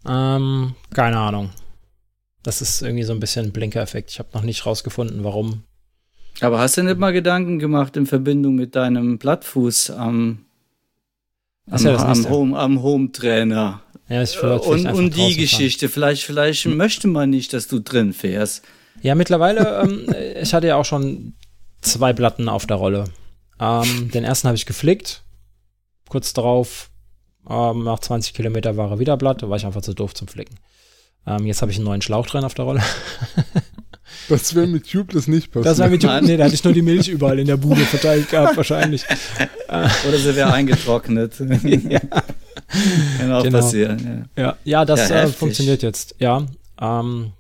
Ähm, 0.07 0.75
keine 0.93 1.17
Ahnung. 1.17 1.49
Das 2.43 2.61
ist 2.61 2.83
irgendwie 2.83 3.03
so 3.03 3.13
ein 3.13 3.19
bisschen 3.19 3.47
ein 3.47 3.51
Blinker-Effekt. 3.51 4.11
Ich 4.11 4.19
habe 4.19 4.29
noch 4.33 4.43
nicht 4.43 4.67
rausgefunden, 4.67 5.23
warum. 5.23 5.63
Aber 6.41 6.59
hast 6.59 6.77
du 6.77 6.83
nicht 6.83 6.99
mal 6.99 7.13
Gedanken 7.13 7.57
gemacht 7.57 7.97
in 7.97 8.05
Verbindung 8.05 8.53
mit 8.55 8.75
deinem 8.75 9.17
Blattfuß 9.17 9.89
am, 9.91 10.45
am, 11.71 11.83
ja 11.83 11.95
am, 11.95 12.29
Home, 12.29 12.59
am 12.59 12.83
Home-Trainer? 12.83 13.81
Ja, 14.07 14.21
ich 14.21 14.35
äh, 14.43 14.45
und, 14.45 14.85
und 14.85 15.15
die 15.15 15.35
Geschichte. 15.35 15.89
Vielleicht, 15.89 16.23
vielleicht 16.23 16.65
hm. 16.65 16.77
möchte 16.77 17.07
man 17.07 17.31
nicht, 17.31 17.53
dass 17.53 17.67
du 17.67 17.79
drin 17.79 18.13
fährst. 18.13 18.63
Ja, 19.01 19.15
mittlerweile, 19.15 19.81
ähm, 19.81 20.05
ich 20.39 20.53
hatte 20.53 20.67
ja 20.67 20.75
auch 20.75 20.85
schon 20.85 21.33
zwei 21.85 22.13
Platten 22.13 22.49
auf 22.49 22.65
der 22.65 22.77
Rolle. 22.77 23.05
Ähm, 23.59 24.11
den 24.11 24.23
ersten 24.23 24.47
habe 24.47 24.57
ich 24.57 24.65
geflickt. 24.65 25.23
Kurz 26.09 26.33
darauf, 26.33 26.89
ähm, 27.49 27.83
nach 27.83 27.99
20 27.99 28.33
Kilometer 28.33 28.77
war 28.77 28.91
er 28.91 28.99
wieder 28.99 29.17
blatt. 29.17 29.41
Da 29.41 29.49
war 29.49 29.57
ich 29.57 29.65
einfach 29.65 29.81
zu 29.81 29.93
doof 29.93 30.13
zum 30.13 30.27
Flicken. 30.27 30.55
Ähm, 31.27 31.45
jetzt 31.45 31.61
habe 31.61 31.71
ich 31.71 31.77
einen 31.77 31.85
neuen 31.85 32.01
Schlauch 32.01 32.27
drin 32.27 32.43
auf 32.43 32.53
der 32.53 32.65
Rolle. 32.65 32.83
das 34.29 34.53
wäre 34.53 34.67
mit 34.67 34.89
Tubeless 34.89 35.27
nicht 35.27 35.51
passiert. 35.51 35.65
Das 35.65 35.79
wäre 35.79 35.89
mit 35.89 36.01
Tubeless, 36.01 36.27
nee, 36.27 36.37
da 36.37 36.45
hatte 36.45 36.55
ich 36.55 36.63
nur 36.63 36.73
die 36.73 36.83
Milch 36.83 37.07
überall 37.07 37.39
in 37.39 37.47
der 37.47 37.57
Bude 37.57 37.81
verteilt 37.81 38.29
gehabt, 38.29 38.57
wahrscheinlich. 38.57 39.03
Oder 39.67 40.17
sie 40.17 40.35
wäre 40.35 40.53
eingetrocknet. 40.53 41.39
ja. 41.89 41.99
Kann 43.19 43.31
auch 43.31 43.43
genau. 43.43 43.59
passieren. 43.59 44.29
Ja, 44.35 44.43
ja, 44.43 44.57
ja 44.63 44.85
das 44.85 45.09
ja, 45.09 45.23
äh, 45.23 45.27
funktioniert 45.27 45.81
jetzt, 45.81 46.15
ja. 46.19 46.45
Ähm, 46.79 47.31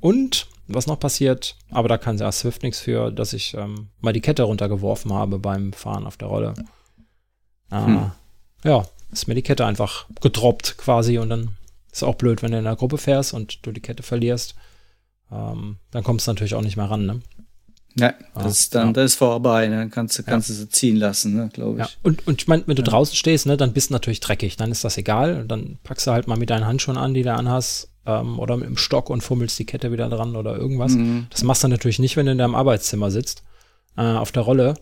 und 0.00 0.46
was 0.68 0.86
noch 0.86 1.00
passiert, 1.00 1.56
aber 1.70 1.88
da 1.88 1.98
kann 1.98 2.18
ja 2.18 2.30
Swift 2.30 2.62
nichts 2.62 2.80
für, 2.80 3.10
dass 3.10 3.32
ich 3.32 3.54
ähm, 3.54 3.88
mal 4.00 4.12
die 4.12 4.20
Kette 4.20 4.42
runtergeworfen 4.42 5.12
habe 5.12 5.38
beim 5.38 5.72
Fahren 5.72 6.06
auf 6.06 6.16
der 6.16 6.28
Rolle. 6.28 6.54
Äh, 7.70 7.84
hm. 7.84 8.10
Ja, 8.64 8.84
ist 9.10 9.28
mir 9.28 9.34
die 9.34 9.42
Kette 9.42 9.64
einfach 9.64 10.06
gedroppt 10.20 10.76
quasi 10.78 11.18
und 11.18 11.30
dann 11.30 11.56
ist 11.90 12.02
auch 12.02 12.16
blöd, 12.16 12.42
wenn 12.42 12.52
du 12.52 12.58
in 12.58 12.64
der 12.64 12.76
Gruppe 12.76 12.98
fährst 12.98 13.32
und 13.32 13.64
du 13.66 13.72
die 13.72 13.80
Kette 13.80 14.02
verlierst. 14.02 14.54
Ähm, 15.32 15.76
dann 15.90 16.04
kommst 16.04 16.26
du 16.26 16.30
natürlich 16.30 16.54
auch 16.54 16.62
nicht 16.62 16.76
mehr 16.76 16.90
ran, 16.90 17.06
ne? 17.06 17.20
Ja, 17.98 18.14
das 18.34 18.44
ah, 18.44 18.48
ist 18.48 18.74
dann, 18.74 18.86
ja. 18.88 18.92
das 18.92 19.12
ist 19.12 19.14
vorbei, 19.16 19.66
ne? 19.66 19.76
dann 19.76 19.90
kannst 19.90 20.18
du, 20.18 20.22
kannst 20.22 20.48
ja. 20.48 20.54
du 20.54 20.60
sie 20.60 20.68
ziehen 20.68 20.96
lassen, 20.96 21.34
ne, 21.34 21.50
glaube 21.52 21.80
ich. 21.80 21.86
Ja. 21.86 21.92
Und, 22.02 22.26
und 22.28 22.42
ich 22.42 22.46
meine, 22.46 22.62
wenn 22.66 22.76
du 22.76 22.82
ja. 22.82 22.88
draußen 22.88 23.16
stehst, 23.16 23.46
ne, 23.46 23.56
dann 23.56 23.72
bist 23.72 23.90
du 23.90 23.94
natürlich 23.94 24.20
dreckig, 24.20 24.56
dann 24.56 24.70
ist 24.70 24.84
das 24.84 24.98
egal. 24.98 25.44
Dann 25.46 25.78
packst 25.82 26.06
du 26.06 26.12
halt 26.12 26.28
mal 26.28 26.38
mit 26.38 26.50
deinen 26.50 26.66
Handschuhen 26.66 26.96
an, 26.96 27.14
die 27.14 27.22
du 27.22 27.34
anhast, 27.34 27.90
ähm, 28.08 28.38
oder 28.38 28.56
mit 28.56 28.66
dem 28.66 28.76
Stock 28.76 29.10
und 29.10 29.20
fummelst 29.20 29.58
die 29.58 29.66
Kette 29.66 29.92
wieder 29.92 30.08
dran 30.08 30.34
oder 30.34 30.56
irgendwas. 30.56 30.94
Mhm. 30.94 31.26
Das 31.30 31.42
machst 31.42 31.62
du 31.62 31.68
natürlich 31.68 31.98
nicht, 31.98 32.16
wenn 32.16 32.26
du 32.26 32.32
in 32.32 32.38
deinem 32.38 32.54
Arbeitszimmer 32.54 33.10
sitzt, 33.10 33.42
äh, 33.96 34.02
auf 34.02 34.32
der 34.32 34.42
Rolle, 34.42 34.74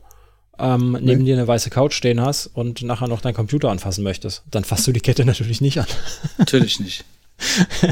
ähm, 0.59 0.93
nee. 0.93 1.01
neben 1.03 1.25
dir 1.25 1.35
eine 1.35 1.47
weiße 1.47 1.69
Couch 1.69 1.95
stehen 1.95 2.21
hast 2.21 2.47
und 2.47 2.83
nachher 2.83 3.09
noch 3.09 3.21
deinen 3.21 3.35
Computer 3.35 3.71
anfassen 3.71 4.05
möchtest. 4.05 4.45
Dann 4.51 4.65
fasst 4.65 4.87
du 4.87 4.93
die 4.93 5.01
Kette 5.01 5.25
natürlich 5.27 5.61
nicht 5.61 5.79
an. 5.81 5.87
Natürlich 6.39 6.81
nicht. 6.81 7.05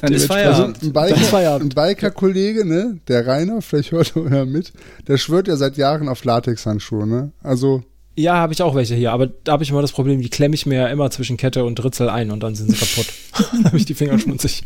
Dann 0.00 0.12
ist 0.14 0.26
Feierabend. 0.26 0.76
Also 0.76 0.86
ein 0.86 0.92
Biker, 0.92 1.54
ein 1.56 1.68
Biker-Kollege, 1.68 2.64
ne, 2.64 2.98
der 3.08 3.26
Rainer, 3.26 3.60
vielleicht 3.60 3.92
hört 3.92 4.16
er 4.16 4.46
mit, 4.46 4.72
der 5.06 5.18
schwört 5.18 5.48
ja 5.48 5.56
seit 5.56 5.76
Jahren 5.76 6.08
auf 6.08 6.24
Latexhandschuhe, 6.24 7.06
ne? 7.06 7.32
Also 7.42 7.82
ja, 8.16 8.34
habe 8.36 8.52
ich 8.52 8.62
auch 8.62 8.74
welche 8.74 8.94
hier, 8.94 9.12
aber 9.12 9.26
da 9.26 9.52
habe 9.52 9.62
ich 9.62 9.70
immer 9.70 9.82
das 9.82 9.92
Problem, 9.92 10.20
die 10.20 10.30
klemme 10.30 10.54
ich 10.54 10.66
mir 10.66 10.76
ja 10.76 10.86
immer 10.88 11.10
zwischen 11.10 11.36
Kette 11.36 11.64
und 11.64 11.82
Ritzel 11.82 12.08
ein 12.08 12.30
und 12.30 12.42
dann 12.42 12.54
sind 12.54 12.70
sie 12.70 12.76
kaputt. 12.76 13.06
dann 13.52 13.64
habe 13.64 13.76
ich 13.76 13.84
die 13.84 13.94
Finger 13.94 14.18
schmutzig. 14.18 14.64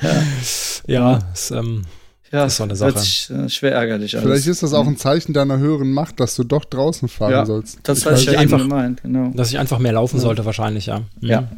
ja, 0.00 0.22
ja, 0.86 1.18
ist, 1.32 1.50
ähm, 1.50 1.84
ja, 2.32 2.44
ist 2.44 2.56
so 2.56 2.62
eine 2.62 2.76
Sache. 2.76 2.98
Sich, 2.98 3.28
äh, 3.30 3.48
schwer 3.48 3.72
ärgerlich 3.72 4.16
alles. 4.16 4.26
Vielleicht 4.26 4.46
ist 4.46 4.62
das 4.62 4.72
auch 4.72 4.86
ein 4.86 4.96
Zeichen 4.96 5.32
deiner 5.32 5.58
höheren 5.58 5.90
Macht, 5.90 6.20
dass 6.20 6.36
du 6.36 6.44
doch 6.44 6.64
draußen 6.64 7.08
fahren 7.08 7.32
ja, 7.32 7.46
sollst. 7.46 7.80
Das 7.82 8.06
heißt 8.06 8.22
ich 8.22 8.38
einfach, 8.38 8.58
gemeint, 8.58 9.02
genau. 9.02 9.32
Dass 9.34 9.50
ich 9.50 9.58
einfach 9.58 9.80
mehr 9.80 9.92
laufen 9.92 10.16
ja. 10.16 10.22
sollte, 10.22 10.44
wahrscheinlich, 10.44 10.86
ja. 10.86 11.00
Mhm. 11.20 11.28
Ja. 11.28 11.48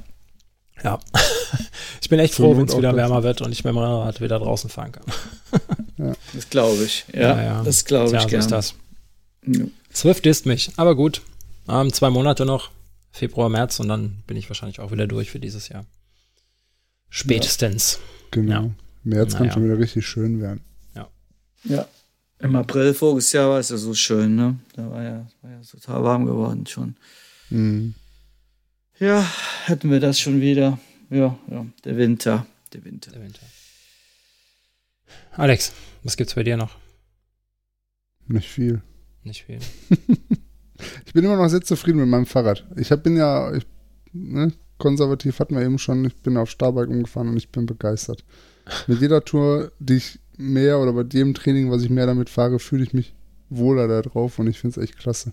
Ja. 0.82 0.98
ich 2.00 2.08
bin 2.08 2.18
echt 2.18 2.34
froh, 2.34 2.56
wenn 2.56 2.66
es 2.66 2.76
wieder 2.76 2.96
wärmer 2.96 3.22
wird 3.22 3.42
und 3.42 3.52
ich 3.52 3.64
mit 3.64 3.74
dem 3.74 3.78
Rad 3.78 4.20
wieder 4.20 4.38
draußen 4.38 4.70
fahren 4.70 4.92
kann. 4.92 5.04
ja. 5.98 6.12
Das 6.32 6.48
glaube 6.48 6.82
ich. 6.84 7.04
Ja, 7.12 7.42
ja, 7.42 7.62
das 7.62 7.84
glaube 7.84 8.16
ich. 8.16 8.22
Ja, 8.22 8.28
so 8.28 8.36
ist 8.36 8.50
das. 8.50 8.74
Swift 9.94 10.26
ist 10.26 10.46
mich, 10.46 10.72
aber 10.76 10.94
gut. 10.94 11.22
Ähm, 11.68 11.92
zwei 11.92 12.10
Monate 12.10 12.44
noch, 12.44 12.70
Februar, 13.10 13.48
März 13.48 13.78
und 13.80 13.88
dann 13.88 14.22
bin 14.26 14.36
ich 14.36 14.48
wahrscheinlich 14.48 14.80
auch 14.80 14.90
wieder 14.90 15.06
durch 15.06 15.30
für 15.30 15.40
dieses 15.40 15.68
Jahr. 15.68 15.86
Spätestens. 17.08 17.94
Ja, 17.94 18.00
genau. 18.30 18.62
Ja. 18.62 18.70
März 19.04 19.34
naja. 19.34 19.44
kann 19.44 19.52
schon 19.52 19.64
wieder 19.64 19.78
richtig 19.78 20.06
schön 20.06 20.40
werden. 20.40 20.62
Ja. 20.94 21.08
Ja. 21.64 21.86
Im 22.38 22.56
April 22.56 22.94
voriges 22.94 23.30
Jahr 23.32 23.50
war 23.50 23.60
es 23.60 23.68
ja 23.68 23.76
so 23.76 23.94
schön, 23.94 24.34
ne? 24.34 24.58
Da 24.74 24.90
war 24.90 25.02
ja, 25.02 25.26
war 25.42 25.50
ja 25.50 25.60
total 25.60 26.02
warm 26.02 26.26
geworden 26.26 26.66
schon. 26.66 26.96
Mhm. 27.50 27.94
Ja, 28.98 29.24
hätten 29.66 29.90
wir 29.90 30.00
das 30.00 30.18
schon 30.18 30.40
wieder. 30.40 30.78
Ja, 31.10 31.38
ja, 31.48 31.66
der 31.84 31.96
Winter. 31.96 32.46
Der 32.72 32.84
Winter. 32.84 33.12
Der 33.12 33.22
Winter. 33.22 33.42
Alex, 35.32 35.72
was 36.02 36.16
gibt's 36.16 36.34
bei 36.34 36.42
dir 36.42 36.56
noch? 36.56 36.76
Nicht 38.26 38.48
viel. 38.48 38.82
Nicht 39.24 39.44
viel. 39.44 39.58
ich 41.06 41.12
bin 41.12 41.24
immer 41.24 41.36
noch 41.36 41.48
sehr 41.48 41.62
zufrieden 41.62 42.00
mit 42.00 42.08
meinem 42.08 42.26
Fahrrad. 42.26 42.66
Ich 42.76 42.90
hab, 42.90 43.02
bin 43.02 43.16
ja, 43.16 43.52
ich, 43.54 43.66
ne, 44.12 44.52
konservativ 44.78 45.38
hatten 45.38 45.54
wir 45.54 45.62
eben 45.62 45.78
schon, 45.78 46.04
ich 46.04 46.16
bin 46.16 46.36
auf 46.36 46.50
Starbike 46.50 46.90
umgefahren 46.90 47.28
und 47.28 47.36
ich 47.36 47.50
bin 47.50 47.66
begeistert. 47.66 48.24
Mit 48.86 49.00
jeder 49.00 49.24
Tour, 49.24 49.72
die 49.78 49.94
ich 49.94 50.18
mehr 50.36 50.78
oder 50.78 50.92
bei 50.92 51.04
dem 51.04 51.34
Training, 51.34 51.70
was 51.70 51.82
ich 51.82 51.90
mehr 51.90 52.06
damit 52.06 52.30
fahre, 52.30 52.58
fühle 52.58 52.82
ich 52.84 52.92
mich 52.92 53.14
wohler 53.48 53.86
da 53.86 54.02
drauf 54.02 54.38
und 54.38 54.48
ich 54.48 54.58
finde 54.58 54.80
es 54.80 54.84
echt 54.84 54.98
klasse. 54.98 55.32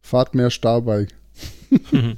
Fahrt 0.00 0.34
mehr 0.34 0.50
Starbike. 0.50 1.12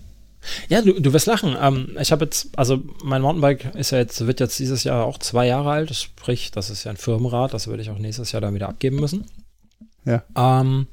Ja, 0.69 0.81
du, 0.83 0.99
du 0.99 1.13
wirst 1.13 1.27
lachen. 1.27 1.57
Ähm, 1.61 1.97
ich 2.01 2.13
habe 2.13 2.25
jetzt, 2.25 2.59
also 2.59 2.83
mein 3.05 3.23
Mountainbike 3.23 3.75
ist 3.75 3.91
ja 3.91 3.99
jetzt, 3.99 4.27
wird 4.27 4.41
jetzt 4.41 4.59
dieses 4.59 4.85
Jahr 4.85 5.05
auch 5.05 5.19
zwei 5.19 5.47
Jahre 5.47 5.71
alt, 5.71 5.95
sprich, 5.95 6.51
das 6.51 6.71
ist 6.71 6.85
ja 6.85 6.91
ein 6.91 6.97
Firmenrad, 6.97 7.53
das 7.53 7.67
würde 7.67 7.83
ich 7.83 7.91
auch 7.91 7.99
nächstes 7.99 8.33
Jahr 8.33 8.41
dann 8.41 8.55
wieder 8.55 8.69
abgeben 8.69 8.97
müssen. 8.97 9.27
Ja. 10.05 10.23
Ähm, 10.35 10.87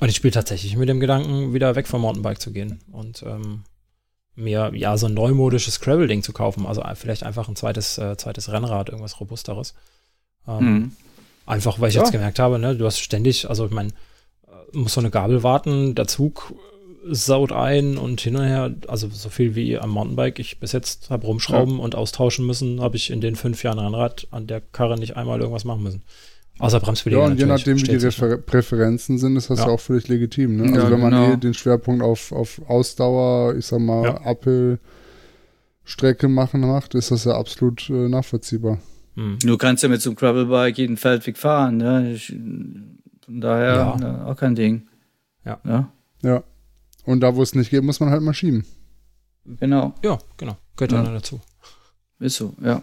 und 0.00 0.08
ich 0.08 0.16
spiele 0.16 0.32
tatsächlich 0.32 0.76
mit 0.76 0.88
dem 0.88 1.00
Gedanken, 1.00 1.52
wieder 1.52 1.76
weg 1.76 1.86
vom 1.86 2.00
Mountainbike 2.00 2.40
zu 2.40 2.52
gehen 2.52 2.80
und 2.90 3.22
ähm, 3.22 3.64
mir 4.34 4.72
ja 4.74 4.96
so 4.96 5.06
ein 5.06 5.14
neumodisches 5.14 5.80
Gravel-Ding 5.80 6.22
zu 6.22 6.32
kaufen. 6.32 6.66
Also 6.66 6.82
vielleicht 6.94 7.22
einfach 7.22 7.48
ein 7.48 7.56
zweites, 7.56 7.98
äh, 7.98 8.16
zweites 8.16 8.50
Rennrad, 8.50 8.88
irgendwas 8.88 9.20
robusteres. 9.20 9.74
Ähm, 10.48 10.64
mhm. 10.64 10.92
Einfach, 11.46 11.80
weil 11.80 11.90
ich 11.90 11.96
ja. 11.96 12.02
jetzt 12.02 12.12
gemerkt 12.12 12.38
habe, 12.38 12.58
ne, 12.58 12.74
du 12.76 12.86
hast 12.86 13.00
ständig, 13.00 13.48
also 13.48 13.66
ich 13.66 13.72
meine, 13.72 13.90
äh, 14.46 14.76
muss 14.76 14.94
so 14.94 15.00
eine 15.00 15.10
Gabel 15.10 15.42
warten, 15.42 15.94
der 15.94 16.06
Zug 16.06 16.54
saut 17.04 17.52
ein 17.52 17.96
und 17.96 18.20
hin 18.20 18.36
und 18.36 18.44
her, 18.44 18.74
also 18.86 19.08
so 19.08 19.28
viel 19.30 19.54
wie 19.54 19.78
am 19.78 19.90
Mountainbike 19.90 20.38
ich 20.38 20.60
bis 20.60 20.72
jetzt 20.72 21.10
habe 21.10 21.26
rumschrauben 21.26 21.78
ja. 21.78 21.84
und 21.84 21.94
austauschen 21.94 22.46
müssen, 22.46 22.80
habe 22.80 22.96
ich 22.96 23.10
in 23.10 23.20
den 23.20 23.36
fünf 23.36 23.62
Jahren 23.62 23.78
Rennrad 23.78 24.28
an 24.30 24.46
der 24.46 24.60
Karre 24.60 24.98
nicht 24.98 25.16
einmal 25.16 25.40
irgendwas 25.40 25.64
machen 25.64 25.82
müssen. 25.82 26.02
Außer 26.60 26.78
Bremsbeläge. 26.78 27.20
Ja, 27.20 27.26
und 27.26 27.38
je 27.38 27.46
nachdem, 27.46 27.78
wie 27.78 27.84
die 27.84 27.96
Refer 27.96 28.36
Präferenzen 28.36 29.18
sind, 29.18 29.36
ist 29.36 29.48
das 29.48 29.60
ja. 29.60 29.66
auch 29.66 29.80
völlig 29.80 30.08
legitim. 30.08 30.56
Ne? 30.56 30.64
Also 30.64 30.76
ja, 30.76 30.90
wenn 30.90 31.00
man 31.00 31.10
genau. 31.10 31.32
eh 31.32 31.36
den 31.36 31.54
Schwerpunkt 31.54 32.02
auf, 32.02 32.32
auf 32.32 32.60
Ausdauer, 32.68 33.56
ich 33.56 33.66
sag 33.66 33.80
mal, 33.80 34.04
ja. 34.04 34.26
Uphill-Strecke 34.26 36.28
machen 36.28 36.60
macht, 36.60 36.94
ist 36.94 37.10
das 37.10 37.24
ja 37.24 37.32
absolut 37.32 37.88
äh, 37.88 38.08
nachvollziehbar. 38.08 38.78
Mhm. 39.14 39.38
Du 39.40 39.56
kannst 39.56 39.82
ja 39.82 39.88
mit 39.88 40.02
so 40.02 40.10
einem 40.10 40.16
Gravelbike 40.16 40.76
jeden 40.76 40.98
Feldweg 40.98 41.38
fahren. 41.38 41.78
Ne? 41.78 42.12
Ich, 42.12 42.26
von 42.26 43.40
daher 43.40 43.74
ja. 43.74 43.96
ne, 43.96 44.26
auch 44.26 44.36
kein 44.36 44.54
Ding. 44.54 44.86
Ja. 45.46 45.58
ja. 45.64 45.90
Ja. 46.22 46.42
Und 47.06 47.20
da, 47.20 47.34
wo 47.34 47.42
es 47.42 47.54
nicht 47.54 47.70
geht, 47.70 47.82
muss 47.82 48.00
man 48.00 48.10
halt 48.10 48.22
mal 48.22 48.34
schieben. 48.34 48.66
Genau. 49.46 49.94
Ja, 50.04 50.18
genau. 50.36 50.58
Gehört 50.76 50.92
ja. 50.92 51.02
dann 51.02 51.14
dazu. 51.14 51.40
Ist 52.18 52.36
so, 52.36 52.54
ja. 52.60 52.68
Ja. 52.68 52.82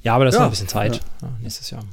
Ja, 0.00 0.14
aber 0.14 0.24
das 0.24 0.34
ist 0.34 0.38
noch 0.38 0.46
ein 0.46 0.50
bisschen 0.50 0.68
Zeit. 0.68 1.00
Ja. 1.22 1.28
nächstes 1.42 1.70
Jahr. 1.70 1.84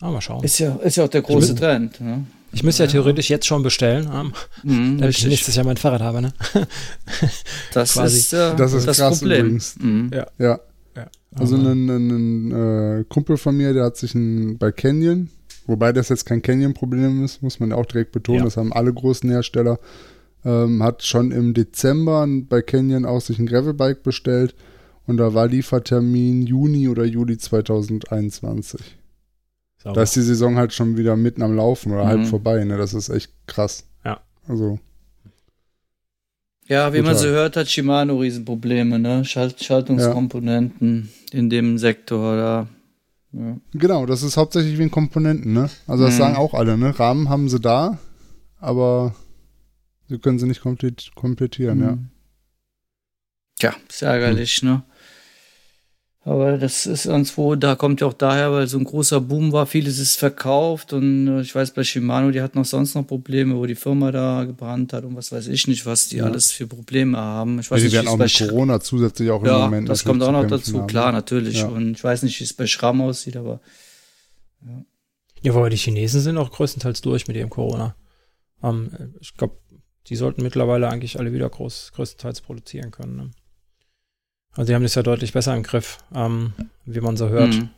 Aber 0.00 0.12
mal 0.12 0.20
schauen. 0.20 0.44
Ist 0.44 0.58
ja, 0.58 0.74
ist 0.76 0.96
ja 0.96 1.04
auch 1.04 1.08
der 1.08 1.22
große 1.22 1.52
ich 1.52 1.58
Trend. 1.58 2.00
Ne? 2.00 2.26
Ich 2.52 2.62
müsste 2.62 2.84
ja 2.84 2.90
theoretisch 2.90 3.28
jetzt 3.28 3.46
schon 3.46 3.62
bestellen, 3.62 4.08
ähm, 4.12 4.32
mhm, 4.62 4.98
damit 4.98 5.16
ich 5.16 5.26
nächstes 5.26 5.56
Jahr 5.56 5.64
mein 5.64 5.76
Fahrrad 5.76 6.00
habe. 6.00 6.22
Ne? 6.22 6.32
das, 7.72 7.96
ist, 7.96 8.32
äh, 8.32 8.56
das 8.56 8.72
ist 8.72 8.86
das 8.86 8.98
krass 8.98 9.18
Problem. 9.18 9.40
übrigens. 9.40 9.76
Mhm. 9.78 10.10
Ja. 10.12 10.26
ja. 10.38 10.60
ja. 10.96 11.06
Also 11.34 11.56
ein, 11.56 11.88
ein, 11.88 12.10
ein 12.10 13.00
äh, 13.00 13.04
Kumpel 13.08 13.36
von 13.36 13.56
mir, 13.56 13.72
der 13.72 13.84
hat 13.84 13.96
sich 13.96 14.14
ein, 14.14 14.58
bei 14.58 14.72
Canyon, 14.72 15.28
wobei 15.66 15.92
das 15.92 16.08
jetzt 16.08 16.24
kein 16.24 16.40
Canyon-Problem 16.40 17.24
ist, 17.24 17.42
muss 17.42 17.60
man 17.60 17.72
auch 17.72 17.86
direkt 17.86 18.12
betonen, 18.12 18.40
ja. 18.40 18.44
das 18.44 18.56
haben 18.56 18.72
alle 18.72 18.92
großen 18.92 19.28
Hersteller, 19.28 19.78
ähm, 20.44 20.82
hat 20.82 21.02
schon 21.02 21.32
im 21.32 21.52
Dezember 21.52 22.26
bei 22.48 22.62
Canyon 22.62 23.04
auch 23.04 23.20
sich 23.20 23.38
ein 23.38 23.46
Gravelbike 23.46 24.02
bestellt 24.02 24.54
und 25.06 25.18
da 25.18 25.34
war 25.34 25.46
Liefertermin 25.48 26.46
Juni 26.46 26.88
oder 26.88 27.04
Juli 27.04 27.38
2021. 27.38 28.80
Sauber. 29.78 29.94
Da 29.94 30.02
ist 30.02 30.16
die 30.16 30.22
Saison 30.22 30.56
halt 30.56 30.72
schon 30.72 30.96
wieder 30.96 31.16
mitten 31.16 31.42
am 31.42 31.54
Laufen 31.54 31.92
oder 31.92 32.04
mhm. 32.04 32.08
halb 32.08 32.26
vorbei, 32.26 32.64
ne? 32.64 32.76
Das 32.76 32.92
ist 32.94 33.08
echt 33.08 33.30
krass. 33.46 33.84
Ja. 34.04 34.20
Also. 34.48 34.80
Ja, 36.66 36.92
wie 36.92 36.98
Total. 36.98 37.12
man 37.12 37.22
so 37.22 37.28
hört, 37.28 37.56
hat 37.56 37.68
Shimano 37.68 38.18
Riesenprobleme, 38.18 38.98
ne? 38.98 39.24
Schalt 39.24 39.62
Schaltungskomponenten 39.62 41.10
ja. 41.30 41.38
in 41.38 41.50
dem 41.50 41.78
Sektor 41.78 42.36
da. 42.36 42.68
Ja. 43.32 43.56
Genau, 43.74 44.06
das 44.06 44.22
ist 44.24 44.36
hauptsächlich 44.36 44.78
wegen 44.78 44.90
Komponenten, 44.90 45.52
ne? 45.52 45.70
Also 45.86 46.04
das 46.04 46.14
mhm. 46.14 46.18
sagen 46.18 46.36
auch 46.36 46.54
alle, 46.54 46.76
ne? 46.76 46.98
Rahmen 46.98 47.28
haben 47.28 47.48
sie 47.48 47.60
da, 47.60 47.98
aber 48.58 49.14
sie 50.08 50.18
können 50.18 50.40
sie 50.40 50.46
nicht 50.46 50.62
komplett, 50.62 51.12
komplettieren, 51.14 51.78
mhm. 51.78 51.84
ja. 51.84 51.98
Tja, 53.58 53.74
ist 53.88 54.02
ärgerlich, 54.02 54.62
mhm. 54.62 54.68
ne? 54.68 54.82
Aber 56.26 56.58
das 56.58 56.86
ist 56.86 57.06
irgendwo, 57.06 57.54
da 57.54 57.76
kommt 57.76 58.00
ja 58.00 58.08
auch 58.08 58.12
daher, 58.12 58.50
weil 58.50 58.66
so 58.66 58.78
ein 58.78 58.84
großer 58.84 59.20
Boom 59.20 59.52
war, 59.52 59.64
vieles 59.64 60.00
ist 60.00 60.16
verkauft 60.16 60.92
und 60.92 61.28
äh, 61.28 61.40
ich 61.40 61.54
weiß 61.54 61.70
bei 61.70 61.84
Shimano, 61.84 62.32
die 62.32 62.42
hatten 62.42 62.58
auch 62.58 62.64
sonst 62.64 62.96
noch 62.96 63.06
Probleme, 63.06 63.54
wo 63.54 63.64
die 63.64 63.76
Firma 63.76 64.10
da 64.10 64.42
gebrannt 64.42 64.92
hat 64.92 65.04
und 65.04 65.14
was 65.14 65.30
weiß 65.30 65.46
ich 65.46 65.68
nicht, 65.68 65.86
was 65.86 66.08
die 66.08 66.16
ja. 66.16 66.24
alles 66.24 66.50
für 66.50 66.66
Probleme 66.66 67.16
haben. 67.16 67.60
Ich 67.60 67.70
weiß 67.70 67.80
ja, 67.80 67.88
die 67.88 67.94
nicht, 67.94 68.04
werden 68.04 68.08
auch 68.08 68.18
mit 68.18 68.36
Corona 68.36 68.80
zusätzlich 68.80 69.30
auch 69.30 69.40
im 69.40 69.46
ja, 69.46 69.58
Moment. 69.58 69.88
Das 69.88 70.02
kommt 70.02 70.20
auch 70.24 70.32
noch 70.32 70.48
dazu, 70.48 70.80
haben. 70.80 70.88
klar, 70.88 71.12
natürlich. 71.12 71.60
Ja. 71.60 71.68
Und 71.68 71.92
ich 71.92 72.02
weiß 72.02 72.24
nicht, 72.24 72.40
wie 72.40 72.44
es 72.44 72.54
bei 72.54 72.66
Schramm 72.66 73.00
aussieht, 73.02 73.36
aber 73.36 73.60
ja. 74.66 74.84
Ja, 75.42 75.54
weil 75.54 75.70
die 75.70 75.76
Chinesen 75.76 76.20
sind 76.20 76.38
auch 76.38 76.50
größtenteils 76.50 77.02
durch 77.02 77.28
mit 77.28 77.36
ihrem 77.36 77.50
Corona. 77.50 77.94
Ähm, 78.64 79.14
ich 79.20 79.36
glaube, 79.36 79.58
die 80.08 80.16
sollten 80.16 80.42
mittlerweile 80.42 80.88
eigentlich 80.88 81.20
alle 81.20 81.32
wieder 81.32 81.48
groß, 81.48 81.92
größtenteils 81.94 82.40
produzieren 82.40 82.90
können. 82.90 83.16
Ne? 83.16 83.30
Also 84.56 84.68
die 84.68 84.74
haben 84.74 84.82
das 84.82 84.94
ja 84.94 85.02
deutlich 85.02 85.32
besser 85.32 85.54
im 85.54 85.62
Griff, 85.62 85.98
ähm, 86.14 86.52
wie 86.84 87.00
man 87.00 87.16
so 87.16 87.28
hört. 87.28 87.54
Mhm. 87.54 87.68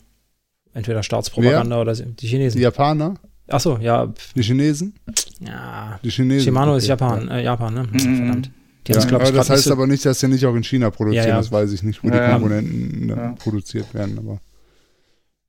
Entweder 0.74 1.02
Staatspropaganda 1.02 1.76
Wer? 1.76 1.82
oder 1.82 1.94
die 1.94 2.26
Chinesen. 2.26 2.58
Die 2.58 2.62
Japaner? 2.62 3.14
Achso, 3.48 3.78
ja. 3.78 4.12
Die 4.36 4.42
Chinesen? 4.42 4.94
Ja. 5.40 5.98
Die 6.04 6.10
Chinesen. 6.10 6.44
Shimano 6.44 6.76
ist 6.76 6.86
Japan, 6.86 7.28
äh, 7.28 7.42
Japan, 7.42 7.74
ne? 7.74 7.82
Mhm. 7.90 8.16
Verdammt. 8.16 8.50
Die 8.86 8.92
ja, 8.92 9.02
aber 9.02 9.32
das 9.32 9.50
heißt 9.50 9.64
so 9.64 9.72
aber 9.72 9.86
nicht, 9.86 10.04
dass 10.06 10.20
sie 10.20 10.28
nicht 10.28 10.46
auch 10.46 10.54
in 10.54 10.62
China 10.62 10.90
produzieren, 10.90 11.24
ja, 11.24 11.30
ja. 11.30 11.36
das 11.36 11.52
weiß 11.52 11.72
ich 11.72 11.82
nicht, 11.82 12.02
wo 12.02 12.08
die 12.08 12.18
Komponenten 12.18 13.06
ne, 13.06 13.34
produziert 13.38 13.92
werden, 13.92 14.18
aber 14.18 14.40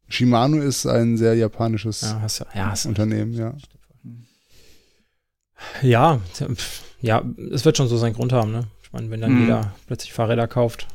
Shimano 0.09 0.57
ist 0.57 0.85
ein 0.85 1.15
sehr 1.15 1.35
japanisches 1.35 2.15
Unternehmen, 2.85 3.33
ja. 3.33 3.53
Ja, 5.81 6.19
ja, 7.01 7.23
es 7.53 7.63
wird 7.63 7.77
schon 7.77 7.87
so 7.87 7.97
seinen 7.97 8.13
Grund 8.13 8.33
haben, 8.33 8.51
ne? 8.51 8.65
Ich 8.83 8.91
meine, 8.91 9.09
wenn 9.09 9.21
dann 9.21 9.35
mhm. 9.35 9.41
jeder 9.41 9.73
plötzlich 9.87 10.11
Fahrräder 10.11 10.47
kauft, 10.47 10.87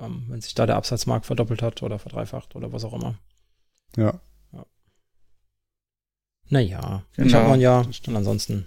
ähm, 0.00 0.24
wenn 0.28 0.40
sich 0.40 0.54
da 0.54 0.66
der 0.66 0.76
Absatzmarkt 0.76 1.26
verdoppelt 1.26 1.62
hat 1.62 1.82
oder 1.82 1.98
verdreifacht 1.98 2.56
oder 2.56 2.72
was 2.72 2.84
auch 2.84 2.94
immer. 2.94 3.18
Ja. 3.96 4.20
ja. 4.52 4.66
Naja, 6.48 7.04
genau. 7.14 7.28
ich 7.28 7.34
habe 7.34 7.48
man 7.48 7.60
ja 7.60 7.80
und 7.80 8.16
ansonsten 8.16 8.66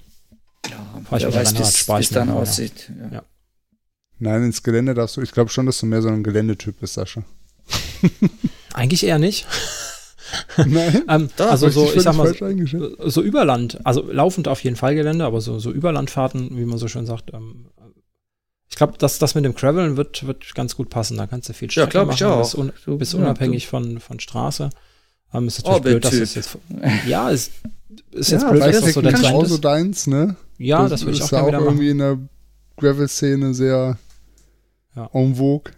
ja, 0.70 1.02
fahre 1.04 1.28
ich 1.28 1.36
weiß, 1.36 1.54
bis, 1.54 1.86
bis 1.86 2.10
dann 2.10 2.30
aussieht. 2.30 2.92
Ja. 3.00 3.10
ja. 3.12 3.24
Nein, 4.18 4.44
ins 4.44 4.64
Gelände 4.64 4.94
darfst 4.94 5.18
du, 5.18 5.22
ich 5.22 5.32
glaube 5.32 5.50
schon, 5.50 5.66
dass 5.66 5.80
du 5.80 5.86
mehr 5.86 6.02
so 6.02 6.08
ein 6.08 6.24
Geländetyp 6.24 6.80
bist, 6.80 6.94
Sascha. 6.94 7.24
Eigentlich 8.74 9.06
eher 9.06 9.20
nicht. 9.20 9.46
Nein, 10.58 11.04
ähm, 11.10 11.30
also 11.38 11.70
so, 11.70 11.92
ich 11.94 12.02
sag 12.02 12.16
mal, 12.16 12.34
so, 12.34 13.10
so 13.10 13.22
Überland, 13.22 13.80
also 13.86 14.02
laufend 14.12 14.48
auf 14.48 14.64
jeden 14.64 14.76
Fall 14.76 14.96
Gelände, 14.96 15.26
aber 15.26 15.42
so, 15.42 15.60
so 15.60 15.72
Überlandfahrten, 15.72 16.58
wie 16.58 16.66
man 16.66 16.78
so 16.78 16.88
schön 16.88 17.06
sagt, 17.06 17.34
ähm, 17.34 17.68
ich 18.70 18.76
glaube, 18.76 18.98
dass 18.98 19.20
das 19.20 19.36
mit 19.36 19.46
dem 19.46 19.54
Graveln 19.54 19.98
wird, 19.98 20.26
wird 20.26 20.54
ganz 20.56 20.76
gut 20.76 20.90
passen. 20.90 21.18
Da 21.18 21.28
kannst 21.28 21.50
du 21.50 21.54
viel 21.54 21.70
Strecke 21.70 21.98
ja, 21.98 22.06
machen. 22.06 22.16
Ich 22.16 22.24
auch. 22.26 22.40
Bist, 22.40 22.56
un, 22.56 22.72
du, 22.86 22.98
bist 22.98 23.14
unabhängig 23.16 23.64
ja, 23.64 23.70
von, 23.70 24.00
von 24.00 24.20
Straße. 24.20 24.70
Ähm, 25.34 25.48
ist 25.48 25.60
natürlich 25.60 25.80
oh, 25.80 25.82
blöd, 25.82 26.06
dass 26.06 26.14
es 26.14 26.36
jetzt. 26.36 26.58
Ja, 27.08 27.30
ist, 27.30 27.52
ist 28.12 28.32
jetzt 28.32 28.42
ja, 28.42 28.52
blöd, 28.52 28.64
dass 28.64 28.82
das 28.82 28.94
so 28.94 29.02
dein 29.02 29.16
Trend 29.16 29.44
ist. 29.44 29.64
deins, 29.64 30.08
ne? 30.08 30.36
Ja, 30.58 30.82
das, 30.84 30.92
das 30.92 31.06
würde 31.06 31.18
ich 31.18 31.24
auch, 31.24 31.30
gerne 31.30 31.58
auch 31.60 31.66
irgendwie 31.66 31.90
in 31.90 31.98
der 32.00 32.18
Gravel-Szene 32.78 33.54
sehr 33.54 33.98
ja. 34.96 35.10
en 35.14 35.36
vogue. 35.36 35.72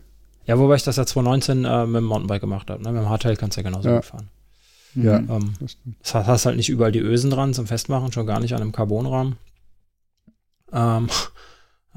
Ja, 0.46 0.58
wobei 0.58 0.76
ich 0.76 0.84
das 0.84 0.96
ja 0.96 1.06
2019 1.06 1.66
äh, 1.66 1.86
mit 1.86 1.98
dem 1.98 2.06
Mountainbike 2.06 2.42
gemacht 2.42 2.70
habe. 2.70 2.82
Ne? 2.82 2.92
Mit 2.92 3.02
dem 3.02 3.10
Hardtail 3.10 3.36
kannst 3.36 3.58
du 3.58 3.62
ja 3.62 3.70
genauso 3.70 3.90
ja. 3.90 4.02
fahren. 4.02 4.30
Ja. 4.96 5.18
Ähm, 5.18 5.54
das 6.02 6.14
hast 6.14 6.46
halt 6.46 6.58
nicht 6.58 6.70
überall 6.70 6.92
die 6.92 7.00
Ösen 7.00 7.30
dran 7.30 7.54
zum 7.54 7.68
Festmachen, 7.68 8.12
schon 8.12 8.26
gar 8.26 8.40
nicht 8.40 8.54
an 8.54 8.62
einem 8.62 8.72
Carbonrahmen. 8.72 9.36
Ähm, 10.72 11.08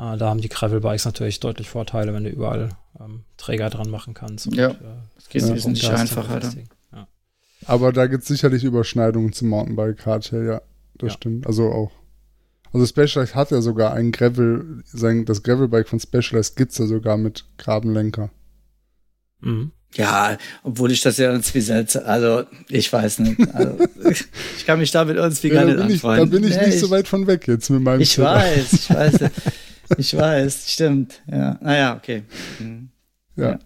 äh, 0.00 0.16
da 0.16 0.30
haben 0.30 0.40
die 0.40 0.48
Gravel-Bikes 0.48 1.04
natürlich 1.04 1.40
deutlich 1.40 1.68
Vorteile, 1.68 2.14
wenn 2.14 2.24
du 2.24 2.30
überall 2.30 2.70
ähm, 2.98 3.24
Träger 3.36 3.68
dran 3.68 3.90
machen 3.90 4.14
kannst. 4.14 4.46
Und, 4.46 4.56
ja, 4.56 4.70
äh, 4.70 4.76
das 5.14 5.28
geht 5.28 5.42
ja, 5.42 5.54
wesentlich 5.54 5.90
einfacher. 5.90 6.40
Ja. 6.92 7.06
Aber 7.66 7.92
da 7.92 8.06
gibt 8.06 8.22
es 8.22 8.28
sicherlich 8.28 8.64
Überschneidungen 8.64 9.32
zum 9.32 9.48
Mountainbike 9.48 10.06
Hardtail, 10.06 10.46
ja, 10.46 10.62
das 10.96 11.08
ja. 11.08 11.16
stimmt. 11.16 11.46
Also 11.46 11.70
auch. 11.70 11.92
Also 12.72 12.86
Specialized 12.86 13.34
hat 13.34 13.50
ja 13.50 13.60
sogar 13.60 13.92
ein 13.94 14.12
Gravel, 14.12 14.82
sein, 14.86 15.24
das 15.24 15.42
Gravelbike 15.42 15.88
von 15.88 16.00
Specialized 16.00 16.56
gibt 16.56 16.72
es 16.72 16.78
ja 16.78 16.86
sogar 16.86 17.18
mit 17.18 17.44
Grabenlenker. 17.58 18.30
Mhm. 19.40 19.72
Ja, 19.96 20.38
obwohl 20.62 20.92
ich 20.92 21.00
das 21.00 21.16
ja 21.16 21.32
irgendwie 21.32 21.60
seltsam, 21.60 22.04
also 22.06 22.44
ich 22.68 22.92
weiß 22.92 23.18
nicht. 23.18 23.40
Also, 23.52 23.76
ich 24.56 24.64
kann 24.64 24.78
mich 24.78 24.92
damit 24.92 25.16
irgendwie 25.16 25.48
ja, 25.48 25.54
gar 25.54 25.64
nicht 25.64 25.78
anfreunden. 25.80 26.30
Da 26.30 26.36
bin 26.36 26.48
ich 26.48 26.56
nee, 26.56 26.66
nicht 26.66 26.74
ich, 26.76 26.80
so 26.80 26.90
weit 26.90 27.08
von 27.08 27.26
weg 27.26 27.48
jetzt 27.48 27.70
mit 27.70 27.82
meinem 27.82 28.00
Ich 28.00 28.12
Zimmer. 28.12 28.36
weiß, 28.36 28.72
ich 28.72 28.88
weiß. 28.88 29.18
ich 29.96 30.16
weiß, 30.16 30.70
stimmt. 30.70 31.22
Ja. 31.30 31.58
Naja, 31.60 31.96
okay. 31.96 32.22
Mhm. 32.58 32.90
Ja. 33.36 33.50
ja. 33.50 33.58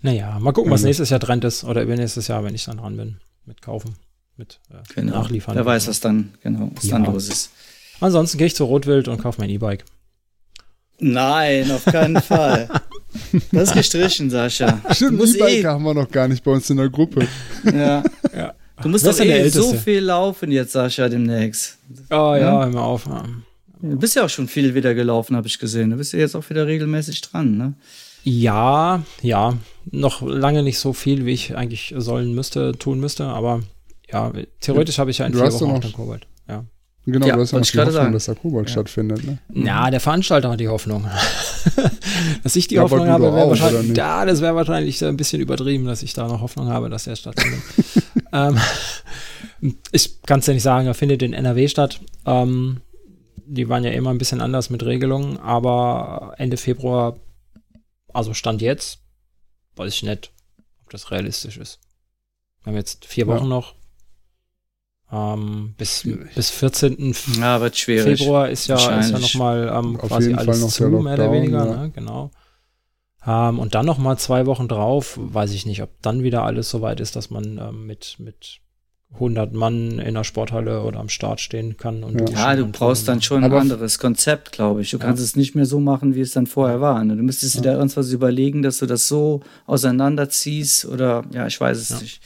Naja, 0.00 0.38
mal 0.38 0.52
gucken, 0.52 0.70
was 0.70 0.82
nächstes 0.82 1.10
Jahr 1.10 1.20
Trend 1.20 1.44
ist 1.44 1.64
oder 1.64 1.82
übernächstes 1.82 2.28
Jahr, 2.28 2.44
wenn 2.44 2.54
ich 2.54 2.64
dann 2.64 2.78
dran 2.78 2.96
bin, 2.96 3.16
mit 3.46 3.62
kaufen, 3.62 3.96
mit 4.36 4.60
äh, 4.70 4.76
genau. 4.94 5.20
nachliefern. 5.22 5.56
Wer 5.56 5.66
weiß, 5.66 5.88
was 5.88 6.00
dann, 6.00 6.34
genau, 6.40 6.70
was 6.74 6.84
ja. 6.84 6.98
dann 6.98 7.12
los 7.12 7.28
ist. 7.28 7.50
Ansonsten 8.00 8.38
gehe 8.38 8.46
ich 8.46 8.54
zu 8.54 8.64
Rotwild 8.64 9.08
und 9.08 9.20
kaufe 9.20 9.40
mein 9.40 9.50
E-Bike. 9.50 9.84
Nein, 11.00 11.70
auf 11.70 11.84
keinen 11.84 12.20
Fall. 12.22 12.68
Das 13.50 13.70
ist 13.70 13.74
gestrichen, 13.74 14.30
Sascha. 14.30 14.80
Stimmt, 14.92 15.20
E-Bike 15.20 15.64
eh 15.64 15.66
haben 15.66 15.82
wir 15.82 15.94
noch 15.94 16.10
gar 16.10 16.28
nicht 16.28 16.44
bei 16.44 16.52
uns 16.52 16.70
in 16.70 16.76
der 16.76 16.90
Gruppe. 16.90 17.26
Ja. 17.64 18.02
ja. 18.36 18.54
Du 18.80 18.88
musst 18.88 19.04
doch 19.04 19.18
eh 19.18 19.48
so 19.48 19.74
viel 19.74 20.00
laufen 20.00 20.52
jetzt, 20.52 20.72
Sascha, 20.72 21.08
demnächst. 21.08 21.78
Oh 22.10 22.14
ja, 22.14 22.38
ja? 22.38 22.60
hör 22.60 22.68
mal 22.68 22.82
auf. 22.82 23.08
Du 23.80 23.96
bist 23.96 24.16
ja 24.16 24.24
auch 24.24 24.28
schon 24.28 24.48
viel 24.48 24.74
wieder 24.74 24.94
gelaufen, 24.94 25.36
habe 25.36 25.46
ich 25.46 25.58
gesehen. 25.58 25.90
Du 25.90 25.96
bist 25.96 26.12
ja 26.12 26.18
jetzt 26.18 26.34
auch 26.34 26.48
wieder 26.50 26.66
regelmäßig 26.66 27.20
dran, 27.20 27.56
ne? 27.56 27.74
Ja, 28.24 29.02
ja. 29.22 29.56
Noch 29.90 30.22
lange 30.22 30.62
nicht 30.62 30.78
so 30.78 30.92
viel, 30.92 31.24
wie 31.24 31.32
ich 31.32 31.56
eigentlich 31.56 31.94
sollen 31.96 32.34
müsste, 32.34 32.72
tun 32.72 33.00
müsste, 33.00 33.26
aber 33.26 33.60
ja, 34.10 34.32
theoretisch 34.60 34.98
habe 34.98 35.10
ich 35.10 35.18
ja 35.18 35.26
in 35.26 35.32
du 35.32 35.38
vier 35.38 35.52
Wochen 35.52 35.70
auch 35.70 35.78
den 35.78 35.92
Kobold. 35.92 36.26
Ja. 36.48 36.64
Genau, 37.06 37.26
ja, 37.26 37.36
du 37.36 37.40
hast 37.40 37.52
ja 37.52 37.58
noch 37.58 37.66
die 37.66 37.78
Hoffnung, 37.78 37.94
sagen. 37.94 38.12
dass 38.12 38.24
der 38.26 38.34
Kobold 38.34 38.68
ja. 38.68 38.72
stattfindet, 38.72 39.24
ne? 39.24 39.38
Ja, 39.54 39.90
der 39.90 40.00
Veranstalter 40.00 40.50
hat 40.50 40.60
die 40.60 40.68
Hoffnung. 40.68 41.06
dass 42.42 42.56
ich 42.56 42.68
die 42.68 42.74
ja, 42.74 42.82
Hoffnung 42.82 43.08
habe, 43.08 43.32
wäre 43.32 43.48
wahrscheinlich, 43.48 43.96
ja, 43.96 44.26
das 44.26 44.42
wäre 44.42 44.54
wahrscheinlich 44.54 45.02
ein 45.04 45.16
bisschen 45.16 45.40
übertrieben, 45.40 45.86
dass 45.86 46.02
ich 46.02 46.12
da 46.12 46.26
noch 46.26 46.40
Hoffnung 46.40 46.68
habe, 46.68 46.90
dass 46.90 47.04
der 47.04 47.16
stattfindet. 47.16 47.62
ähm, 48.32 48.58
ich 49.92 50.22
kann 50.22 50.40
es 50.40 50.46
ja 50.46 50.52
nicht 50.52 50.62
sagen, 50.62 50.86
er 50.86 50.94
findet 50.94 51.22
in 51.22 51.32
NRW 51.32 51.68
statt. 51.68 52.00
Ähm, 52.26 52.80
die 53.46 53.68
waren 53.68 53.84
ja 53.84 53.90
immer 53.90 54.10
ein 54.10 54.18
bisschen 54.18 54.40
anders 54.40 54.70
mit 54.70 54.84
Regelungen, 54.84 55.38
aber 55.38 56.34
Ende 56.38 56.56
Februar, 56.56 57.18
also 58.12 58.34
Stand 58.34 58.62
jetzt, 58.62 59.00
weiß 59.76 59.92
ich 59.92 60.02
nicht, 60.02 60.32
ob 60.84 60.90
das 60.90 61.10
realistisch 61.10 61.58
ist. 61.58 61.80
Wir 62.62 62.72
haben 62.72 62.76
jetzt 62.76 63.04
vier 63.04 63.26
Wochen 63.26 63.44
ja. 63.44 63.48
noch. 63.48 63.74
Ähm, 65.10 65.74
bis, 65.78 66.06
bis 66.34 66.50
14. 66.50 67.14
Ja. 67.38 67.70
Februar 67.70 68.50
ist 68.50 68.66
ja, 68.66 68.98
ist 68.98 69.10
ja 69.10 69.18
nochmal 69.18 69.72
ähm, 69.74 69.96
quasi 69.96 70.34
alles 70.34 70.68
zu, 70.68 70.88
mehr 70.88 71.14
oder 71.14 71.32
weniger, 71.32 71.66
ja. 71.66 71.76
ne? 71.84 71.90
genau. 71.90 72.30
Ähm, 73.26 73.58
und 73.58 73.74
dann 73.74 73.86
nochmal 73.86 74.18
zwei 74.18 74.46
Wochen 74.46 74.68
drauf, 74.68 75.18
weiß 75.20 75.52
ich 75.52 75.66
nicht, 75.66 75.82
ob 75.82 75.90
dann 76.02 76.22
wieder 76.22 76.44
alles 76.44 76.68
so 76.70 76.82
weit 76.82 77.00
ist, 77.00 77.16
dass 77.16 77.30
man 77.30 77.58
ähm, 77.58 77.86
mit, 77.86 78.16
mit 78.18 78.60
100 79.14 79.52
Mann 79.52 79.98
in 79.98 80.14
der 80.14 80.24
Sporthalle 80.24 80.82
oder 80.82 81.00
am 81.00 81.08
Start 81.08 81.40
stehen 81.40 81.76
kann. 81.76 82.04
Und 82.04 82.30
ja, 82.30 82.54
du 82.54 82.66
brauchst 82.66 83.08
dann 83.08 83.22
schon 83.22 83.42
ein 83.42 83.52
anderes 83.52 83.98
Konzept, 83.98 84.52
glaube 84.52 84.82
ich. 84.82 84.90
Du 84.90 84.98
ja. 84.98 85.04
kannst 85.04 85.22
es 85.22 85.34
nicht 85.34 85.54
mehr 85.54 85.66
so 85.66 85.80
machen, 85.80 86.14
wie 86.14 86.20
es 86.20 86.32
dann 86.32 86.46
vorher 86.46 86.80
war. 86.80 87.02
Ne? 87.02 87.16
Du 87.16 87.22
müsstest 87.22 87.56
ja. 87.56 87.62
dir 87.62 87.68
da 87.70 87.76
irgendwas 87.78 88.12
überlegen, 88.12 88.62
dass 88.62 88.78
du 88.78 88.86
das 88.86 89.08
so 89.08 89.40
auseinanderziehst 89.66 90.84
oder 90.84 91.24
ja, 91.32 91.46
ich 91.46 91.60
weiß 91.60 91.78
es 91.78 91.88
ja. 91.90 91.98
nicht. 92.00 92.20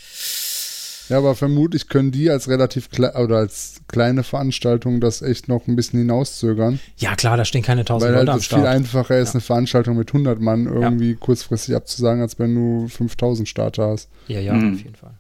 Ja, 1.09 1.19
aber 1.19 1.35
vermutlich 1.35 1.89
können 1.89 2.11
die 2.11 2.31
als 2.31 2.49
relativ 2.49 2.89
oder 2.99 3.37
als 3.37 3.83
kleine 3.89 4.23
Veranstaltung 4.23 5.01
das 5.01 5.21
echt 5.21 5.49
noch 5.49 5.67
ein 5.67 5.77
bisschen 5.77 5.99
hinauszögern. 5.99 6.81
Ja, 6.97 7.17
klar, 7.17 7.37
da 7.37 7.45
stehen 7.45 7.63
keine 7.63 7.85
tausend 7.85 8.11
Leute 8.13 8.19
halt 8.19 8.29
am 8.31 8.41
Start. 8.41 8.63
Weil 8.63 8.69
es 8.69 8.71
viel 8.71 8.77
einfacher 8.77 9.19
ist, 9.19 9.35
eine 9.35 9.41
Veranstaltung 9.41 9.97
mit 9.97 10.09
100 10.09 10.41
Mann 10.41 10.67
irgendwie 10.67 11.15
kurzfristig 11.15 11.75
abzusagen, 11.75 12.23
als 12.23 12.39
wenn 12.39 12.55
du 12.55 12.89
5000 12.89 13.49
Starter 13.49 13.89
hast. 13.89 14.09
Ja, 14.29 14.41
ja, 14.41 14.55
mhm. 14.55 14.75
auf 14.75 14.79
jeden 14.81 14.95
Fall. 14.95 15.15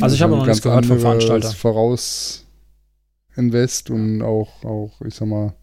Also 0.00 0.14
ich 0.14 0.22
habe 0.22 0.36
noch 0.36 0.46
nichts 0.46 0.62
gehört 0.62 0.86
vom 0.86 1.00
Veranstalter. 1.00 1.50
Voraus 1.50 2.46
Invest 3.36 3.90
und 3.90 4.22
auch, 4.22 4.64
auch, 4.64 5.00
ich 5.04 5.14
sag 5.14 5.28
mal, 5.28 5.54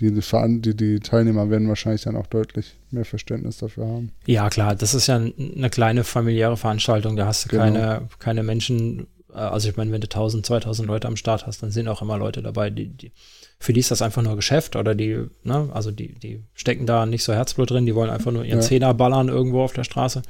die, 0.00 0.12
die, 0.60 0.76
die 0.76 1.00
Teilnehmer 1.00 1.50
werden 1.50 1.68
wahrscheinlich 1.68 2.02
dann 2.02 2.16
auch 2.16 2.26
deutlich 2.26 2.74
mehr 2.90 3.04
Verständnis 3.04 3.58
dafür 3.58 3.86
haben. 3.86 4.12
Ja, 4.26 4.48
klar, 4.50 4.74
das 4.74 4.94
ist 4.94 5.06
ja 5.06 5.16
eine 5.16 5.70
kleine 5.70 6.02
familiäre 6.02 6.56
Veranstaltung, 6.56 7.16
da 7.16 7.26
hast 7.26 7.44
du 7.44 7.48
genau. 7.50 7.62
keine, 7.62 8.08
keine 8.18 8.42
Menschen, 8.42 9.06
äh, 9.32 9.36
also 9.36 9.68
ich 9.68 9.76
meine, 9.76 9.92
wenn 9.92 10.00
du 10.00 10.06
1000, 10.06 10.46
2000 10.46 10.88
Leute 10.88 11.06
am 11.06 11.16
Start 11.16 11.46
hast, 11.46 11.62
dann 11.62 11.70
sind 11.70 11.86
auch 11.86 12.02
immer 12.02 12.18
Leute 12.18 12.42
dabei, 12.42 12.70
die, 12.70 12.88
die 12.88 13.12
für 13.60 13.72
die 13.72 13.80
ist 13.80 13.90
das 13.90 14.02
einfach 14.02 14.22
nur 14.22 14.36
Geschäft 14.36 14.74
oder 14.74 14.94
die, 14.94 15.26
ne, 15.44 15.70
also 15.72 15.90
die, 15.90 16.14
die 16.14 16.42
stecken 16.54 16.86
da 16.86 17.06
nicht 17.06 17.22
so 17.22 17.32
Herzblut 17.32 17.70
drin, 17.70 17.86
die 17.86 17.94
wollen 17.94 18.10
einfach 18.10 18.32
nur 18.32 18.44
ihren 18.44 18.60
ja. 18.60 18.66
Zehner 18.66 18.94
ballern 18.94 19.28
irgendwo 19.28 19.62
auf 19.62 19.72
der 19.72 19.84
Straße. 19.84 20.22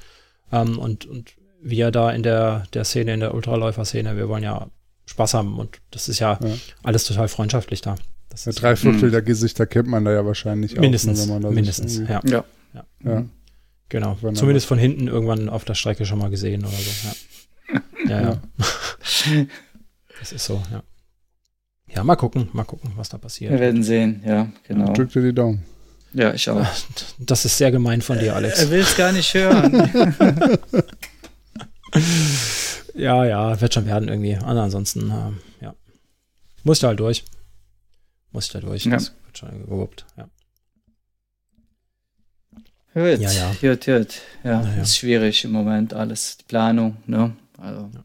Ähm, 0.53 0.79
und, 0.79 1.07
und 1.07 1.35
wir 1.65 1.91
da 1.91 2.11
in 2.13 2.23
der, 2.23 2.65
der 2.75 2.85
Szene, 2.85 3.15
in 3.15 3.21
der 3.21 3.35
Ultraläufer-Szene, 3.35 4.17
wir 4.17 4.29
wollen 4.29 4.43
ja 4.43 4.69
Spaß 5.07 5.35
haben 5.35 5.59
und 5.59 5.81
das 5.91 6.09
ist 6.09 6.19
ja, 6.19 6.39
ja. 6.43 6.55
alles 6.83 7.05
total 7.05 7.29
freundschaftlich 7.29 7.81
da. 7.81 7.97
Das 8.29 8.45
ja, 8.45 8.53
drei 8.53 8.77
Viertel 8.77 9.11
der 9.11 9.23
Gesichter 9.23 9.67
kennt 9.67 9.89
man 9.89 10.05
da 10.05 10.13
ja 10.13 10.27
wahrscheinlich 10.27 10.77
mindestens, 10.77 11.29
auch. 11.31 11.39
Ne, 11.39 11.51
mindestens, 11.51 11.99
ja. 11.99 12.21
Ja. 12.25 12.45
ja. 12.75 12.85
ja. 13.05 13.25
Genau. 13.89 14.17
Zumindest 14.35 14.67
von 14.67 14.79
hinten 14.79 15.09
irgendwann 15.09 15.49
auf 15.49 15.65
der 15.65 15.75
Strecke 15.75 16.05
schon 16.05 16.19
mal 16.19 16.31
gesehen 16.31 16.65
oder 16.65 16.73
so. 16.73 17.09
Ja, 18.09 18.21
ja. 18.21 18.21
ja. 18.23 18.41
das 20.21 20.33
ist 20.33 20.45
so, 20.45 20.63
ja. 20.71 20.83
Ja, 21.95 22.03
mal 22.03 22.17
gucken, 22.17 22.49
mal 22.53 22.65
gucken, 22.65 22.93
was 22.97 23.09
da 23.09 23.19
passiert. 23.19 23.53
Wir 23.53 23.61
werden 23.61 23.85
sehen, 23.85 24.23
ja, 24.27 24.49
genau. 24.67 24.93
Drück 24.95 25.13
dir 25.13 25.23
die 25.23 25.35
Daumen. 25.35 25.65
Ja, 26.13 26.33
ich 26.35 26.49
auch. 26.51 26.67
Das 27.19 27.45
ist 27.45 27.57
sehr 27.57 27.71
gemein 27.71 28.03
von 28.03 28.19
dir, 28.19 28.35
Alex. 28.35 28.59
Er 28.59 28.71
will 28.71 28.81
es 28.81 28.97
gar 28.97 29.13
nicht 29.13 29.33
hören. 29.33 29.89
ja, 32.95 33.25
ja, 33.25 33.61
wird 33.61 33.75
schon 33.75 33.87
werden 33.87 34.09
irgendwie. 34.09 34.37
ansonsten, 34.37 35.11
äh, 35.11 35.65
ja. 35.65 35.75
Muss 36.63 36.81
da 36.81 36.89
halt 36.89 37.01
durch. 37.01 37.25
Muss 38.33 38.47
ich 38.47 38.53
da 38.53 38.61
durch. 38.61 38.85
Ja. 38.85 38.93
Das 38.93 39.13
wird 39.25 39.39
schon 39.39 39.67
gewuppt, 39.67 40.07
ja. 40.17 40.29
Hört, 42.95 43.21
ja, 43.21 43.31
ja. 43.33 43.53
hört, 43.61 43.87
hört. 43.89 44.23
Ja, 44.45 44.63
ja, 44.63 44.83
ist 44.83 44.97
schwierig 44.97 45.45
im 45.45 45.51
Moment 45.51 45.95
alles. 45.95 46.37
Die 46.37 46.45
Planung, 46.45 46.97
ne? 47.07 47.35
Also. 47.59 47.91
Ja. 47.93 48.05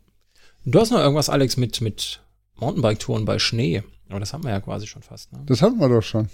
Du 0.65 0.79
hast 0.79 0.89
noch 0.91 0.99
irgendwas, 0.99 1.29
Alex, 1.29 1.57
mit, 1.57 1.79
mit 1.81 2.21
Mountainbike-Touren 2.55 3.23
bei 3.23 3.37
Schnee. 3.37 3.83
Aber 4.09 4.19
das 4.19 4.33
haben 4.33 4.43
wir 4.43 4.49
ja 4.49 4.59
quasi 4.59 4.87
schon 4.87 5.03
fast, 5.03 5.31
ne? 5.31 5.43
Das 5.45 5.61
hatten 5.61 5.79
wir 5.79 5.89
doch 5.89 6.01
schon. 6.01 6.27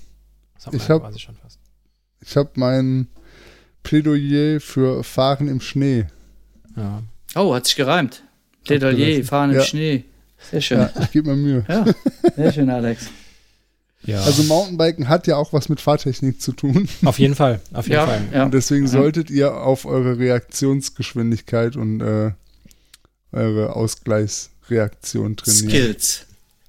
Das 0.53 0.68
haben 0.68 0.74
wir 0.74 0.82
ich 0.82 0.88
ja 0.88 0.95
hab, 0.95 1.01
quasi 1.01 1.20
schon 1.20 1.36
fast. 1.36 1.60
Ich 2.22 2.38
habe 2.38 2.51
mein 2.56 3.10
Plädoyer 3.84 4.62
für 4.62 5.03
Fahren 5.03 5.49
im 5.49 5.60
Schnee. 5.60 6.08
Ja. 6.78 7.03
Oh, 7.36 7.53
hat 7.53 7.65
sich 7.65 7.75
gereimt. 7.75 8.23
Plädoyer, 8.63 9.23
Fahren 9.23 9.53
im 9.53 9.61
Schnee. 9.61 10.05
Sehr 10.51 10.61
schön. 10.61 10.79
Ja, 10.79 10.91
ich 11.01 11.11
gebe 11.11 11.29
mir 11.29 11.36
Mühe. 11.36 11.65
Ja, 11.67 11.86
sehr 12.36 12.51
schön, 12.51 12.69
Alex. 12.69 13.07
Ja. 14.03 14.21
Also 14.21 14.43
Mountainbiken 14.43 15.09
hat 15.09 15.25
ja 15.27 15.36
auch 15.36 15.51
was 15.51 15.67
mit 15.67 15.81
Fahrtechnik 15.81 16.39
zu 16.39 16.51
tun. 16.51 16.88
Auf 17.03 17.17
jeden 17.17 17.36
Fall, 17.36 17.59
auf 17.73 17.88
jeden 17.88 17.95
ja, 17.95 18.05
Fall. 18.05 18.21
Ja. 18.31 18.43
Und 18.45 18.53
deswegen 18.53 18.88
solltet 18.88 19.31
ihr 19.31 19.55
auf 19.57 19.86
eure 19.86 20.19
Reaktionsgeschwindigkeit 20.19 21.75
und 21.75 22.01
äh, 22.01 22.31
eure 23.31 23.75
Ausgleichsreaktion 23.75 25.38
trainieren. 25.38 25.69
Skills. 25.69 26.25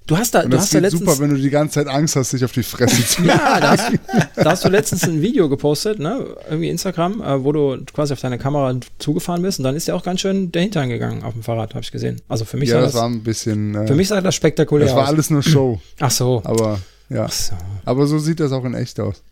Du 0.06 0.16
hast 0.16 0.34
da, 0.34 0.42
und 0.42 0.52
du 0.52 0.56
hast 0.56 0.72
da 0.72 0.78
letztens. 0.78 1.00
super, 1.00 1.18
wenn 1.18 1.30
du 1.30 1.36
die 1.36 1.50
ganze 1.50 1.74
Zeit 1.74 1.88
Angst 1.88 2.14
hast, 2.14 2.32
dich 2.32 2.44
auf 2.44 2.52
die 2.52 2.62
Fresse 2.62 3.04
zu 3.04 3.22
Ja, 3.24 3.58
da 3.58 3.70
hast, 3.70 3.92
da 4.36 4.50
hast, 4.52 4.64
du 4.64 4.68
letztens 4.68 5.02
ein 5.02 5.20
Video 5.20 5.48
gepostet, 5.48 5.98
ne? 5.98 6.36
Irgendwie 6.48 6.68
Instagram, 6.68 7.20
äh, 7.20 7.42
wo 7.42 7.50
du 7.50 7.84
quasi 7.92 8.12
auf 8.12 8.20
deine 8.20 8.38
Kamera 8.38 8.78
zugefahren 8.98 9.42
bist 9.42 9.58
und 9.58 9.64
dann 9.64 9.74
ist 9.74 9.88
der 9.88 9.96
auch 9.96 10.04
ganz 10.04 10.20
schön 10.20 10.52
dahinter 10.52 10.86
gegangen 10.86 11.24
auf 11.24 11.32
dem 11.32 11.42
Fahrrad, 11.42 11.74
habe 11.74 11.82
ich 11.82 11.90
gesehen. 11.90 12.22
Also 12.28 12.44
für 12.44 12.56
mich 12.56 12.68
ja, 12.68 12.80
das, 12.80 12.92
das 12.92 13.02
war 13.02 13.08
ein 13.08 13.24
bisschen. 13.24 13.74
Äh, 13.74 13.86
für 13.88 13.96
mich 13.96 14.06
sah 14.06 14.20
das 14.20 14.36
spektakulär 14.36 14.86
aus. 14.86 14.90
Das 14.90 14.96
war 14.96 15.04
aus. 15.04 15.10
alles 15.10 15.30
nur 15.30 15.42
Show. 15.42 15.80
Ach 15.98 16.10
so. 16.12 16.40
Aber 16.44 16.80
ja. 17.08 17.28
So. 17.28 17.54
Aber 17.84 18.06
so 18.06 18.20
sieht 18.20 18.38
das 18.38 18.52
auch 18.52 18.64
in 18.64 18.74
echt 18.74 19.00
aus. 19.00 19.24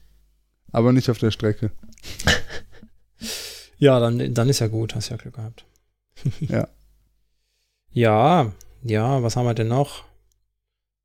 Aber 0.72 0.93
nicht 0.93 1.09
auf 1.09 1.18
der 1.18 1.31
Strecke. 1.31 1.70
ja, 3.79 4.01
dann, 4.01 4.35
dann 4.35 4.49
ist 4.49 4.59
ja 4.59 4.66
gut, 4.66 4.97
hast 4.97 5.11
ja 5.11 5.16
Glück 5.16 5.35
gehabt. 5.35 5.64
ja. 6.41 6.68
Ja, 7.97 8.51
ja, 8.83 9.22
was 9.22 9.37
haben 9.37 9.47
wir 9.47 9.55
denn 9.55 9.68
noch? 9.68 10.03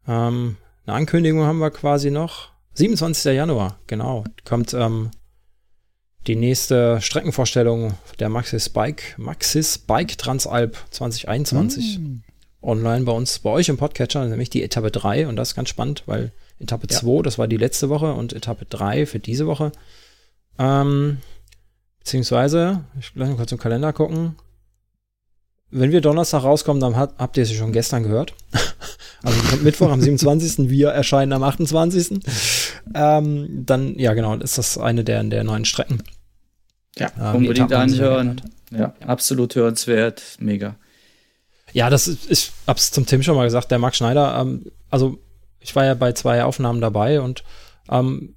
Ähm, 0.07 0.57
eine 0.85 0.95
Ankündigung 0.95 1.43
haben 1.43 1.59
wir 1.59 1.71
quasi 1.71 2.11
noch. 2.11 2.51
27. 2.73 3.33
Januar, 3.33 3.79
genau. 3.87 4.23
Kommt 4.45 4.73
ähm, 4.73 5.11
die 6.27 6.35
nächste 6.35 7.01
Streckenvorstellung 7.01 7.93
der 8.19 8.29
Maxis 8.29 8.69
Bike, 8.69 9.15
Maxis 9.17 9.77
Bike 9.77 10.17
Transalp 10.17 10.77
2021. 10.91 11.99
Mm. 11.99 12.17
Online 12.61 13.05
bei 13.05 13.11
uns, 13.11 13.39
bei 13.39 13.49
euch 13.49 13.69
im 13.69 13.77
Podcatcher, 13.77 14.25
nämlich 14.25 14.49
die 14.49 14.63
Etappe 14.63 14.91
3. 14.91 15.27
Und 15.27 15.35
das 15.35 15.49
ist 15.49 15.55
ganz 15.55 15.69
spannend, 15.69 16.03
weil 16.07 16.31
Etappe 16.59 16.87
2, 16.87 17.15
ja. 17.15 17.21
das 17.21 17.37
war 17.37 17.47
die 17.47 17.57
letzte 17.57 17.89
Woche, 17.89 18.13
und 18.13 18.33
Etappe 18.33 18.65
3 18.65 19.05
für 19.05 19.19
diese 19.19 19.47
Woche. 19.47 19.71
Ähm, 20.57 21.17
beziehungsweise, 21.99 22.83
ich 22.99 23.15
will 23.15 23.27
mal 23.27 23.35
kurz 23.35 23.51
im 23.51 23.57
Kalender 23.57 23.93
gucken. 23.93 24.35
Wenn 25.71 25.91
wir 25.91 26.01
Donnerstag 26.01 26.43
rauskommen, 26.43 26.81
dann 26.81 26.95
hat, 26.95 27.13
habt 27.17 27.37
ihr 27.37 27.45
sie 27.45 27.55
schon 27.55 27.71
gestern 27.71 28.03
gehört. 28.03 28.33
also 29.23 29.57
Mittwoch 29.57 29.91
am 29.91 30.01
27. 30.01 30.69
Wir 30.69 30.89
erscheinen 30.89 31.33
am 31.33 31.43
28. 31.43 32.19
Ähm, 32.95 33.65
dann, 33.65 33.97
ja 33.99 34.13
genau, 34.13 34.35
ist 34.35 34.57
das 34.57 34.77
eine 34.77 35.03
der, 35.03 35.23
der 35.23 35.43
neuen 35.43 35.65
Strecken. 35.65 36.01
Ja, 36.97 37.11
ähm, 37.19 37.35
unbedingt 37.35 37.71
anhören. 37.71 38.41
Ja, 38.71 38.93
absolut 39.05 39.55
hörenswert. 39.55 40.23
Mega. 40.39 40.75
Ja, 41.71 41.89
das 41.91 42.07
ist, 42.07 42.31
ich 42.31 42.51
hab's 42.65 42.91
zum 42.91 43.05
Tim 43.05 43.21
schon 43.21 43.35
mal 43.35 43.45
gesagt, 43.45 43.69
der 43.69 43.77
Marc 43.77 43.95
Schneider, 43.95 44.39
ähm, 44.39 44.71
also 44.89 45.19
ich 45.59 45.75
war 45.75 45.85
ja 45.85 45.93
bei 45.93 46.13
zwei 46.13 46.43
Aufnahmen 46.43 46.81
dabei 46.81 47.21
und 47.21 47.43
ähm, 47.89 48.35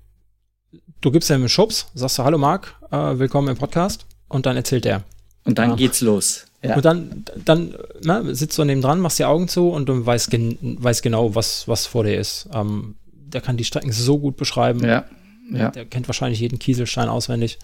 du 1.01 1.11
gibst 1.11 1.30
ihm 1.30 1.37
einen 1.37 1.49
Schubs, 1.49 1.89
sagst 1.95 2.18
du, 2.18 2.24
hallo 2.24 2.37
Marc, 2.37 2.74
äh, 2.91 3.18
willkommen 3.18 3.49
im 3.49 3.57
Podcast 3.57 4.07
und 4.28 4.45
dann 4.45 4.57
erzählt 4.57 4.85
er. 4.85 5.03
Und 5.45 5.59
dann 5.59 5.70
ja. 5.70 5.76
geht's 5.76 6.03
los. 6.03 6.47
Ja. 6.63 6.77
Und 6.77 6.85
dann, 6.85 7.25
dann 7.45 7.75
na, 8.03 8.23
sitzt 8.35 8.57
du 8.57 8.65
neben 8.65 8.83
dran, 8.83 9.01
machst 9.01 9.19
die 9.19 9.25
Augen 9.25 9.49
zu 9.49 9.71
und 9.71 9.89
du 9.89 10.07
weißt, 10.07 10.31
gen 10.31 10.57
weißt 10.61 11.03
genau, 11.03 11.35
was, 11.35 11.67
was 11.67 11.87
vor 11.87 12.05
dir 12.05 12.17
ist. 12.17 12.49
Ähm, 12.55 12.95
der 13.13 13.41
kann 13.41 13.57
die 13.57 13.65
Strecken 13.65 13.93
so 13.93 14.19
gut 14.19 14.37
beschreiben. 14.37 14.85
Ja. 14.85 15.05
ja. 15.53 15.71
Der 15.71 15.87
kennt 15.87 16.09
wahrscheinlich 16.09 16.41
jeden 16.41 16.59
Kieselstein 16.61 17.09
auswendig 17.09 17.59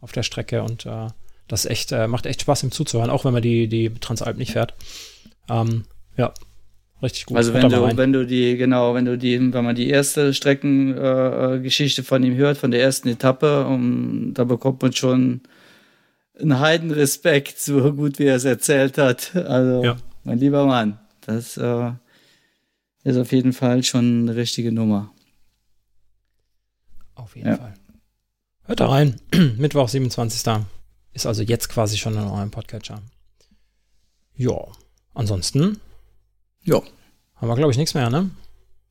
auf 0.00 0.12
der 0.12 0.24
Strecke 0.24 0.62
und 0.62 0.86
äh, 0.86 1.08
das 1.46 1.66
echt, 1.66 1.92
äh, 1.92 2.08
macht 2.08 2.26
echt 2.26 2.40
Spaß, 2.42 2.64
ihm 2.64 2.72
zuzuhören, 2.72 3.10
auch 3.10 3.24
wenn 3.24 3.32
man 3.32 3.42
die, 3.42 3.68
die 3.68 3.90
Transalp 3.90 4.36
nicht 4.36 4.52
fährt. 4.52 4.74
Ähm, 5.48 5.84
ja, 6.16 6.32
richtig 7.02 7.26
gut. 7.26 7.36
Also 7.36 7.54
wenn 7.54 7.68
du, 7.68 7.96
wenn 7.96 8.12
du 8.12 8.26
die, 8.26 8.56
genau, 8.56 8.94
wenn 8.94 9.04
du 9.04 9.16
die, 9.16 9.52
wenn 9.52 9.64
man 9.64 9.76
die 9.76 9.90
erste 9.90 10.34
Streckengeschichte 10.34 12.00
äh, 12.00 12.04
von 12.04 12.22
ihm 12.22 12.34
hört, 12.36 12.58
von 12.58 12.70
der 12.70 12.82
ersten 12.82 13.08
Etappe, 13.08 13.66
um, 13.66 14.32
da 14.34 14.44
bekommt 14.44 14.82
man 14.82 14.92
schon 14.92 15.42
einen 16.40 16.60
Heidenrespekt, 16.60 17.58
so 17.60 17.92
gut 17.92 18.18
wie 18.18 18.26
er 18.26 18.36
es 18.36 18.44
erzählt 18.44 18.98
hat. 18.98 19.34
Also, 19.34 19.84
ja. 19.84 19.96
mein 20.24 20.38
lieber 20.38 20.66
Mann, 20.66 20.98
das 21.22 21.56
äh, 21.56 21.92
ist 23.04 23.16
auf 23.16 23.32
jeden 23.32 23.52
Fall 23.52 23.82
schon 23.82 24.28
eine 24.28 24.36
richtige 24.36 24.72
Nummer. 24.72 25.12
Auf 27.14 27.36
jeden 27.36 27.48
ja. 27.48 27.56
Fall. 27.56 27.74
Hört 28.64 28.80
da 28.80 28.88
rein. 28.88 29.20
Mittwoch, 29.58 29.88
27. 29.88 30.64
Ist 31.12 31.26
also 31.26 31.42
jetzt 31.42 31.68
quasi 31.68 31.98
schon 31.98 32.14
in 32.14 32.20
eurem 32.20 32.50
Podcatcher. 32.50 33.02
Ja. 34.36 34.56
Ansonsten. 35.12 35.80
Ja. 36.62 36.80
Haben 37.36 37.48
wir, 37.48 37.56
glaube 37.56 37.72
ich, 37.72 37.78
nichts 37.78 37.94
mehr, 37.94 38.10
ne? 38.10 38.30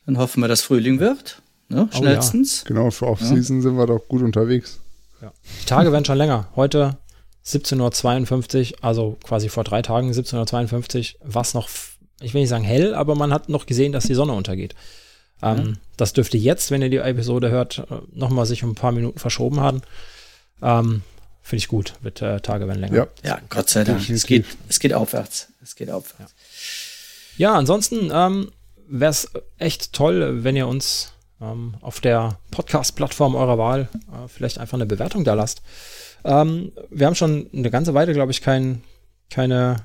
Dann 0.05 0.17
hoffen 0.17 0.41
wir, 0.41 0.47
dass 0.47 0.61
Frühling 0.61 0.99
wird. 0.99 1.41
Ne? 1.69 1.87
Schnellstens. 1.91 2.63
Oh, 2.65 2.69
ja. 2.69 2.75
Genau, 2.75 2.91
für 2.91 3.07
Off-Season 3.07 3.57
ja. 3.57 3.61
sind 3.61 3.77
wir 3.77 3.85
doch 3.85 4.07
gut 4.07 4.21
unterwegs. 4.21 4.79
Ja. 5.21 5.31
Die 5.61 5.65
Tage 5.65 5.91
werden 5.91 6.05
schon 6.05 6.17
länger. 6.17 6.47
Heute 6.55 6.97
17.52 7.45 8.73
Uhr, 8.73 8.77
also 8.83 9.17
quasi 9.23 9.49
vor 9.49 9.63
drei 9.63 9.81
Tagen 9.81 10.11
17.52 10.11 11.15
Uhr, 11.15 11.33
war 11.33 11.41
es 11.41 11.53
noch, 11.53 11.69
ich 12.21 12.33
will 12.33 12.41
nicht 12.41 12.49
sagen 12.49 12.63
hell, 12.63 12.93
aber 12.93 13.15
man 13.15 13.33
hat 13.33 13.49
noch 13.49 13.65
gesehen, 13.65 13.91
dass 13.91 14.05
die 14.05 14.13
Sonne 14.13 14.33
untergeht. 14.33 14.75
Ähm, 15.41 15.57
mhm. 15.57 15.77
Das 15.97 16.13
dürfte 16.13 16.37
jetzt, 16.37 16.71
wenn 16.71 16.81
ihr 16.81 16.89
die 16.89 16.97
Episode 16.97 17.49
hört, 17.49 17.87
nochmal 18.13 18.45
sich 18.45 18.63
um 18.63 18.71
ein 18.71 18.75
paar 18.75 18.91
Minuten 18.91 19.19
verschoben 19.19 19.59
haben. 19.59 19.81
Ähm, 20.61 21.01
Finde 21.41 21.61
ich 21.61 21.67
gut, 21.67 21.93
wird 22.01 22.21
äh, 22.21 22.41
Tage 22.41 22.67
werden 22.67 22.79
länger. 22.79 22.95
Ja, 22.95 23.07
ja 23.23 23.41
Gott 23.49 23.69
sei 23.69 23.83
Dank. 23.83 24.07
Es 24.09 24.27
geht, 24.27 24.45
es 24.67 24.79
geht 24.79 24.93
aufwärts. 24.93 25.47
Es 25.63 25.75
geht 25.75 25.89
aufwärts. 25.89 26.35
Ja, 27.37 27.51
ja 27.51 27.57
ansonsten 27.57 28.11
ähm, 28.13 28.51
wäre 28.87 29.09
es 29.09 29.31
echt 29.57 29.93
toll, 29.93 30.43
wenn 30.43 30.55
ihr 30.55 30.67
uns 30.67 31.13
ähm, 31.41 31.73
auf 31.81 32.01
der 32.01 32.37
Podcast-Plattform 32.51 33.33
eurer 33.35 33.57
Wahl 33.57 33.89
äh, 34.11 34.27
vielleicht 34.27 34.59
einfach 34.59 34.75
eine 34.75 34.85
Bewertung 34.85 35.23
da 35.23 35.33
lasst. 35.33 35.61
Ähm, 36.23 36.71
wir 36.89 37.07
haben 37.07 37.15
schon 37.15 37.49
eine 37.53 37.69
ganze 37.69 37.93
Weile, 37.93 38.13
glaube 38.13 38.31
ich, 38.31 38.41
kein, 38.41 38.81
keine, 39.29 39.77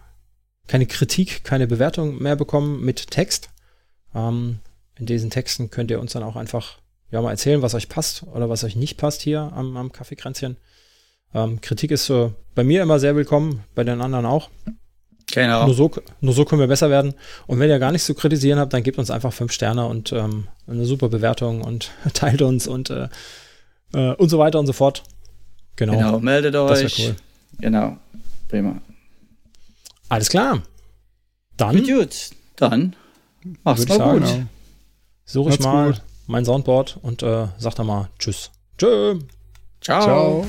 keine 0.67 0.87
Kritik, 0.87 1.45
keine 1.45 1.67
Bewertung 1.67 2.23
mehr 2.23 2.37
bekommen 2.37 2.85
mit 2.85 3.11
Text. 3.11 3.51
Ähm, 4.15 4.61
in 4.97 5.07
diesen 5.07 5.31
Texten 5.31 5.71
könnt 5.71 5.91
ihr 5.91 6.01
uns 6.01 6.13
dann 6.13 6.23
auch 6.23 6.37
einfach 6.37 6.79
ja, 7.11 7.21
mal 7.21 7.31
erzählen, 7.31 7.63
was 7.63 7.75
euch 7.75 7.89
passt 7.89 8.25
oder 8.35 8.49
was 8.49 8.65
euch 8.65 8.77
nicht 8.77 8.97
passt 8.97 9.23
hier 9.23 9.53
am, 9.55 9.77
am 9.77 9.93
Kaffeekränzchen. 9.93 10.57
Ähm, 11.35 11.61
Kritik 11.61 11.91
ist 11.91 12.11
äh, 12.11 12.31
bei 12.55 12.65
mir 12.65 12.83
immer 12.83 12.99
sehr 12.99 13.17
willkommen, 13.17 13.65
bei 13.75 13.85
den 13.85 14.01
anderen 14.01 14.27
auch. 14.27 14.51
Genau. 15.33 15.67
Nur 15.67 15.75
so, 15.75 15.91
nur 16.21 16.35
so 16.35 16.45
können 16.45 16.61
wir 16.61 16.69
besser 16.69 16.91
werden. 16.91 17.15
Und 17.47 17.59
wenn 17.59 17.71
ihr 17.71 17.79
gar 17.79 17.93
nichts 17.93 18.07
zu 18.07 18.15
kritisieren 18.15 18.59
habt, 18.59 18.73
dann 18.73 18.83
gebt 18.83 18.99
uns 18.99 19.11
einfach 19.11 19.33
fünf 19.33 19.53
Sterne 19.53 19.87
und 19.87 20.13
ähm, 20.13 20.49
eine 20.67 20.85
super 20.85 21.09
Bewertung 21.09 21.63
und 21.63 21.91
teilt 22.15 22.43
uns 22.43 22.67
und, 22.67 22.91
äh, 22.91 23.09
äh, 23.95 24.15
und 24.15 24.29
so 24.29 24.39
weiter 24.39 24.59
und 24.61 24.67
so 24.67 24.73
fort. 24.73 25.03
Genau. 25.77 25.93
Genau, 25.93 26.21
meldet 26.21 26.55
euch. 26.55 26.99
Cool. 26.99 27.17
Genau. 27.61 27.97
Prima. 28.49 28.81
Alles 30.09 30.29
klar. 30.29 30.63
Dann. 31.57 31.77
Gut, 31.77 31.87
gut. 31.87 32.31
Dann 32.57 32.97
mach's 33.65 33.89
mal 33.89 33.99
sagen, 33.99 34.21
gut. 34.21 34.29
Genau. 34.29 34.47
Suche 35.25 35.51
ich 35.51 35.61
mal 35.61 35.93
gut. 35.93 36.03
mein 36.27 36.45
Soundboard 36.45 36.99
und 37.03 37.23
äh, 37.23 37.49
sag 37.59 37.75
dann 37.75 37.87
mal 37.87 38.11
Tschüss. 38.19 38.51
Tschö. 38.79 39.19
Ciao. 39.81 40.03
Ciao. 40.03 40.47